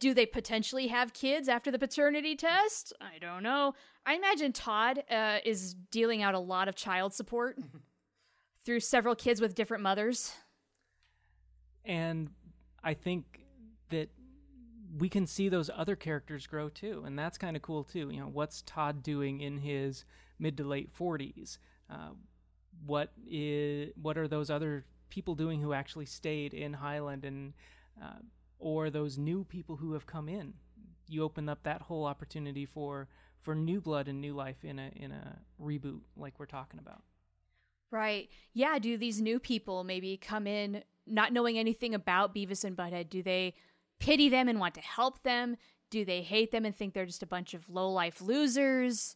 Do 0.00 0.14
they 0.14 0.26
potentially 0.26 0.88
have 0.88 1.12
kids 1.12 1.48
after 1.48 1.70
the 1.70 1.78
paternity 1.78 2.34
test? 2.34 2.92
I 3.00 3.18
don't 3.18 3.42
know. 3.42 3.74
I 4.04 4.14
imagine 4.14 4.52
Todd 4.52 5.04
uh, 5.10 5.38
is 5.44 5.74
dealing 5.90 6.22
out 6.22 6.34
a 6.34 6.40
lot 6.40 6.68
of 6.68 6.74
child 6.74 7.14
support 7.14 7.58
through 8.64 8.80
several 8.80 9.14
kids 9.14 9.40
with 9.40 9.54
different 9.54 9.82
mothers. 9.82 10.32
And 11.84 12.30
I 12.82 12.94
think 12.94 13.44
that 13.90 14.08
we 14.98 15.08
can 15.08 15.26
see 15.26 15.48
those 15.48 15.70
other 15.74 15.96
characters 15.96 16.46
grow 16.46 16.68
too, 16.68 17.02
and 17.06 17.18
that's 17.18 17.38
kind 17.38 17.56
of 17.56 17.62
cool 17.62 17.84
too. 17.84 18.10
You 18.10 18.20
know, 18.20 18.28
what's 18.28 18.62
Todd 18.62 19.02
doing 19.02 19.40
in 19.40 19.58
his 19.58 20.04
mid 20.38 20.56
to 20.58 20.64
late 20.64 20.90
forties? 20.92 21.58
Uh, 21.88 22.10
what 22.84 23.12
is 23.26 23.92
what 24.00 24.18
are 24.18 24.28
those 24.28 24.50
other 24.50 24.84
people 25.12 25.34
doing 25.34 25.60
who 25.60 25.74
actually 25.74 26.06
stayed 26.06 26.54
in 26.54 26.72
Highland 26.72 27.26
and 27.26 27.52
uh, 28.02 28.20
or 28.58 28.88
those 28.88 29.18
new 29.18 29.44
people 29.44 29.76
who 29.76 29.92
have 29.92 30.06
come 30.06 30.26
in. 30.26 30.54
You 31.06 31.22
open 31.22 31.50
up 31.50 31.62
that 31.64 31.82
whole 31.82 32.06
opportunity 32.06 32.64
for 32.64 33.08
for 33.42 33.54
new 33.54 33.82
blood 33.82 34.08
and 34.08 34.22
new 34.22 34.34
life 34.34 34.64
in 34.64 34.78
a 34.78 34.90
in 34.96 35.12
a 35.12 35.38
reboot 35.60 36.00
like 36.16 36.38
we're 36.38 36.46
talking 36.46 36.80
about. 36.80 37.02
Right. 37.90 38.30
Yeah, 38.54 38.78
do 38.78 38.96
these 38.96 39.20
new 39.20 39.38
people 39.38 39.84
maybe 39.84 40.16
come 40.16 40.46
in 40.46 40.82
not 41.06 41.34
knowing 41.34 41.58
anything 41.58 41.94
about 41.94 42.34
Beavis 42.34 42.64
and 42.64 42.74
Butthead? 42.74 43.10
Do 43.10 43.22
they 43.22 43.54
pity 44.00 44.30
them 44.30 44.48
and 44.48 44.58
want 44.58 44.74
to 44.76 44.80
help 44.80 45.22
them? 45.24 45.58
Do 45.90 46.06
they 46.06 46.22
hate 46.22 46.52
them 46.52 46.64
and 46.64 46.74
think 46.74 46.94
they're 46.94 47.04
just 47.04 47.22
a 47.22 47.26
bunch 47.26 47.52
of 47.52 47.68
low 47.68 47.90
life 47.90 48.22
losers? 48.22 49.14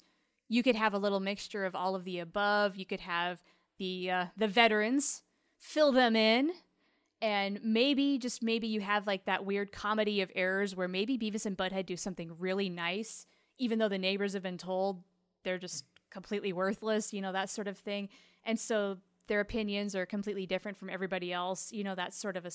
You 0.51 0.62
could 0.62 0.76
have 0.76 0.92
a 0.92 0.99
little 0.99 1.20
mixture 1.20 1.64
of 1.64 1.74
all 1.74 1.94
of 1.94 2.05
the 2.05 2.18
above. 2.18 2.76
You 2.76 2.84
could 2.84 3.01
have 3.01 3.42
the 3.78 4.11
uh, 4.11 4.26
the 4.36 4.49
veterans 4.49 5.22
fill 5.59 5.92
them 5.92 6.16
in 6.16 6.52
and 7.22 7.61
maybe 7.62 8.18
just 8.18 8.42
maybe 8.42 8.66
you 8.66 8.80
have 8.80 9.07
like 9.07 9.24
that 9.24 9.44
weird 9.44 9.72
comedy 9.72 10.20
of 10.20 10.30
errors 10.34 10.76
where 10.76 10.88
maybe 10.88 11.16
Beavis 11.18 11.46
and 11.46 11.57
Butthead 11.57 11.86
do 11.86 11.96
something 11.96 12.32
really 12.38 12.68
nice 12.68 13.26
even 13.59 13.78
though 13.78 13.88
the 13.88 13.98
neighbors 13.98 14.34
have 14.34 14.42
been 14.42 14.59
told 14.59 15.02
they're 15.44 15.59
just 15.59 15.84
completely 16.11 16.52
worthless, 16.52 17.12
you 17.12 17.20
know, 17.20 17.32
that 17.32 17.50
sort 17.50 17.68
of 17.68 17.78
thing. 17.78 18.09
And 18.44 18.59
so 18.59 18.98
their 19.28 19.40
opinions 19.40 19.94
are 19.94 20.07
completely 20.07 20.46
different 20.46 20.76
from 20.76 20.90
everybody 20.90 21.32
else, 21.32 21.72
you 21.72 21.84
know, 21.84 21.94
that's 21.94 22.18
sort 22.18 22.36
of 22.36 22.46
a, 22.46 22.50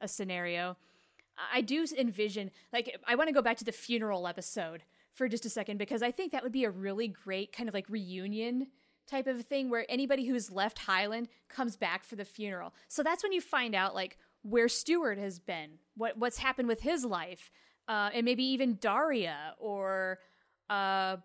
a 0.00 0.08
scenario. 0.08 0.76
I 1.52 1.60
do 1.62 1.86
envision, 1.98 2.50
like, 2.72 2.96
I 3.06 3.14
want 3.14 3.28
to 3.28 3.34
go 3.34 3.42
back 3.42 3.56
to 3.58 3.64
the 3.64 3.72
funeral 3.72 4.26
episode 4.26 4.82
for 5.14 5.28
just 5.28 5.46
a 5.46 5.50
second 5.50 5.78
because 5.78 6.02
I 6.02 6.10
think 6.10 6.32
that 6.32 6.42
would 6.42 6.52
be 6.52 6.64
a 6.64 6.70
really 6.70 7.08
great 7.08 7.52
kind 7.52 7.68
of 7.68 7.74
like 7.74 7.88
reunion 7.88 8.68
type 9.06 9.26
of 9.26 9.44
thing 9.44 9.70
where 9.70 9.84
anybody 9.88 10.26
who's 10.26 10.50
left 10.50 10.80
Highland 10.80 11.28
comes 11.48 11.76
back 11.76 12.04
for 12.04 12.16
the 12.16 12.24
funeral. 12.24 12.74
So 12.88 13.02
that's 13.02 13.22
when 13.22 13.32
you 13.32 13.40
find 13.40 13.74
out 13.74 13.94
like 13.94 14.18
where 14.42 14.68
Stewart 14.68 15.18
has 15.18 15.38
been, 15.38 15.78
what 15.96 16.18
what's 16.18 16.38
happened 16.38 16.68
with 16.68 16.80
his 16.80 17.04
life, 17.04 17.50
uh, 17.88 18.10
and 18.14 18.24
maybe 18.24 18.44
even 18.44 18.76
Daria 18.80 19.54
or 19.58 20.18
uh, 20.70 21.16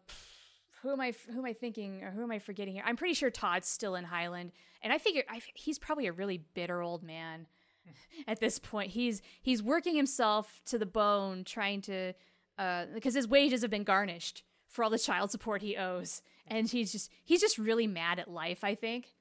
who 0.82 0.92
am 0.92 1.02
I 1.02 1.14
who 1.32 1.40
am 1.40 1.46
I 1.46 1.54
thinking 1.54 2.04
or 2.04 2.12
who 2.12 2.24
am 2.24 2.32
I 2.32 2.40
forgetting 2.40 2.74
here? 2.74 2.84
I'm 2.86 2.96
pretty 2.96 3.14
sure 3.14 3.30
Todd's 3.30 3.68
still 3.68 3.96
in 3.96 4.04
Highland, 4.04 4.52
and 4.82 4.94
I 4.94 4.98
figure 4.98 5.24
I, 5.30 5.42
he's 5.54 5.80
probably 5.80 6.08
a 6.08 6.14
really 6.14 6.44
bitter 6.54 6.82
old 6.82 7.04
man 7.04 7.48
at 8.28 8.40
this 8.40 8.60
point. 8.60 8.92
He's 8.92 9.22
he's 9.42 9.64
working 9.64 9.96
himself 9.96 10.62
to 10.66 10.78
the 10.78 10.86
bone, 10.86 11.44
trying 11.44 11.82
to 11.84 12.14
uh, 12.58 12.86
because 12.94 13.16
his 13.16 13.28
wages 13.28 13.62
have 13.62 13.72
been 13.72 13.84
garnished 13.84 14.44
for 14.68 14.84
all 14.84 14.90
the 14.90 15.00
child 15.00 15.32
support 15.32 15.62
he 15.62 15.78
owes, 15.78 16.22
and 16.48 16.70
he's 16.70 16.92
just 16.92 17.12
he's 17.24 17.42
just 17.42 17.58
really 17.58 17.88
mad 17.88 18.20
at 18.20 18.30
life. 18.30 18.64
I 18.64 18.76
think, 18.76 19.16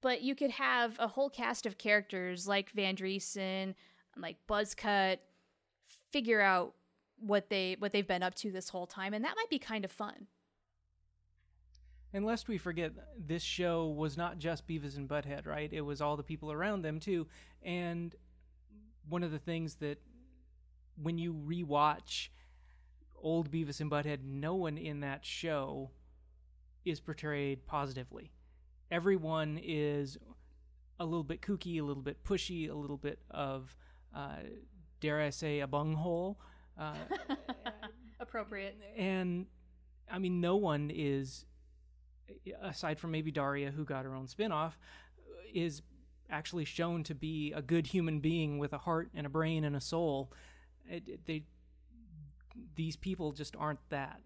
but 0.00 0.22
you 0.22 0.34
could 0.34 0.52
have 0.52 0.96
a 0.98 1.08
whole 1.08 1.30
cast 1.30 1.66
of 1.66 1.78
characters 1.78 2.46
like 2.46 2.70
Van 2.70 2.96
Driessen, 2.96 3.74
like 4.16 4.36
Buzzcut, 4.48 5.18
figure 6.10 6.40
out 6.40 6.74
what 7.18 7.50
they 7.50 7.76
what 7.78 7.92
they've 7.92 8.06
been 8.06 8.22
up 8.22 8.34
to 8.36 8.50
this 8.50 8.68
whole 8.68 8.86
time, 8.86 9.14
and 9.14 9.24
that 9.24 9.34
might 9.36 9.50
be 9.50 9.58
kind 9.58 9.84
of 9.84 9.92
fun. 9.92 10.26
And 12.14 12.26
lest 12.26 12.46
we 12.46 12.58
forget, 12.58 12.92
this 13.18 13.42
show 13.42 13.86
was 13.86 14.18
not 14.18 14.38
just 14.38 14.68
Beavis 14.68 14.96
and 14.96 15.08
Butthead, 15.08 15.46
right? 15.46 15.72
It 15.72 15.80
was 15.80 16.02
all 16.02 16.16
the 16.16 16.22
people 16.22 16.52
around 16.52 16.82
them 16.82 17.00
too. 17.00 17.26
And 17.62 18.14
one 19.08 19.22
of 19.22 19.30
the 19.30 19.38
things 19.38 19.76
that 19.76 19.98
when 21.00 21.16
you 21.16 21.32
rewatch 21.32 22.28
old 23.22 23.50
Beavis 23.50 23.80
and 23.80 23.90
Butthead, 23.90 24.18
no 24.24 24.54
one 24.54 24.76
in 24.76 25.00
that 25.00 25.24
show 25.24 25.90
is 26.84 27.00
portrayed 27.00 27.66
positively. 27.66 28.30
Everyone 28.90 29.58
is 29.62 30.18
a 31.00 31.04
little 31.04 31.24
bit 31.24 31.40
kooky, 31.40 31.80
a 31.80 31.82
little 31.84 32.02
bit 32.02 32.22
pushy, 32.24 32.70
a 32.70 32.74
little 32.74 32.96
bit 32.96 33.20
of, 33.30 33.74
uh, 34.14 34.36
dare 35.00 35.20
I 35.20 35.30
say, 35.30 35.60
a 35.60 35.66
bunghole. 35.66 36.38
Uh, 36.78 36.94
Appropriate. 38.20 38.76
and 38.96 39.46
I 40.10 40.18
mean, 40.18 40.40
no 40.40 40.56
one 40.56 40.90
is, 40.94 41.44
aside 42.62 42.98
from 42.98 43.10
maybe 43.10 43.30
Daria, 43.30 43.70
who 43.70 43.84
got 43.84 44.04
her 44.04 44.14
own 44.14 44.26
spinoff, 44.26 44.72
is 45.52 45.82
actually 46.30 46.64
shown 46.64 47.02
to 47.04 47.14
be 47.14 47.52
a 47.52 47.60
good 47.62 47.86
human 47.88 48.20
being 48.20 48.58
with 48.58 48.72
a 48.72 48.78
heart 48.78 49.10
and 49.14 49.26
a 49.26 49.30
brain 49.30 49.64
and 49.64 49.74
a 49.76 49.80
soul. 49.80 50.32
It, 50.88 51.08
it- 51.08 51.26
they, 51.26 51.44
these 52.76 52.96
people 52.96 53.32
just 53.32 53.56
aren't 53.56 53.80
that. 53.90 54.20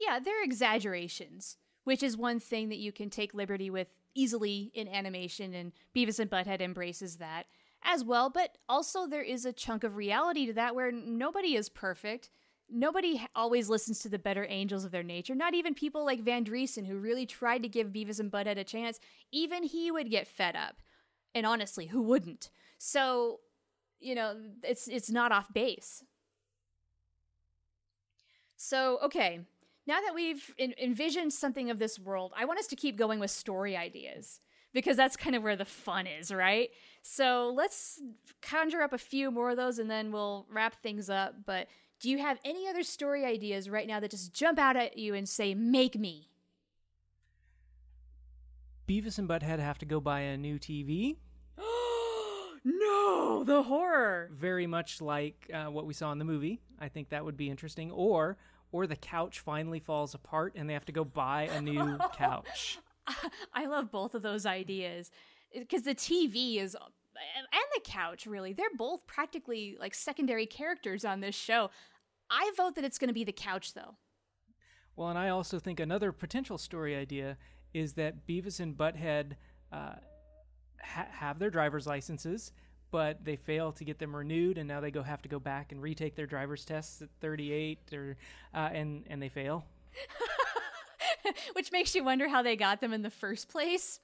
Yeah, 0.00 0.18
they're 0.22 0.42
exaggerations, 0.44 1.56
which 1.86 2.02
is 2.02 2.16
one 2.16 2.40
thing 2.40 2.68
that 2.68 2.78
you 2.78 2.90
can 2.90 3.08
take 3.08 3.32
liberty 3.32 3.70
with 3.70 3.86
easily 4.12 4.72
in 4.74 4.88
animation, 4.88 5.54
and 5.54 5.70
Beavis 5.94 6.18
and 6.18 6.28
Butthead 6.28 6.60
embraces 6.60 7.18
that 7.18 7.46
as 7.84 8.02
well. 8.02 8.28
But 8.28 8.58
also, 8.68 9.06
there 9.06 9.22
is 9.22 9.44
a 9.44 9.52
chunk 9.52 9.84
of 9.84 9.94
reality 9.94 10.46
to 10.46 10.52
that 10.54 10.74
where 10.74 10.90
nobody 10.90 11.54
is 11.54 11.68
perfect. 11.68 12.30
Nobody 12.68 13.24
always 13.36 13.68
listens 13.68 14.00
to 14.00 14.08
the 14.08 14.18
better 14.18 14.44
angels 14.48 14.84
of 14.84 14.90
their 14.90 15.04
nature. 15.04 15.36
Not 15.36 15.54
even 15.54 15.74
people 15.74 16.04
like 16.04 16.24
Van 16.24 16.44
Driessen, 16.44 16.88
who 16.88 16.98
really 16.98 17.24
tried 17.24 17.62
to 17.62 17.68
give 17.68 17.92
Beavis 17.92 18.18
and 18.18 18.32
Butthead 18.32 18.58
a 18.58 18.64
chance. 18.64 18.98
Even 19.30 19.62
he 19.62 19.92
would 19.92 20.10
get 20.10 20.26
fed 20.26 20.56
up. 20.56 20.82
And 21.36 21.46
honestly, 21.46 21.86
who 21.86 22.02
wouldn't? 22.02 22.50
So, 22.78 23.38
you 24.00 24.16
know, 24.16 24.34
it's 24.64 24.88
it's 24.88 25.08
not 25.08 25.30
off 25.30 25.52
base. 25.52 26.02
So, 28.56 28.98
okay, 29.04 29.42
now 29.86 30.00
that 30.00 30.14
we've 30.14 30.54
en- 30.58 30.74
envisioned 30.82 31.32
something 31.32 31.70
of 31.70 31.78
this 31.78 31.98
world, 31.98 32.32
I 32.36 32.44
want 32.44 32.58
us 32.58 32.66
to 32.68 32.76
keep 32.76 32.96
going 32.96 33.20
with 33.20 33.30
story 33.30 33.76
ideas 33.76 34.40
because 34.72 34.96
that's 34.96 35.16
kind 35.16 35.34
of 35.36 35.42
where 35.42 35.56
the 35.56 35.64
fun 35.64 36.06
is, 36.06 36.32
right? 36.32 36.70
So, 37.02 37.52
let's 37.54 38.02
conjure 38.42 38.82
up 38.82 38.92
a 38.92 38.98
few 38.98 39.30
more 39.30 39.50
of 39.50 39.56
those 39.56 39.78
and 39.78 39.90
then 39.90 40.12
we'll 40.12 40.46
wrap 40.52 40.74
things 40.82 41.08
up. 41.08 41.34
But 41.46 41.68
do 42.00 42.10
you 42.10 42.18
have 42.18 42.38
any 42.44 42.68
other 42.68 42.82
story 42.82 43.24
ideas 43.24 43.70
right 43.70 43.86
now 43.86 44.00
that 44.00 44.10
just 44.10 44.34
jump 44.34 44.58
out 44.58 44.76
at 44.76 44.98
you 44.98 45.14
and 45.14 45.28
say, 45.28 45.54
make 45.54 45.98
me? 45.98 46.28
Beavis 48.86 49.18
and 49.18 49.28
Butthead 49.28 49.58
have 49.58 49.78
to 49.78 49.86
go 49.86 50.00
buy 50.00 50.20
a 50.20 50.36
new 50.36 50.58
TV, 50.58 51.16
no, 52.64 53.42
the 53.44 53.62
horror. 53.64 54.30
very 54.32 54.66
much 54.66 55.00
like 55.00 55.50
uh, 55.52 55.64
what 55.66 55.86
we 55.86 55.94
saw 55.94 56.12
in 56.12 56.18
the 56.18 56.24
movie. 56.24 56.60
I 56.78 56.88
think 56.88 57.08
that 57.08 57.24
would 57.24 57.36
be 57.36 57.50
interesting. 57.50 57.90
Or, 57.90 58.36
or 58.76 58.86
the 58.86 58.94
couch 58.94 59.40
finally 59.40 59.80
falls 59.80 60.12
apart 60.12 60.52
and 60.54 60.68
they 60.68 60.74
have 60.74 60.84
to 60.84 60.92
go 60.92 61.02
buy 61.02 61.44
a 61.44 61.62
new 61.62 61.96
couch. 62.14 62.78
I 63.54 63.64
love 63.66 63.90
both 63.90 64.14
of 64.14 64.20
those 64.20 64.44
ideas 64.44 65.10
because 65.54 65.82
the 65.82 65.94
TV 65.94 66.58
is 66.58 66.76
and 66.76 67.64
the 67.74 67.80
couch 67.82 68.26
really 68.26 68.52
they're 68.52 68.66
both 68.76 69.06
practically 69.06 69.78
like 69.80 69.94
secondary 69.94 70.44
characters 70.44 71.04
on 71.04 71.20
this 71.20 71.34
show. 71.34 71.70
I 72.30 72.52
vote 72.54 72.74
that 72.74 72.84
it's 72.84 72.98
going 72.98 73.08
to 73.08 73.14
be 73.14 73.24
the 73.24 73.32
couch 73.32 73.72
though. 73.72 73.96
Well, 74.94 75.08
and 75.08 75.18
I 75.18 75.30
also 75.30 75.58
think 75.58 75.80
another 75.80 76.12
potential 76.12 76.58
story 76.58 76.94
idea 76.94 77.38
is 77.72 77.94
that 77.94 78.26
Beavis 78.26 78.60
and 78.60 78.76
Butthead 78.76 79.32
uh, 79.72 79.94
ha- 80.82 81.08
have 81.12 81.38
their 81.38 81.50
driver's 81.50 81.86
licenses, 81.86 82.52
but 82.90 83.24
they 83.24 83.36
fail 83.36 83.72
to 83.72 83.84
get 83.84 83.98
them 83.98 84.14
renewed, 84.14 84.58
and 84.58 84.68
now 84.68 84.80
they 84.80 84.90
go 84.90 85.02
have 85.02 85.22
to 85.22 85.28
go 85.28 85.38
back 85.38 85.72
and 85.72 85.82
retake 85.82 86.14
their 86.14 86.26
driver's 86.26 86.64
tests 86.64 87.02
at 87.02 87.08
38, 87.20 87.78
or 87.92 88.16
uh, 88.54 88.70
and 88.72 89.04
and 89.08 89.20
they 89.22 89.28
fail. 89.28 89.64
Which 91.54 91.72
makes 91.72 91.94
you 91.94 92.04
wonder 92.04 92.28
how 92.28 92.42
they 92.42 92.56
got 92.56 92.80
them 92.80 92.92
in 92.92 93.02
the 93.02 93.10
first 93.10 93.48
place. 93.48 94.00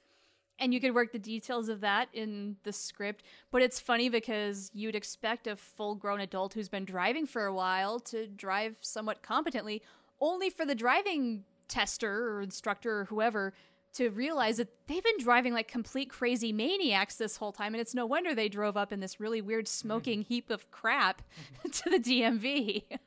And 0.58 0.72
you 0.72 0.80
could 0.80 0.94
work 0.94 1.12
the 1.12 1.18
details 1.18 1.68
of 1.68 1.80
that 1.80 2.08
in 2.12 2.56
the 2.62 2.72
script. 2.72 3.24
But 3.50 3.62
it's 3.62 3.80
funny 3.80 4.08
because 4.08 4.70
you'd 4.74 4.94
expect 4.94 5.46
a 5.46 5.56
full 5.56 5.94
grown 5.94 6.20
adult 6.20 6.54
who's 6.54 6.68
been 6.68 6.84
driving 6.84 7.26
for 7.26 7.46
a 7.46 7.54
while 7.54 7.98
to 8.00 8.26
drive 8.26 8.76
somewhat 8.80 9.22
competently, 9.22 9.82
only 10.20 10.50
for 10.50 10.64
the 10.64 10.74
driving 10.74 11.44
tester 11.68 12.28
or 12.28 12.42
instructor 12.42 13.00
or 13.00 13.04
whoever 13.06 13.54
to 13.94 14.10
realize 14.10 14.56
that 14.56 14.68
they've 14.86 15.04
been 15.04 15.18
driving 15.18 15.52
like 15.52 15.68
complete 15.68 16.08
crazy 16.10 16.52
maniacs 16.52 17.16
this 17.16 17.36
whole 17.36 17.52
time. 17.52 17.74
And 17.74 17.80
it's 17.80 17.94
no 17.94 18.06
wonder 18.06 18.34
they 18.34 18.48
drove 18.48 18.76
up 18.76 18.92
in 18.92 19.00
this 19.00 19.20
really 19.20 19.40
weird 19.40 19.68
smoking 19.68 20.20
mm-hmm. 20.20 20.34
heap 20.34 20.50
of 20.50 20.70
crap 20.70 21.22
mm-hmm. 21.62 21.70
to 21.90 21.90
the 21.90 21.98
DMV. 21.98 22.84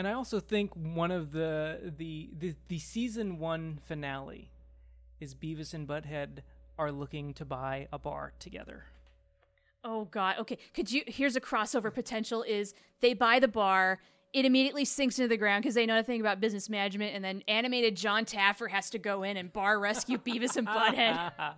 And 0.00 0.08
I 0.08 0.14
also 0.14 0.40
think 0.40 0.72
one 0.74 1.10
of 1.10 1.32
the 1.32 1.92
the 1.98 2.30
the, 2.38 2.54
the 2.68 2.78
season 2.78 3.38
one 3.38 3.80
finale 3.84 4.50
is 5.20 5.34
Beavis 5.34 5.74
and 5.74 5.86
Butthead 5.86 6.38
are 6.78 6.90
looking 6.90 7.34
to 7.34 7.44
buy 7.44 7.86
a 7.92 7.98
bar 7.98 8.32
together. 8.38 8.84
Oh 9.84 10.06
god. 10.06 10.36
Okay. 10.38 10.56
Could 10.72 10.90
you 10.90 11.02
here's 11.06 11.36
a 11.36 11.40
crossover 11.40 11.92
potential 11.92 12.42
is 12.42 12.72
they 13.02 13.12
buy 13.12 13.40
the 13.40 13.48
bar, 13.48 13.98
it 14.32 14.44
immediately 14.44 14.84
sinks 14.84 15.18
into 15.18 15.28
the 15.28 15.36
ground 15.36 15.62
because 15.62 15.74
they 15.74 15.86
know 15.86 15.96
nothing 15.96 16.20
about 16.20 16.40
business 16.40 16.68
management, 16.68 17.14
and 17.14 17.24
then 17.24 17.42
animated 17.48 17.96
Jon 17.96 18.24
Taffer 18.24 18.70
has 18.70 18.90
to 18.90 18.98
go 18.98 19.22
in 19.22 19.36
and 19.36 19.52
bar 19.52 19.78
rescue 19.78 20.18
Beavis 20.26 20.56
and 20.56 20.66
Butthead. 20.66 21.32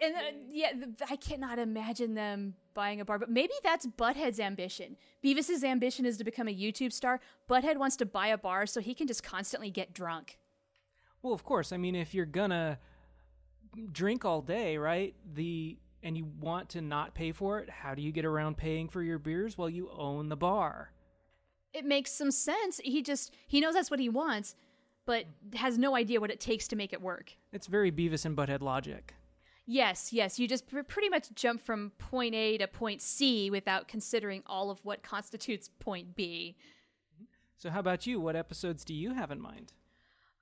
and 0.00 0.14
uh, 0.14 0.20
yeah, 0.50 0.72
th- 0.72 1.10
I 1.10 1.16
cannot 1.16 1.58
imagine 1.58 2.14
them 2.14 2.54
buying 2.74 3.00
a 3.00 3.04
bar, 3.04 3.18
but 3.18 3.30
maybe 3.30 3.52
that's 3.62 3.86
Butthead's 3.86 4.40
ambition. 4.40 4.96
Beavis's 5.22 5.64
ambition 5.64 6.06
is 6.06 6.16
to 6.16 6.24
become 6.24 6.48
a 6.48 6.54
YouTube 6.54 6.92
star. 6.92 7.20
Butthead 7.48 7.76
wants 7.76 7.96
to 7.96 8.06
buy 8.06 8.28
a 8.28 8.38
bar 8.38 8.66
so 8.66 8.80
he 8.80 8.94
can 8.94 9.06
just 9.06 9.22
constantly 9.22 9.70
get 9.70 9.92
drunk. 9.92 10.38
Well, 11.22 11.32
of 11.32 11.44
course. 11.44 11.72
I 11.72 11.76
mean, 11.76 11.94
if 11.94 12.14
you're 12.14 12.24
gonna 12.26 12.78
drink 13.92 14.24
all 14.24 14.40
day, 14.40 14.78
right? 14.78 15.14
The 15.34 15.76
and 16.06 16.16
you 16.16 16.24
want 16.40 16.68
to 16.68 16.80
not 16.80 17.14
pay 17.14 17.32
for 17.32 17.58
it, 17.58 17.68
how 17.68 17.92
do 17.92 18.00
you 18.00 18.12
get 18.12 18.24
around 18.24 18.56
paying 18.56 18.88
for 18.88 19.02
your 19.02 19.18
beers? 19.18 19.58
Well, 19.58 19.68
you 19.68 19.90
own 19.90 20.28
the 20.28 20.36
bar. 20.36 20.92
It 21.74 21.84
makes 21.84 22.12
some 22.12 22.30
sense. 22.30 22.80
He 22.84 23.02
just 23.02 23.34
he 23.48 23.60
knows 23.60 23.74
that's 23.74 23.90
what 23.90 23.98
he 23.98 24.08
wants, 24.08 24.54
but 25.04 25.24
has 25.56 25.76
no 25.76 25.96
idea 25.96 26.20
what 26.20 26.30
it 26.30 26.38
takes 26.38 26.68
to 26.68 26.76
make 26.76 26.92
it 26.92 27.02
work. 27.02 27.32
It's 27.52 27.66
very 27.66 27.90
Beavis 27.90 28.24
and 28.24 28.36
Butthead 28.36 28.62
logic. 28.62 29.14
Yes, 29.66 30.12
yes, 30.12 30.38
you 30.38 30.46
just 30.46 30.68
pr- 30.68 30.82
pretty 30.82 31.08
much 31.08 31.34
jump 31.34 31.60
from 31.60 31.90
point 31.98 32.36
A 32.36 32.56
to 32.58 32.68
point 32.68 33.02
C 33.02 33.50
without 33.50 33.88
considering 33.88 34.44
all 34.46 34.70
of 34.70 34.78
what 34.84 35.02
constitutes 35.02 35.68
point 35.80 36.14
B. 36.14 36.56
So, 37.56 37.68
how 37.68 37.80
about 37.80 38.06
you? 38.06 38.20
What 38.20 38.36
episodes 38.36 38.84
do 38.84 38.94
you 38.94 39.12
have 39.12 39.32
in 39.32 39.40
mind? 39.40 39.72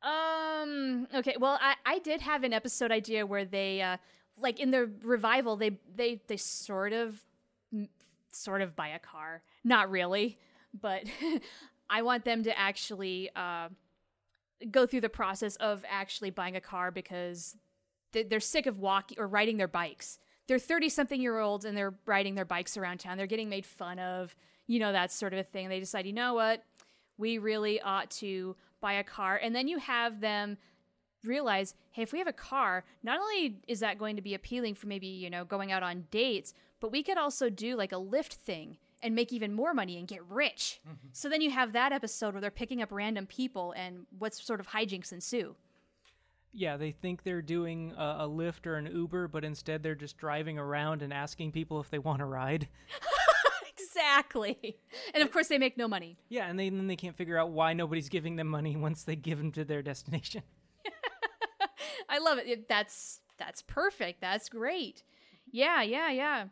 Um. 0.03 1.09
Okay. 1.15 1.37
Well, 1.41 1.59
I 1.59 1.77
I 1.87 2.01
did 2.01 2.21
have 2.21 2.45
an 2.45 2.53
episode 2.53 2.93
idea 2.93 3.25
where 3.25 3.47
they, 3.47 3.81
uh, 3.81 3.97
like 4.39 4.59
in 4.61 4.71
the 4.71 4.91
revival, 5.03 5.57
they 5.57 5.79
they 5.95 6.21
they 6.27 6.37
sort 6.37 6.93
of, 6.93 7.23
sort 8.31 8.61
of 8.63 8.75
buy 8.77 8.89
a 8.89 8.99
car. 8.99 9.43
Not 9.63 9.91
really, 9.91 10.39
but 10.81 11.05
I 11.91 12.03
want 12.03 12.25
them 12.25 12.43
to 12.45 12.59
actually 12.59 13.31
uh, 13.37 13.69
go 14.71 14.87
through 14.87 15.03
the 15.03 15.09
process 15.09 15.57
of 15.57 15.85
actually 15.89 16.31
buying 16.31 16.57
a 16.57 16.61
car 16.61 16.91
because 16.91 17.57
they- 18.13 18.23
they're 18.25 18.41
sick 18.41 18.67
of 18.67 18.79
walking 18.79 19.19
or 19.19 19.27
riding 19.27 19.57
their 19.57 19.69
bikes. 19.69 20.19
They're 20.47 20.59
30 20.59 20.89
something 20.89 21.21
year 21.21 21.39
olds 21.39 21.65
and 21.65 21.77
they're 21.77 21.95
riding 22.07 22.35
their 22.35 22.45
bikes 22.45 22.77
around 22.77 22.99
town. 22.99 23.17
They're 23.17 23.27
getting 23.27 23.49
made 23.49 23.65
fun 23.65 23.99
of, 23.99 24.35
you 24.67 24.79
know, 24.79 24.93
that 24.93 25.11
sort 25.13 25.33
of 25.33 25.39
a 25.39 25.43
thing. 25.45 25.69
They 25.69 25.81
decide, 25.81 26.07
you 26.07 26.13
know 26.13 26.35
what? 26.35 26.63
We 27.17 27.39
really 27.39 27.81
ought 27.81 28.11
to 28.13 28.57
buy 28.81 28.95
a 28.95 29.05
car. 29.05 29.37
And 29.37 29.55
then 29.55 29.69
you 29.69 29.79
have 29.79 30.21
them 30.21 30.59
realize, 31.27 31.75
hey, 31.93 32.03
if 32.03 32.13
we 32.13 32.19
have 32.19 32.29
a 32.29 32.33
car, 32.33 32.85
not 33.03 33.19
only 33.19 33.59
is 33.67 33.81
that 33.81 33.99
going 33.99 34.17
to 34.17 34.23
be 34.23 34.35
appealing 34.35 34.75
for 34.75 34.87
maybe, 34.87 35.07
you 35.07 35.31
know, 35.31 35.45
going 35.45 35.73
out 35.73 35.83
on 35.83 36.07
dates, 36.11 36.55
but 36.81 36.93
we 36.93 37.03
could 37.03 37.19
also 37.19 37.51
do 37.51 37.77
like 37.77 37.93
a 37.93 37.97
Lyft 37.97 38.35
thing 38.35 38.79
and 39.03 39.15
make 39.15 39.33
even 39.33 39.53
more 39.53 39.75
money 39.75 39.99
and 39.99 40.09
get 40.09 40.25
rich. 40.29 40.81
Mm-hmm. 40.87 41.09
So 41.13 41.29
then 41.29 41.41
you 41.41 41.51
have 41.51 41.73
that 41.73 41.93
episode 41.93 42.35
where 42.35 42.41
they're 42.41 42.51
picking 42.51 42.83
up 42.83 42.91
random 42.91 43.27
people 43.27 43.73
and 43.77 44.07
what 44.19 44.35
sort 44.35 44.61
of 44.61 44.69
hijinks 44.69 45.13
ensue. 45.13 45.57
Yeah, 46.53 46.77
they 46.77 46.93
think 46.93 47.25
they're 47.25 47.43
doing 47.43 47.93
a, 47.97 48.17
a 48.21 48.29
Lyft 48.29 48.67
or 48.67 48.77
an 48.77 48.87
Uber, 48.87 49.29
but 49.29 49.45
instead 49.45 49.83
they're 49.83 49.95
just 49.95 50.17
driving 50.17 50.59
around 50.59 51.03
and 51.03 51.13
asking 51.13 51.53
people 51.53 51.81
if 51.81 51.91
they 51.91 51.99
want 51.99 52.21
to 52.21 52.25
ride. 52.25 52.69
Exactly. 53.95 54.77
And 55.13 55.23
of 55.23 55.31
course, 55.31 55.49
they 55.49 55.59
make 55.59 55.77
no 55.77 55.87
money. 55.87 56.19
Yeah, 56.29 56.49
and 56.49 56.59
they, 56.59 56.69
then 56.69 56.87
they 56.87 56.97
can't 56.97 57.17
figure 57.17 57.39
out 57.39 57.51
why 57.51 57.73
nobody's 57.73 58.09
giving 58.09 58.37
them 58.37 58.49
money 58.49 58.77
once 58.77 59.05
they 59.05 59.17
give 59.17 59.39
them 59.39 59.53
to 59.53 59.65
their 59.65 59.83
destination. 59.83 60.43
I 62.15 62.19
love 62.19 62.39
it. 62.39 62.69
That's 62.69 63.21
that's 63.39 63.63
perfect. 63.63 64.21
That's 64.21 64.49
great. 64.49 65.03
Yeah, 65.51 65.83
yeah, 65.83 66.11
yeah. 66.11 66.45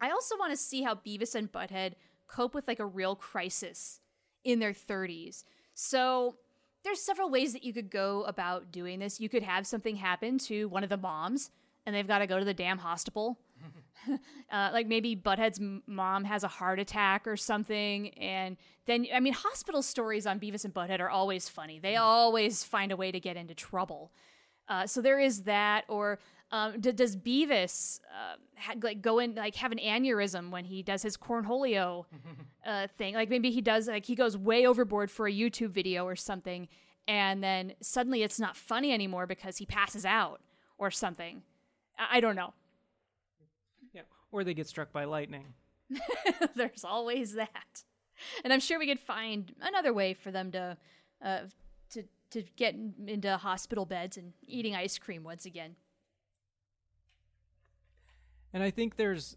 I 0.00 0.10
also 0.10 0.36
want 0.36 0.52
to 0.52 0.56
see 0.56 0.82
how 0.82 0.96
Beavis 0.96 1.36
and 1.36 1.50
Butthead 1.52 1.92
cope 2.26 2.54
with 2.54 2.66
like 2.66 2.80
a 2.80 2.86
real 2.86 3.14
crisis 3.14 4.00
in 4.42 4.58
their 4.58 4.72
30s. 4.72 5.44
So 5.74 6.36
there's 6.82 7.00
several 7.00 7.30
ways 7.30 7.52
that 7.52 7.62
you 7.62 7.72
could 7.72 7.90
go 7.90 8.24
about 8.24 8.72
doing 8.72 8.98
this. 8.98 9.20
You 9.20 9.28
could 9.28 9.44
have 9.44 9.68
something 9.68 9.96
happen 9.96 10.38
to 10.38 10.66
one 10.66 10.82
of 10.82 10.90
the 10.90 10.96
moms, 10.96 11.50
and 11.86 11.94
they've 11.94 12.08
got 12.08 12.18
to 12.18 12.26
go 12.26 12.38
to 12.38 12.44
the 12.44 12.54
damn 12.54 12.78
hospital. 12.78 13.38
uh, 14.50 14.70
like 14.72 14.88
maybe 14.88 15.14
Butthead's 15.14 15.60
mom 15.86 16.24
has 16.24 16.42
a 16.42 16.48
heart 16.48 16.80
attack 16.80 17.28
or 17.28 17.36
something, 17.36 18.08
and 18.18 18.56
then 18.86 19.06
I 19.14 19.20
mean, 19.20 19.34
hospital 19.34 19.82
stories 19.82 20.26
on 20.26 20.40
Beavis 20.40 20.64
and 20.64 20.74
Butthead 20.74 20.98
are 20.98 21.10
always 21.10 21.48
funny. 21.48 21.78
They 21.78 21.96
always 21.96 22.64
find 22.64 22.90
a 22.90 22.96
way 22.96 23.12
to 23.12 23.20
get 23.20 23.36
into 23.36 23.54
trouble. 23.54 24.10
Uh, 24.70 24.86
so 24.86 25.02
there 25.02 25.18
is 25.18 25.42
that, 25.42 25.84
or 25.88 26.20
um, 26.52 26.80
d- 26.80 26.92
does 26.92 27.16
Beavis 27.16 28.00
uh, 28.08 28.36
ha- 28.56 28.74
like 28.80 29.02
go 29.02 29.18
in 29.18 29.34
like 29.34 29.56
have 29.56 29.72
an 29.72 29.78
aneurysm 29.78 30.50
when 30.50 30.64
he 30.64 30.82
does 30.82 31.02
his 31.02 31.16
cornholio 31.16 32.06
uh, 32.66 32.86
thing? 32.96 33.14
Like 33.14 33.28
maybe 33.28 33.50
he 33.50 33.60
does 33.60 33.88
like 33.88 34.06
he 34.06 34.14
goes 34.14 34.36
way 34.36 34.66
overboard 34.66 35.10
for 35.10 35.26
a 35.26 35.32
YouTube 35.32 35.70
video 35.70 36.04
or 36.04 36.14
something, 36.14 36.68
and 37.08 37.42
then 37.42 37.74
suddenly 37.82 38.22
it's 38.22 38.38
not 38.38 38.56
funny 38.56 38.92
anymore 38.92 39.26
because 39.26 39.56
he 39.58 39.66
passes 39.66 40.06
out 40.06 40.40
or 40.78 40.90
something. 40.92 41.42
I, 41.98 42.18
I 42.18 42.20
don't 42.20 42.36
know. 42.36 42.54
Yeah, 43.92 44.02
or 44.30 44.44
they 44.44 44.54
get 44.54 44.68
struck 44.68 44.92
by 44.92 45.04
lightning. 45.04 45.54
There's 46.54 46.84
always 46.84 47.34
that, 47.34 47.82
and 48.44 48.52
I'm 48.52 48.60
sure 48.60 48.78
we 48.78 48.86
could 48.86 49.00
find 49.00 49.52
another 49.60 49.92
way 49.92 50.14
for 50.14 50.30
them 50.30 50.52
to 50.52 50.76
uh, 51.24 51.38
to 51.92 52.04
to 52.30 52.42
get 52.56 52.74
into 53.06 53.36
hospital 53.36 53.84
beds 53.84 54.16
and 54.16 54.32
eating 54.46 54.74
ice 54.74 54.98
cream 54.98 55.24
once 55.24 55.44
again. 55.44 55.76
And 58.52 58.62
I 58.62 58.70
think 58.70 58.96
there's, 58.96 59.36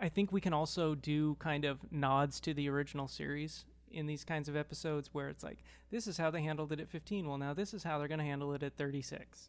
I 0.00 0.08
think 0.08 0.32
we 0.32 0.40
can 0.40 0.52
also 0.52 0.94
do 0.94 1.36
kind 1.36 1.64
of 1.64 1.80
nods 1.90 2.40
to 2.40 2.54
the 2.54 2.68
original 2.68 3.08
series 3.08 3.64
in 3.90 4.06
these 4.06 4.24
kinds 4.24 4.48
of 4.48 4.56
episodes 4.56 5.10
where 5.12 5.28
it's 5.28 5.42
like, 5.42 5.58
this 5.90 6.06
is 6.06 6.16
how 6.16 6.30
they 6.30 6.42
handled 6.42 6.72
it 6.72 6.80
at 6.80 6.88
15. 6.88 7.28
Well, 7.28 7.38
now 7.38 7.54
this 7.54 7.74
is 7.74 7.82
how 7.82 7.98
they're 7.98 8.08
going 8.08 8.18
to 8.18 8.24
handle 8.24 8.52
it 8.54 8.62
at 8.62 8.76
36. 8.76 9.48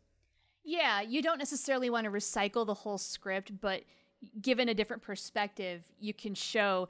Yeah, 0.63 1.01
you 1.01 1.21
don't 1.21 1.37
necessarily 1.37 1.89
want 1.89 2.05
to 2.05 2.11
recycle 2.11 2.65
the 2.65 2.73
whole 2.73 2.97
script, 2.97 3.59
but 3.59 3.83
given 4.41 4.69
a 4.69 4.73
different 4.73 5.01
perspective, 5.01 5.83
you 5.99 6.13
can 6.13 6.35
show 6.35 6.87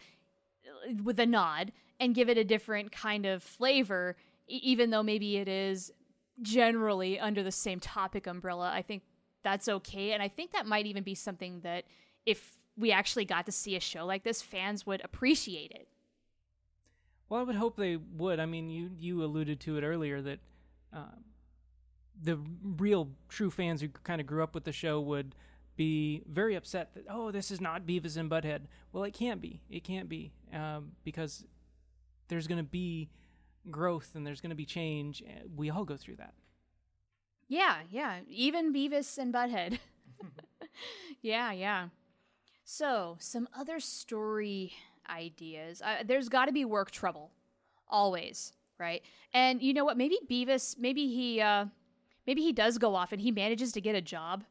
uh, 0.66 0.94
with 1.04 1.20
a 1.20 1.26
nod 1.26 1.72
and 2.00 2.16
give 2.16 2.30
it 2.30 2.38
a 2.38 2.44
different 2.44 2.92
kind 2.92 3.26
of 3.26 3.44
flavor, 3.44 4.18
even 4.52 4.90
though 4.90 5.04
maybe 5.04 5.38
it 5.38 5.48
is 5.48 5.92
generally 6.42 7.20
under 7.20 7.44
the 7.44 7.52
same 7.52 7.80
topic 7.80 8.28
umbrella. 8.28 8.72
I 8.74 8.82
think 8.82 9.04
that's 9.44 9.68
okay. 9.68 10.14
And 10.14 10.22
I 10.22 10.28
think 10.28 10.52
that 10.52 10.66
might 10.66 10.86
even 10.86 11.04
be 11.04 11.16
something 11.16 11.62
that 11.62 11.86
if 12.26 12.62
we 12.78 12.92
actually 12.92 13.26
got 13.26 13.46
to 13.46 13.52
see 13.52 13.76
a 13.76 13.80
show 13.80 14.06
like 14.06 14.24
this, 14.24 14.42
fans 14.42 14.86
would 14.86 15.02
appreciate 15.04 15.72
it. 15.72 15.88
Well, 17.30 17.40
I 17.40 17.44
would 17.44 17.56
hope 17.56 17.78
they 17.78 17.96
would. 17.96 18.40
I 18.40 18.46
mean, 18.46 18.70
you 18.70 18.92
you 18.98 19.24
alluded 19.24 19.60
to 19.62 19.78
it 19.78 19.84
earlier 19.84 20.22
that 20.22 20.40
uh, 20.94 21.16
the 22.22 22.38
real 22.62 23.10
true 23.30 23.50
fans 23.50 23.82
who 23.82 23.88
kind 23.88 24.20
of 24.20 24.28
grew 24.28 24.44
up 24.44 24.54
with 24.54 24.66
the 24.66 24.74
show 24.74 25.00
would 25.00 25.34
be 25.78 26.24
very 26.30 26.56
upset 26.56 26.94
that 26.94 27.06
oh, 27.10 27.32
this 27.32 27.50
is 27.50 27.62
not 27.62 27.88
Beavis 27.88 28.18
and 28.18 28.30
Butthead. 28.30 28.64
Well, 28.92 29.04
it 29.06 29.14
can't 29.14 29.42
be. 29.42 29.62
It 29.70 29.84
can't 29.84 30.10
be 30.10 30.34
um, 30.54 30.92
because 31.06 31.46
there's 32.28 32.48
going 32.48 32.58
to 32.58 32.70
be 32.70 33.10
growth 33.70 34.16
and 34.16 34.26
there's 34.26 34.42
going 34.42 34.50
to 34.50 34.56
be 34.56 34.66
change. 34.66 35.24
We 35.56 35.70
all 35.70 35.86
go 35.86 35.98
through 35.98 36.18
that. 36.18 36.34
Yeah, 37.48 37.78
yeah. 37.90 38.20
Even 38.30 38.74
Beavis 38.74 39.18
and 39.18 39.34
Butthead. 39.34 39.80
yeah, 41.22 41.52
yeah. 41.52 41.88
So, 42.64 43.18
some 43.20 43.48
other 43.58 43.80
story 43.80 44.74
ideas. 45.10 45.82
Uh, 45.82 46.04
there's 46.06 46.30
got 46.30 46.46
to 46.46 46.52
be 46.52 46.66
work 46.66 46.92
trouble, 46.92 47.32
always, 47.88 48.54
right? 48.78 49.02
And 49.34 49.62
you 49.62 49.74
know 49.74 49.84
what? 49.84 49.98
Maybe 49.98 50.18
Beavis, 50.30 50.78
maybe 50.78 51.08
he, 51.08 51.42
uh, 51.42 51.66
maybe 52.26 52.42
he 52.42 52.54
does 52.54 52.78
go 52.78 52.96
off 52.96 53.12
and 53.12 53.22
he 53.22 53.32
manages 53.32 53.72
to 53.74 53.82
get 53.82 53.96
a 53.96 54.02
job 54.02 54.44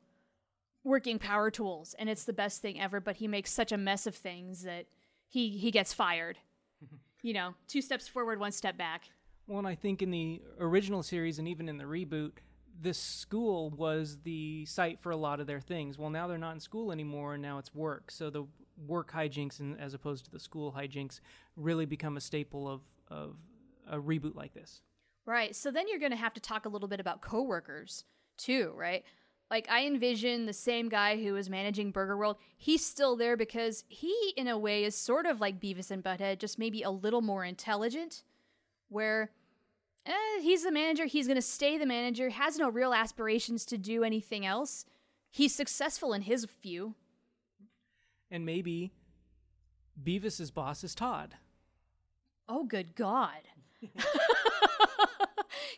working 0.85 1.19
power 1.19 1.51
tools, 1.51 1.95
and 1.99 2.09
it's 2.09 2.25
the 2.25 2.33
best 2.33 2.63
thing 2.63 2.81
ever. 2.81 3.01
But 3.01 3.17
he 3.17 3.29
makes 3.29 3.53
such 3.53 3.73
a 3.73 3.79
mess 3.79 4.07
of 4.07 4.15
things 4.15 4.63
that 4.63 4.87
he 5.29 5.51
he 5.51 5.71
gets 5.71 5.93
fired. 5.93 6.39
You 7.23 7.33
know, 7.33 7.55
two 7.69 7.83
steps 7.83 8.09
forward, 8.09 8.39
one 8.39 8.53
step 8.53 8.77
back. 8.77 9.11
Well, 9.47 9.59
and 9.59 9.67
I 9.67 9.75
think 9.75 10.03
in 10.03 10.11
the 10.11 10.43
original 10.59 11.03
series 11.03 11.39
and 11.39 11.49
even 11.49 11.69
in 11.69 11.77
the 11.77 11.85
reboot, 11.85 12.33
this 12.81 12.99
school 12.99 13.71
was 13.71 14.21
the 14.23 14.65
site 14.67 15.01
for 15.01 15.11
a 15.11 15.17
lot 15.17 15.41
of 15.41 15.47
their 15.47 15.61
things. 15.61 15.99
Well, 15.99 16.11
now 16.11 16.27
they're 16.27 16.39
not 16.39 16.55
in 16.55 16.61
school 16.61 16.93
anymore, 16.93 17.35
and 17.35 17.43
now 17.43 17.59
it's 17.59 17.75
work. 17.75 18.11
So 18.11 18.31
the 18.31 18.47
work 18.87 19.13
hijinks, 19.13 19.61
and 19.61 19.79
as 19.79 19.93
opposed 19.93 20.25
to 20.27 20.31
the 20.31 20.41
school 20.41 20.73
hijinks, 20.73 21.21
really 21.57 21.85
become 21.85 22.17
a 22.17 22.21
staple 22.21 22.69
of 22.69 22.81
of 23.09 23.37
a 23.89 23.99
reboot 23.99 24.37
like 24.37 24.55
this. 24.55 24.83
Right. 25.27 25.55
So 25.55 25.71
then 25.71 25.89
you're 25.89 25.99
going 25.99 26.13
to 26.13 26.17
have 26.17 26.35
to 26.35 26.41
talk 26.41 26.65
a 26.65 26.69
little 26.69 26.89
bit 26.89 27.01
about 27.01 27.21
coworkers 27.21 28.05
too, 28.37 28.73
right? 28.77 29.05
Like 29.51 29.69
I 29.69 29.85
envision 29.85 30.47
the 30.47 30.53
same 30.53 30.89
guy 30.89 31.21
who 31.23 31.35
is 31.37 31.51
managing 31.51 31.91
Burger 31.91 32.17
World. 32.17 32.37
He's 32.57 32.85
still 32.87 33.17
there 33.17 33.37
because 33.37 33.85
he, 33.89 34.33
in 34.37 34.47
a 34.47 34.57
way, 34.57 34.85
is 34.85 34.95
sort 34.95 35.27
of 35.27 35.41
like 35.41 35.61
Beavis 35.61 35.91
and 35.91 36.05
Butthead, 36.05 36.39
just 36.39 36.59
maybe 36.59 36.83
a 36.83 36.91
little 36.91 37.21
more 37.21 37.45
intelligent. 37.45 38.23
Where 38.89 39.31
eh, 40.07 40.41
he's 40.41 40.63
the 40.63 40.71
manager, 40.71 41.07
he's 41.07 41.27
going 41.27 41.37
to 41.37 41.43
stay 41.43 41.79
the 41.79 41.87
manager, 41.87 42.31
has 42.31 42.59
no 42.59 42.69
real 42.69 42.95
aspirations 42.95 43.65
to 43.67 43.79
do 43.79 44.05
anything 44.05 44.47
else. 44.47 44.85
He's 45.31 45.55
successful 45.55 46.13
in 46.13 46.23
his 46.23 46.47
view. 46.63 46.95
And 48.31 48.47
maybe 48.47 48.93
Beavis's 50.01 50.51
boss 50.51 50.85
is 50.85 50.95
Todd. 50.95 51.35
Oh, 52.49 52.65
good 52.65 52.95
God. 52.95 53.43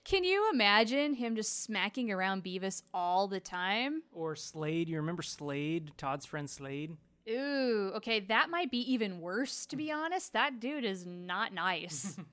Can 0.04 0.24
you 0.24 0.50
imagine 0.52 1.14
him 1.14 1.36
just 1.36 1.62
smacking 1.62 2.10
around 2.10 2.42
Beavis 2.42 2.82
all 2.92 3.28
the 3.28 3.40
time? 3.40 4.02
Or 4.12 4.34
Slade. 4.34 4.88
You 4.88 4.96
remember 4.96 5.22
Slade, 5.22 5.92
Todd's 5.96 6.26
friend 6.26 6.50
Slade? 6.50 6.96
Ooh, 7.30 7.92
okay, 7.94 8.18
that 8.18 8.50
might 8.50 8.70
be 8.70 8.92
even 8.92 9.20
worse, 9.20 9.64
to 9.66 9.76
be 9.76 9.92
honest. 9.92 10.32
That 10.32 10.60
dude 10.60 10.84
is 10.84 11.06
not 11.06 11.52
nice. 11.52 12.16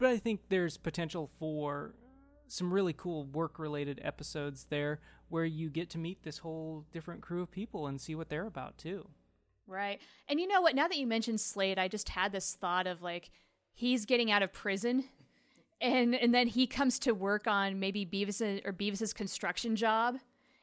But 0.00 0.08
I 0.08 0.16
think 0.16 0.40
there's 0.48 0.78
potential 0.78 1.30
for 1.38 1.94
some 2.48 2.72
really 2.72 2.94
cool 2.94 3.26
work 3.26 3.58
related 3.58 4.00
episodes 4.02 4.66
there 4.70 4.98
where 5.28 5.44
you 5.44 5.68
get 5.68 5.90
to 5.90 5.98
meet 5.98 6.22
this 6.22 6.38
whole 6.38 6.86
different 6.90 7.20
crew 7.20 7.42
of 7.42 7.50
people 7.50 7.86
and 7.86 8.00
see 8.00 8.14
what 8.14 8.30
they're 8.30 8.46
about 8.46 8.78
too. 8.78 9.10
Right. 9.66 10.00
And 10.26 10.40
you 10.40 10.48
know 10.48 10.62
what? 10.62 10.74
Now 10.74 10.88
that 10.88 10.96
you 10.96 11.06
mentioned 11.06 11.38
Slade, 11.38 11.78
I 11.78 11.86
just 11.86 12.08
had 12.08 12.32
this 12.32 12.54
thought 12.54 12.86
of 12.86 13.02
like 13.02 13.30
he's 13.74 14.06
getting 14.06 14.30
out 14.30 14.42
of 14.42 14.54
prison 14.54 15.04
and 15.80 16.14
and 16.14 16.34
then 16.34 16.46
he 16.46 16.66
comes 16.66 16.98
to 17.00 17.12
work 17.12 17.46
on 17.46 17.78
maybe 17.78 18.04
Beavis 18.06 18.40
or 18.64 18.72
Beavis's 18.72 19.12
construction 19.12 19.76
job 19.76 20.16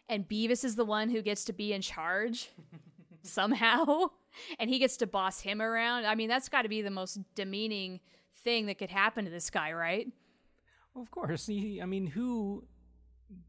and 0.09 0.27
Beavis 0.27 0.63
is 0.63 0.75
the 0.75 0.85
one 0.85 1.09
who 1.09 1.21
gets 1.21 1.45
to 1.45 1.53
be 1.53 1.73
in 1.73 1.81
charge 1.81 2.49
somehow 3.23 4.09
and 4.59 4.69
he 4.69 4.79
gets 4.79 4.97
to 4.97 5.07
boss 5.07 5.41
him 5.41 5.61
around. 5.61 6.05
I 6.05 6.15
mean, 6.15 6.29
that's 6.29 6.49
got 6.49 6.63
to 6.63 6.69
be 6.69 6.81
the 6.81 6.91
most 6.91 7.19
demeaning 7.35 7.99
thing 8.43 8.67
that 8.67 8.77
could 8.77 8.89
happen 8.89 9.25
to 9.25 9.31
this 9.31 9.49
guy, 9.49 9.73
right? 9.73 10.07
Well, 10.93 11.03
of 11.03 11.11
course. 11.11 11.49
I 11.49 11.85
mean, 11.85 12.07
who 12.07 12.63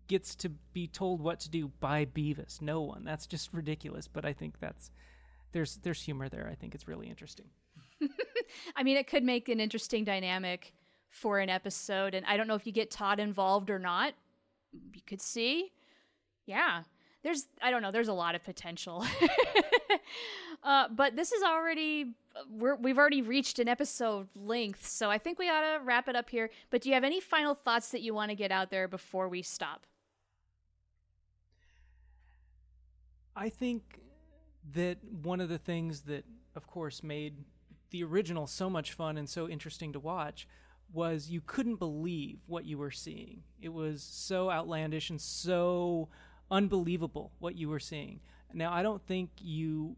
gets 0.08 0.34
to 0.36 0.50
be 0.72 0.86
told 0.86 1.20
what 1.20 1.40
to 1.40 1.50
do 1.50 1.68
by 1.80 2.04
Beavis? 2.04 2.60
No 2.60 2.80
one. 2.82 3.04
That's 3.04 3.26
just 3.26 3.52
ridiculous, 3.52 4.08
but 4.08 4.24
I 4.24 4.32
think 4.32 4.60
that's 4.60 4.90
there's 5.52 5.76
there's 5.76 6.02
humor 6.02 6.28
there. 6.28 6.48
I 6.50 6.54
think 6.54 6.74
it's 6.74 6.88
really 6.88 7.08
interesting. 7.08 7.46
I 8.76 8.82
mean, 8.82 8.96
it 8.96 9.06
could 9.06 9.24
make 9.24 9.48
an 9.48 9.60
interesting 9.60 10.04
dynamic 10.04 10.74
for 11.11 11.38
an 11.38 11.48
episode, 11.48 12.14
and 12.14 12.24
I 12.26 12.36
don't 12.36 12.46
know 12.46 12.54
if 12.54 12.66
you 12.66 12.72
get 12.72 12.90
Todd 12.90 13.18
involved 13.18 13.70
or 13.70 13.78
not. 13.78 14.14
You 14.72 15.00
could 15.06 15.22
see. 15.22 15.72
Yeah. 16.46 16.82
There's 17.22 17.46
I 17.61 17.70
don't 17.70 17.82
know, 17.82 17.90
there's 17.90 18.09
a 18.09 18.12
lot 18.12 18.34
of 18.34 18.44
potential. 18.44 19.04
uh, 20.62 20.88
but 20.88 21.16
this 21.16 21.32
is 21.32 21.42
already 21.42 22.14
we're, 22.50 22.76
we've 22.76 22.98
already 22.98 23.22
reached 23.22 23.59
an 23.59 23.68
episode 23.68 24.28
length, 24.36 24.86
so 24.86 25.11
I 25.11 25.18
think 25.18 25.38
we 25.38 25.48
ought 25.48 25.61
to 25.61 25.80
wrap 25.82 26.09
it 26.09 26.16
up 26.16 26.30
here. 26.30 26.50
But 26.70 26.82
do 26.82 26.88
you 26.88 26.94
have 26.94 27.04
any 27.04 27.20
final 27.20 27.54
thoughts 27.54 27.90
that 27.90 28.02
you 28.02 28.14
want 28.14 28.30
to 28.30 28.36
get 28.36 28.52
out 28.52 28.70
there 28.70 28.86
before 28.86 29.28
we 29.28 29.42
stop? 29.42 29.86
I 33.34 33.48
think 33.48 34.00
that 34.72 34.98
one 35.22 35.40
of 35.40 35.48
the 35.48 35.59
things 35.59 36.02
that, 36.02 36.24
of 36.54 36.66
course, 36.66 37.02
made 37.02 37.44
the 37.90 38.04
original 38.04 38.46
so 38.46 38.68
much 38.68 38.92
fun 38.92 39.16
and 39.16 39.28
so 39.28 39.48
interesting 39.48 39.92
to 39.92 40.00
watch 40.00 40.46
was 40.93 41.28
you 41.28 41.41
couldn't 41.45 41.76
believe 41.76 42.39
what 42.47 42.64
you 42.64 42.78
were 42.78 42.91
seeing. 42.91 43.43
It 43.61 43.72
was 43.72 44.03
so 44.03 44.51
outlandish 44.51 45.11
and 45.11 45.20
so 45.20 46.09
unbelievable 46.51 47.32
what 47.39 47.57
you 47.57 47.68
were 47.68 47.80
seeing. 47.80 48.20
Now, 48.55 48.72
I 48.72 48.82
don't 48.82 49.05
think 49.07 49.30
you 49.39 49.97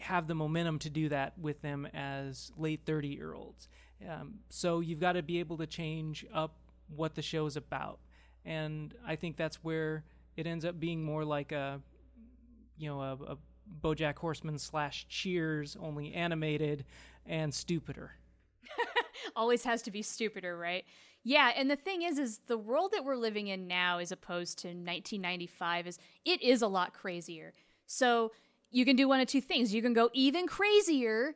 have 0.00 0.26
the 0.26 0.34
momentum 0.34 0.78
to 0.80 0.90
do 0.90 1.08
that 1.10 1.38
with 1.38 1.60
them 1.62 1.86
as 1.94 2.50
late 2.56 2.80
30 2.86 3.08
year 3.08 3.34
olds. 3.34 3.68
Um, 4.08 4.40
so 4.48 4.80
you've 4.80 5.00
got 5.00 5.12
to 5.12 5.22
be 5.22 5.40
able 5.40 5.58
to 5.58 5.66
change 5.66 6.26
up 6.32 6.56
what 6.94 7.14
the 7.14 7.22
show 7.22 7.46
is 7.46 7.56
about. 7.56 8.00
And 8.44 8.94
I 9.06 9.16
think 9.16 9.36
that's 9.36 9.56
where 9.62 10.04
it 10.36 10.46
ends 10.46 10.64
up 10.64 10.78
being 10.78 11.02
more 11.02 11.24
like 11.24 11.52
a, 11.52 11.80
you 12.76 12.88
know, 12.88 13.00
a, 13.00 13.12
a 13.32 13.38
Bojack 13.82 14.18
Horseman 14.18 14.58
slash 14.58 15.06
Cheers, 15.08 15.76
only 15.80 16.12
animated 16.12 16.84
and 17.24 17.54
stupider. 17.54 18.12
Always 19.36 19.64
has 19.64 19.82
to 19.82 19.90
be 19.90 20.02
stupider, 20.02 20.56
right? 20.56 20.84
Yeah, 21.22 21.52
and 21.56 21.70
the 21.70 21.76
thing 21.76 22.02
is, 22.02 22.18
is 22.18 22.40
the 22.46 22.58
world 22.58 22.92
that 22.92 23.04
we're 23.04 23.16
living 23.16 23.48
in 23.48 23.66
now, 23.66 23.98
as 23.98 24.12
opposed 24.12 24.58
to 24.58 24.68
1995, 24.68 25.86
is 25.86 25.98
it 26.24 26.42
is 26.42 26.60
a 26.60 26.68
lot 26.68 26.92
crazier. 26.92 27.52
So 27.86 28.32
you 28.70 28.84
can 28.84 28.96
do 28.96 29.08
one 29.08 29.20
of 29.20 29.28
two 29.28 29.40
things. 29.40 29.72
You 29.72 29.80
can 29.80 29.94
go 29.94 30.10
even 30.12 30.46
crazier, 30.46 31.34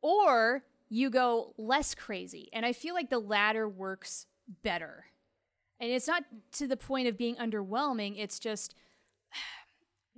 or 0.00 0.62
you 0.88 1.10
go 1.10 1.54
less 1.58 1.94
crazy. 1.94 2.48
And 2.52 2.64
I 2.64 2.72
feel 2.72 2.94
like 2.94 3.10
the 3.10 3.18
latter 3.18 3.68
works 3.68 4.26
better. 4.62 5.06
And 5.80 5.90
it's 5.90 6.06
not 6.06 6.22
to 6.52 6.66
the 6.66 6.76
point 6.76 7.08
of 7.08 7.18
being 7.18 7.34
underwhelming, 7.36 8.14
it's 8.18 8.38
just 8.38 8.74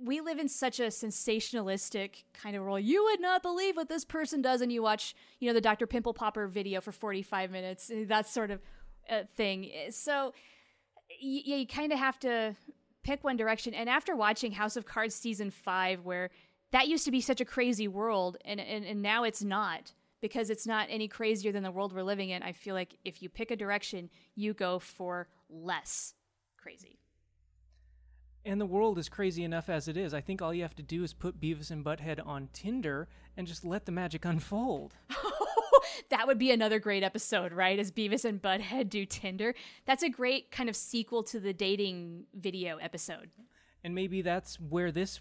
we 0.01 0.21
live 0.21 0.39
in 0.39 0.47
such 0.47 0.79
a 0.79 0.87
sensationalistic 0.87 2.23
kind 2.33 2.55
of 2.55 2.63
world. 2.63 2.83
You 2.83 3.03
would 3.05 3.19
not 3.19 3.43
believe 3.43 3.75
what 3.75 3.89
this 3.89 4.05
person 4.05 4.41
does, 4.41 4.61
and 4.61 4.71
you 4.71 4.81
watch, 4.81 5.15
you 5.39 5.47
know, 5.47 5.53
the 5.53 5.61
Dr. 5.61 5.87
Pimple 5.87 6.13
Popper 6.13 6.47
video 6.47 6.81
for 6.81 6.91
45 6.91 7.51
minutes. 7.51 7.91
That 8.07 8.27
sort 8.27 8.51
of 8.51 8.61
uh, 9.09 9.23
thing. 9.35 9.69
So, 9.91 10.33
yeah, 11.19 11.57
you 11.57 11.67
kind 11.67 11.91
of 11.91 11.99
have 11.99 12.17
to 12.19 12.55
pick 13.03 13.23
one 13.23 13.37
direction. 13.37 13.73
And 13.73 13.89
after 13.89 14.15
watching 14.15 14.51
House 14.51 14.77
of 14.77 14.85
Cards 14.85 15.15
season 15.15 15.51
five, 15.51 16.05
where 16.05 16.29
that 16.71 16.87
used 16.87 17.05
to 17.05 17.11
be 17.11 17.21
such 17.21 17.41
a 17.41 17.45
crazy 17.45 17.87
world 17.87 18.37
and, 18.45 18.59
and, 18.59 18.85
and 18.85 19.01
now 19.01 19.23
it's 19.23 19.43
not 19.43 19.93
because 20.21 20.49
it's 20.49 20.67
not 20.67 20.87
any 20.89 21.07
crazier 21.07 21.51
than 21.51 21.63
the 21.63 21.71
world 21.71 21.93
we're 21.93 22.03
living 22.03 22.29
in 22.29 22.43
i 22.43 22.51
feel 22.51 22.75
like 22.75 22.95
if 23.05 23.21
you 23.21 23.29
pick 23.29 23.51
a 23.51 23.55
direction 23.55 24.09
you 24.35 24.53
go 24.53 24.79
for 24.79 25.27
less 25.49 26.13
crazy 26.57 26.98
and 28.49 28.59
the 28.59 28.65
world 28.65 28.97
is 28.97 29.07
crazy 29.09 29.43
enough 29.43 29.69
as 29.69 29.87
it 29.87 29.95
is. 29.95 30.13
I 30.13 30.21
think 30.21 30.41
all 30.41 30.53
you 30.53 30.63
have 30.63 30.75
to 30.75 30.83
do 30.83 31.03
is 31.03 31.13
put 31.13 31.39
Beavis 31.39 31.71
and 31.71 31.85
Butthead 31.85 32.25
on 32.25 32.49
Tinder 32.51 33.07
and 33.37 33.47
just 33.47 33.63
let 33.63 33.85
the 33.85 33.91
magic 33.91 34.25
unfold. 34.25 34.95
that 36.09 36.27
would 36.27 36.39
be 36.39 36.51
another 36.51 36.79
great 36.79 37.03
episode, 37.03 37.53
right? 37.53 37.79
As 37.79 37.91
Beavis 37.91 38.25
and 38.25 38.41
Butthead 38.41 38.89
do 38.89 39.05
Tinder. 39.05 39.53
That's 39.85 40.03
a 40.03 40.09
great 40.09 40.51
kind 40.51 40.67
of 40.67 40.75
sequel 40.75 41.23
to 41.23 41.39
the 41.39 41.53
dating 41.53 42.25
video 42.33 42.77
episode 42.77 43.29
and 43.83 43.95
maybe 43.95 44.21
that's 44.21 44.59
where 44.59 44.91
this 44.91 45.19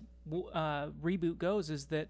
uh, 0.52 0.88
reboot 1.02 1.38
goes 1.38 1.70
is 1.70 1.86
that 1.86 2.08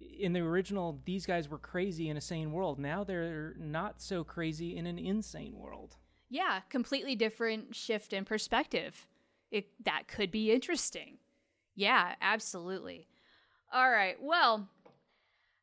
in 0.00 0.32
the 0.32 0.40
original 0.40 1.00
these 1.04 1.26
guys 1.26 1.48
were 1.48 1.58
crazy 1.58 2.08
in 2.08 2.16
a 2.16 2.20
sane 2.20 2.52
world 2.52 2.78
now 2.78 3.04
they're 3.04 3.54
not 3.58 4.00
so 4.00 4.24
crazy 4.24 4.76
in 4.76 4.86
an 4.86 4.98
insane 4.98 5.54
world 5.56 5.96
yeah 6.28 6.60
completely 6.68 7.14
different 7.14 7.74
shift 7.74 8.12
in 8.12 8.24
perspective 8.24 9.06
it, 9.52 9.66
that 9.84 10.08
could 10.08 10.30
be 10.30 10.50
interesting 10.50 11.18
yeah 11.74 12.14
absolutely 12.20 13.06
all 13.72 13.90
right 13.90 14.16
well 14.20 14.68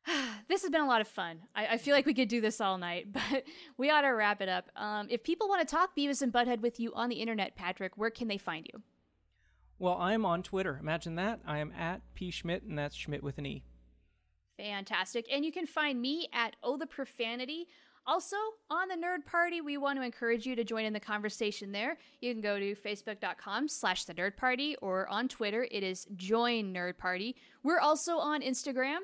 this 0.48 0.62
has 0.62 0.70
been 0.70 0.80
a 0.80 0.86
lot 0.86 1.00
of 1.00 1.08
fun. 1.08 1.40
I, 1.54 1.66
I, 1.66 1.76
feel 1.78 1.94
like 1.94 2.06
we 2.06 2.14
could 2.14 2.28
do 2.28 2.40
this 2.40 2.60
all 2.60 2.78
night, 2.78 3.12
but 3.12 3.44
we 3.76 3.90
ought 3.90 4.02
to 4.02 4.08
wrap 4.08 4.40
it 4.40 4.48
up. 4.48 4.70
Um, 4.76 5.06
if 5.10 5.22
people 5.22 5.48
want 5.48 5.66
to 5.66 5.74
talk 5.74 5.96
Beavis 5.96 6.22
and 6.22 6.32
Butthead 6.32 6.60
with 6.60 6.80
you 6.80 6.92
on 6.94 7.08
the 7.08 7.16
internet, 7.16 7.56
Patrick, 7.56 7.96
where 7.96 8.10
can 8.10 8.28
they 8.28 8.38
find 8.38 8.66
you? 8.72 8.82
Well, 9.78 9.96
I'm 9.98 10.26
on 10.26 10.42
Twitter. 10.42 10.78
Imagine 10.78 11.14
that. 11.16 11.40
I 11.46 11.58
am 11.58 11.72
at 11.72 12.02
P 12.14 12.30
Schmidt, 12.30 12.64
and 12.64 12.78
that's 12.78 12.94
Schmidt 12.94 13.22
with 13.22 13.38
an 13.38 13.46
E. 13.46 13.64
Fantastic. 14.58 15.26
And 15.32 15.42
you 15.44 15.52
can 15.52 15.66
find 15.66 16.00
me 16.00 16.28
at 16.34 16.56
Oh 16.62 16.76
the 16.76 16.86
Profanity. 16.86 17.66
Also, 18.06 18.36
on 18.70 18.88
the 18.88 18.94
Nerd 18.94 19.24
Party, 19.24 19.60
we 19.60 19.76
want 19.76 19.98
to 19.98 20.04
encourage 20.04 20.46
you 20.46 20.56
to 20.56 20.64
join 20.64 20.84
in 20.84 20.92
the 20.92 21.00
conversation 21.00 21.70
there. 21.70 21.98
You 22.20 22.32
can 22.32 22.40
go 22.40 22.58
to 22.58 22.74
facebook.com 22.74 23.68
slash 23.68 24.04
the 24.04 24.14
Nerd 24.14 24.36
Party, 24.36 24.76
or 24.82 25.06
on 25.08 25.28
Twitter, 25.28 25.68
it 25.70 25.82
is 25.82 26.06
Join 26.16 26.74
Nerd 26.74 26.98
Party. 26.98 27.36
We're 27.62 27.78
also 27.78 28.16
on 28.18 28.42
Instagram. 28.42 28.98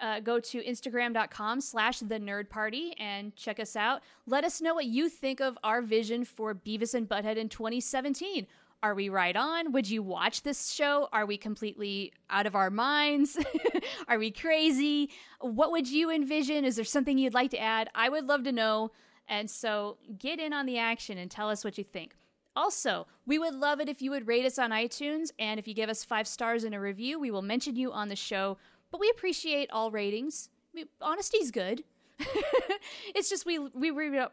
Uh, 0.00 0.20
go 0.20 0.38
to 0.38 0.62
instagram.com 0.62 1.60
slash 1.60 1.98
the 1.98 2.20
nerd 2.20 2.48
party 2.48 2.94
and 3.00 3.34
check 3.34 3.58
us 3.58 3.74
out 3.74 4.00
let 4.28 4.44
us 4.44 4.60
know 4.60 4.72
what 4.72 4.84
you 4.84 5.08
think 5.08 5.40
of 5.40 5.58
our 5.64 5.82
vision 5.82 6.24
for 6.24 6.54
beavis 6.54 6.94
and 6.94 7.08
butthead 7.08 7.36
in 7.36 7.48
2017 7.48 8.46
are 8.82 8.94
we 8.94 9.08
right 9.08 9.34
on? 9.34 9.72
Would 9.72 9.90
you 9.90 10.02
watch 10.02 10.42
this 10.42 10.72
show? 10.72 11.08
Are 11.12 11.26
we 11.26 11.36
completely 11.36 12.12
out 12.30 12.46
of 12.46 12.54
our 12.54 12.70
minds? 12.70 13.36
Are 14.08 14.18
we 14.18 14.30
crazy? 14.30 15.10
What 15.40 15.72
would 15.72 15.88
you 15.88 16.10
envision? 16.10 16.64
Is 16.64 16.76
there 16.76 16.84
something 16.84 17.18
you'd 17.18 17.34
like 17.34 17.50
to 17.50 17.60
add? 17.60 17.90
I 17.94 18.08
would 18.08 18.26
love 18.26 18.44
to 18.44 18.52
know. 18.52 18.92
And 19.28 19.50
so 19.50 19.98
get 20.16 20.38
in 20.38 20.52
on 20.52 20.66
the 20.66 20.78
action 20.78 21.18
and 21.18 21.30
tell 21.30 21.50
us 21.50 21.64
what 21.64 21.76
you 21.76 21.84
think. 21.84 22.14
Also, 22.54 23.06
we 23.26 23.38
would 23.38 23.54
love 23.54 23.80
it 23.80 23.88
if 23.88 24.00
you 24.00 24.10
would 24.10 24.26
rate 24.26 24.44
us 24.44 24.58
on 24.58 24.70
iTunes, 24.70 25.30
and 25.38 25.60
if 25.60 25.68
you 25.68 25.74
give 25.74 25.88
us 25.88 26.02
five 26.02 26.26
stars 26.26 26.64
in 26.64 26.74
a 26.74 26.80
review, 26.80 27.18
we 27.18 27.30
will 27.30 27.42
mention 27.42 27.76
you 27.76 27.92
on 27.92 28.08
the 28.08 28.16
show. 28.16 28.58
But 28.90 29.00
we 29.00 29.08
appreciate 29.10 29.70
all 29.70 29.92
ratings. 29.92 30.48
Honesty's 31.00 31.52
good. 31.52 31.84
it's 33.14 33.28
just 33.28 33.46
we 33.46 33.58
we 33.58 33.90
read 33.90 34.28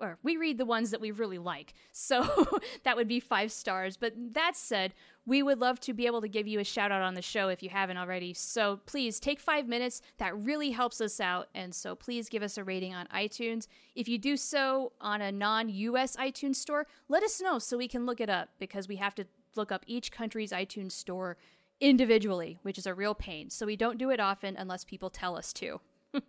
or 0.00 0.18
we 0.22 0.36
read 0.36 0.58
the 0.58 0.64
ones 0.64 0.90
that 0.90 1.00
we 1.00 1.10
really 1.10 1.38
like. 1.38 1.74
So 1.92 2.58
that 2.84 2.96
would 2.96 3.08
be 3.08 3.20
five 3.20 3.50
stars. 3.50 3.96
But 3.96 4.12
that 4.32 4.56
said, 4.56 4.94
we 5.26 5.42
would 5.42 5.58
love 5.58 5.80
to 5.80 5.94
be 5.94 6.06
able 6.06 6.20
to 6.20 6.28
give 6.28 6.46
you 6.46 6.60
a 6.60 6.64
shout 6.64 6.92
out 6.92 7.02
on 7.02 7.14
the 7.14 7.22
show 7.22 7.48
if 7.48 7.62
you 7.62 7.70
haven't 7.70 7.96
already. 7.96 8.34
So 8.34 8.80
please 8.84 9.18
take 9.18 9.40
five 9.40 9.66
minutes. 9.66 10.02
That 10.18 10.36
really 10.36 10.70
helps 10.70 11.00
us 11.00 11.18
out. 11.18 11.48
And 11.54 11.74
so 11.74 11.94
please 11.94 12.28
give 12.28 12.42
us 12.42 12.58
a 12.58 12.64
rating 12.64 12.94
on 12.94 13.06
iTunes. 13.06 13.66
If 13.94 14.08
you 14.08 14.18
do 14.18 14.36
so 14.36 14.92
on 15.00 15.22
a 15.22 15.32
non 15.32 15.68
US 15.68 16.16
iTunes 16.16 16.56
store, 16.56 16.86
let 17.08 17.22
us 17.22 17.40
know 17.40 17.58
so 17.58 17.78
we 17.78 17.88
can 17.88 18.04
look 18.04 18.20
it 18.20 18.28
up 18.28 18.50
because 18.58 18.86
we 18.86 18.96
have 18.96 19.14
to 19.14 19.24
look 19.56 19.72
up 19.72 19.84
each 19.86 20.12
country's 20.12 20.52
iTunes 20.52 20.92
store 20.92 21.36
individually, 21.80 22.58
which 22.62 22.78
is 22.78 22.86
a 22.86 22.94
real 22.94 23.14
pain. 23.14 23.50
So 23.50 23.66
we 23.66 23.76
don't 23.76 23.98
do 23.98 24.10
it 24.10 24.20
often 24.20 24.56
unless 24.56 24.84
people 24.84 25.10
tell 25.10 25.36
us 25.36 25.52
to. 25.54 25.80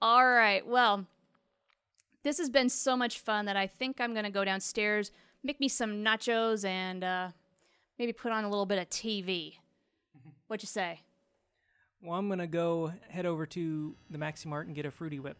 All 0.00 0.26
right. 0.26 0.66
Well, 0.66 1.06
this 2.22 2.38
has 2.38 2.50
been 2.50 2.68
so 2.68 2.96
much 2.96 3.18
fun 3.18 3.46
that 3.46 3.56
I 3.56 3.66
think 3.66 4.00
I'm 4.00 4.12
going 4.12 4.24
to 4.24 4.30
go 4.30 4.44
downstairs, 4.44 5.10
make 5.42 5.60
me 5.60 5.68
some 5.68 6.04
nachos, 6.04 6.64
and 6.64 7.04
uh, 7.04 7.28
maybe 7.98 8.12
put 8.12 8.32
on 8.32 8.44
a 8.44 8.48
little 8.48 8.66
bit 8.66 8.78
of 8.78 8.88
TV. 8.90 9.54
What 10.46 10.62
you 10.62 10.66
say? 10.66 11.00
Well, 12.02 12.18
I'm 12.18 12.28
going 12.28 12.38
to 12.38 12.46
go 12.46 12.92
head 13.08 13.24
over 13.24 13.46
to 13.46 13.96
the 14.10 14.18
Maxi 14.18 14.44
Mart 14.44 14.66
and 14.66 14.76
get 14.76 14.84
a 14.84 14.90
fruity 14.90 15.18
whip. 15.18 15.38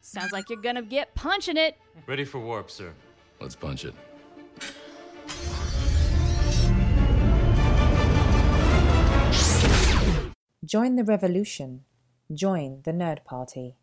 Sounds 0.00 0.30
like 0.30 0.48
you're 0.48 0.60
going 0.60 0.76
to 0.76 0.82
get 0.82 1.12
punching 1.16 1.56
it. 1.56 1.76
Ready 2.06 2.24
for 2.24 2.38
warp, 2.38 2.70
sir. 2.70 2.92
Let's 3.40 3.56
punch 3.56 3.84
it. 3.84 3.94
Join 10.64 10.94
the 10.94 11.04
revolution. 11.04 11.84
Join 12.34 12.82
the 12.82 12.90
Nerd 12.90 13.22
Party. 13.24 13.76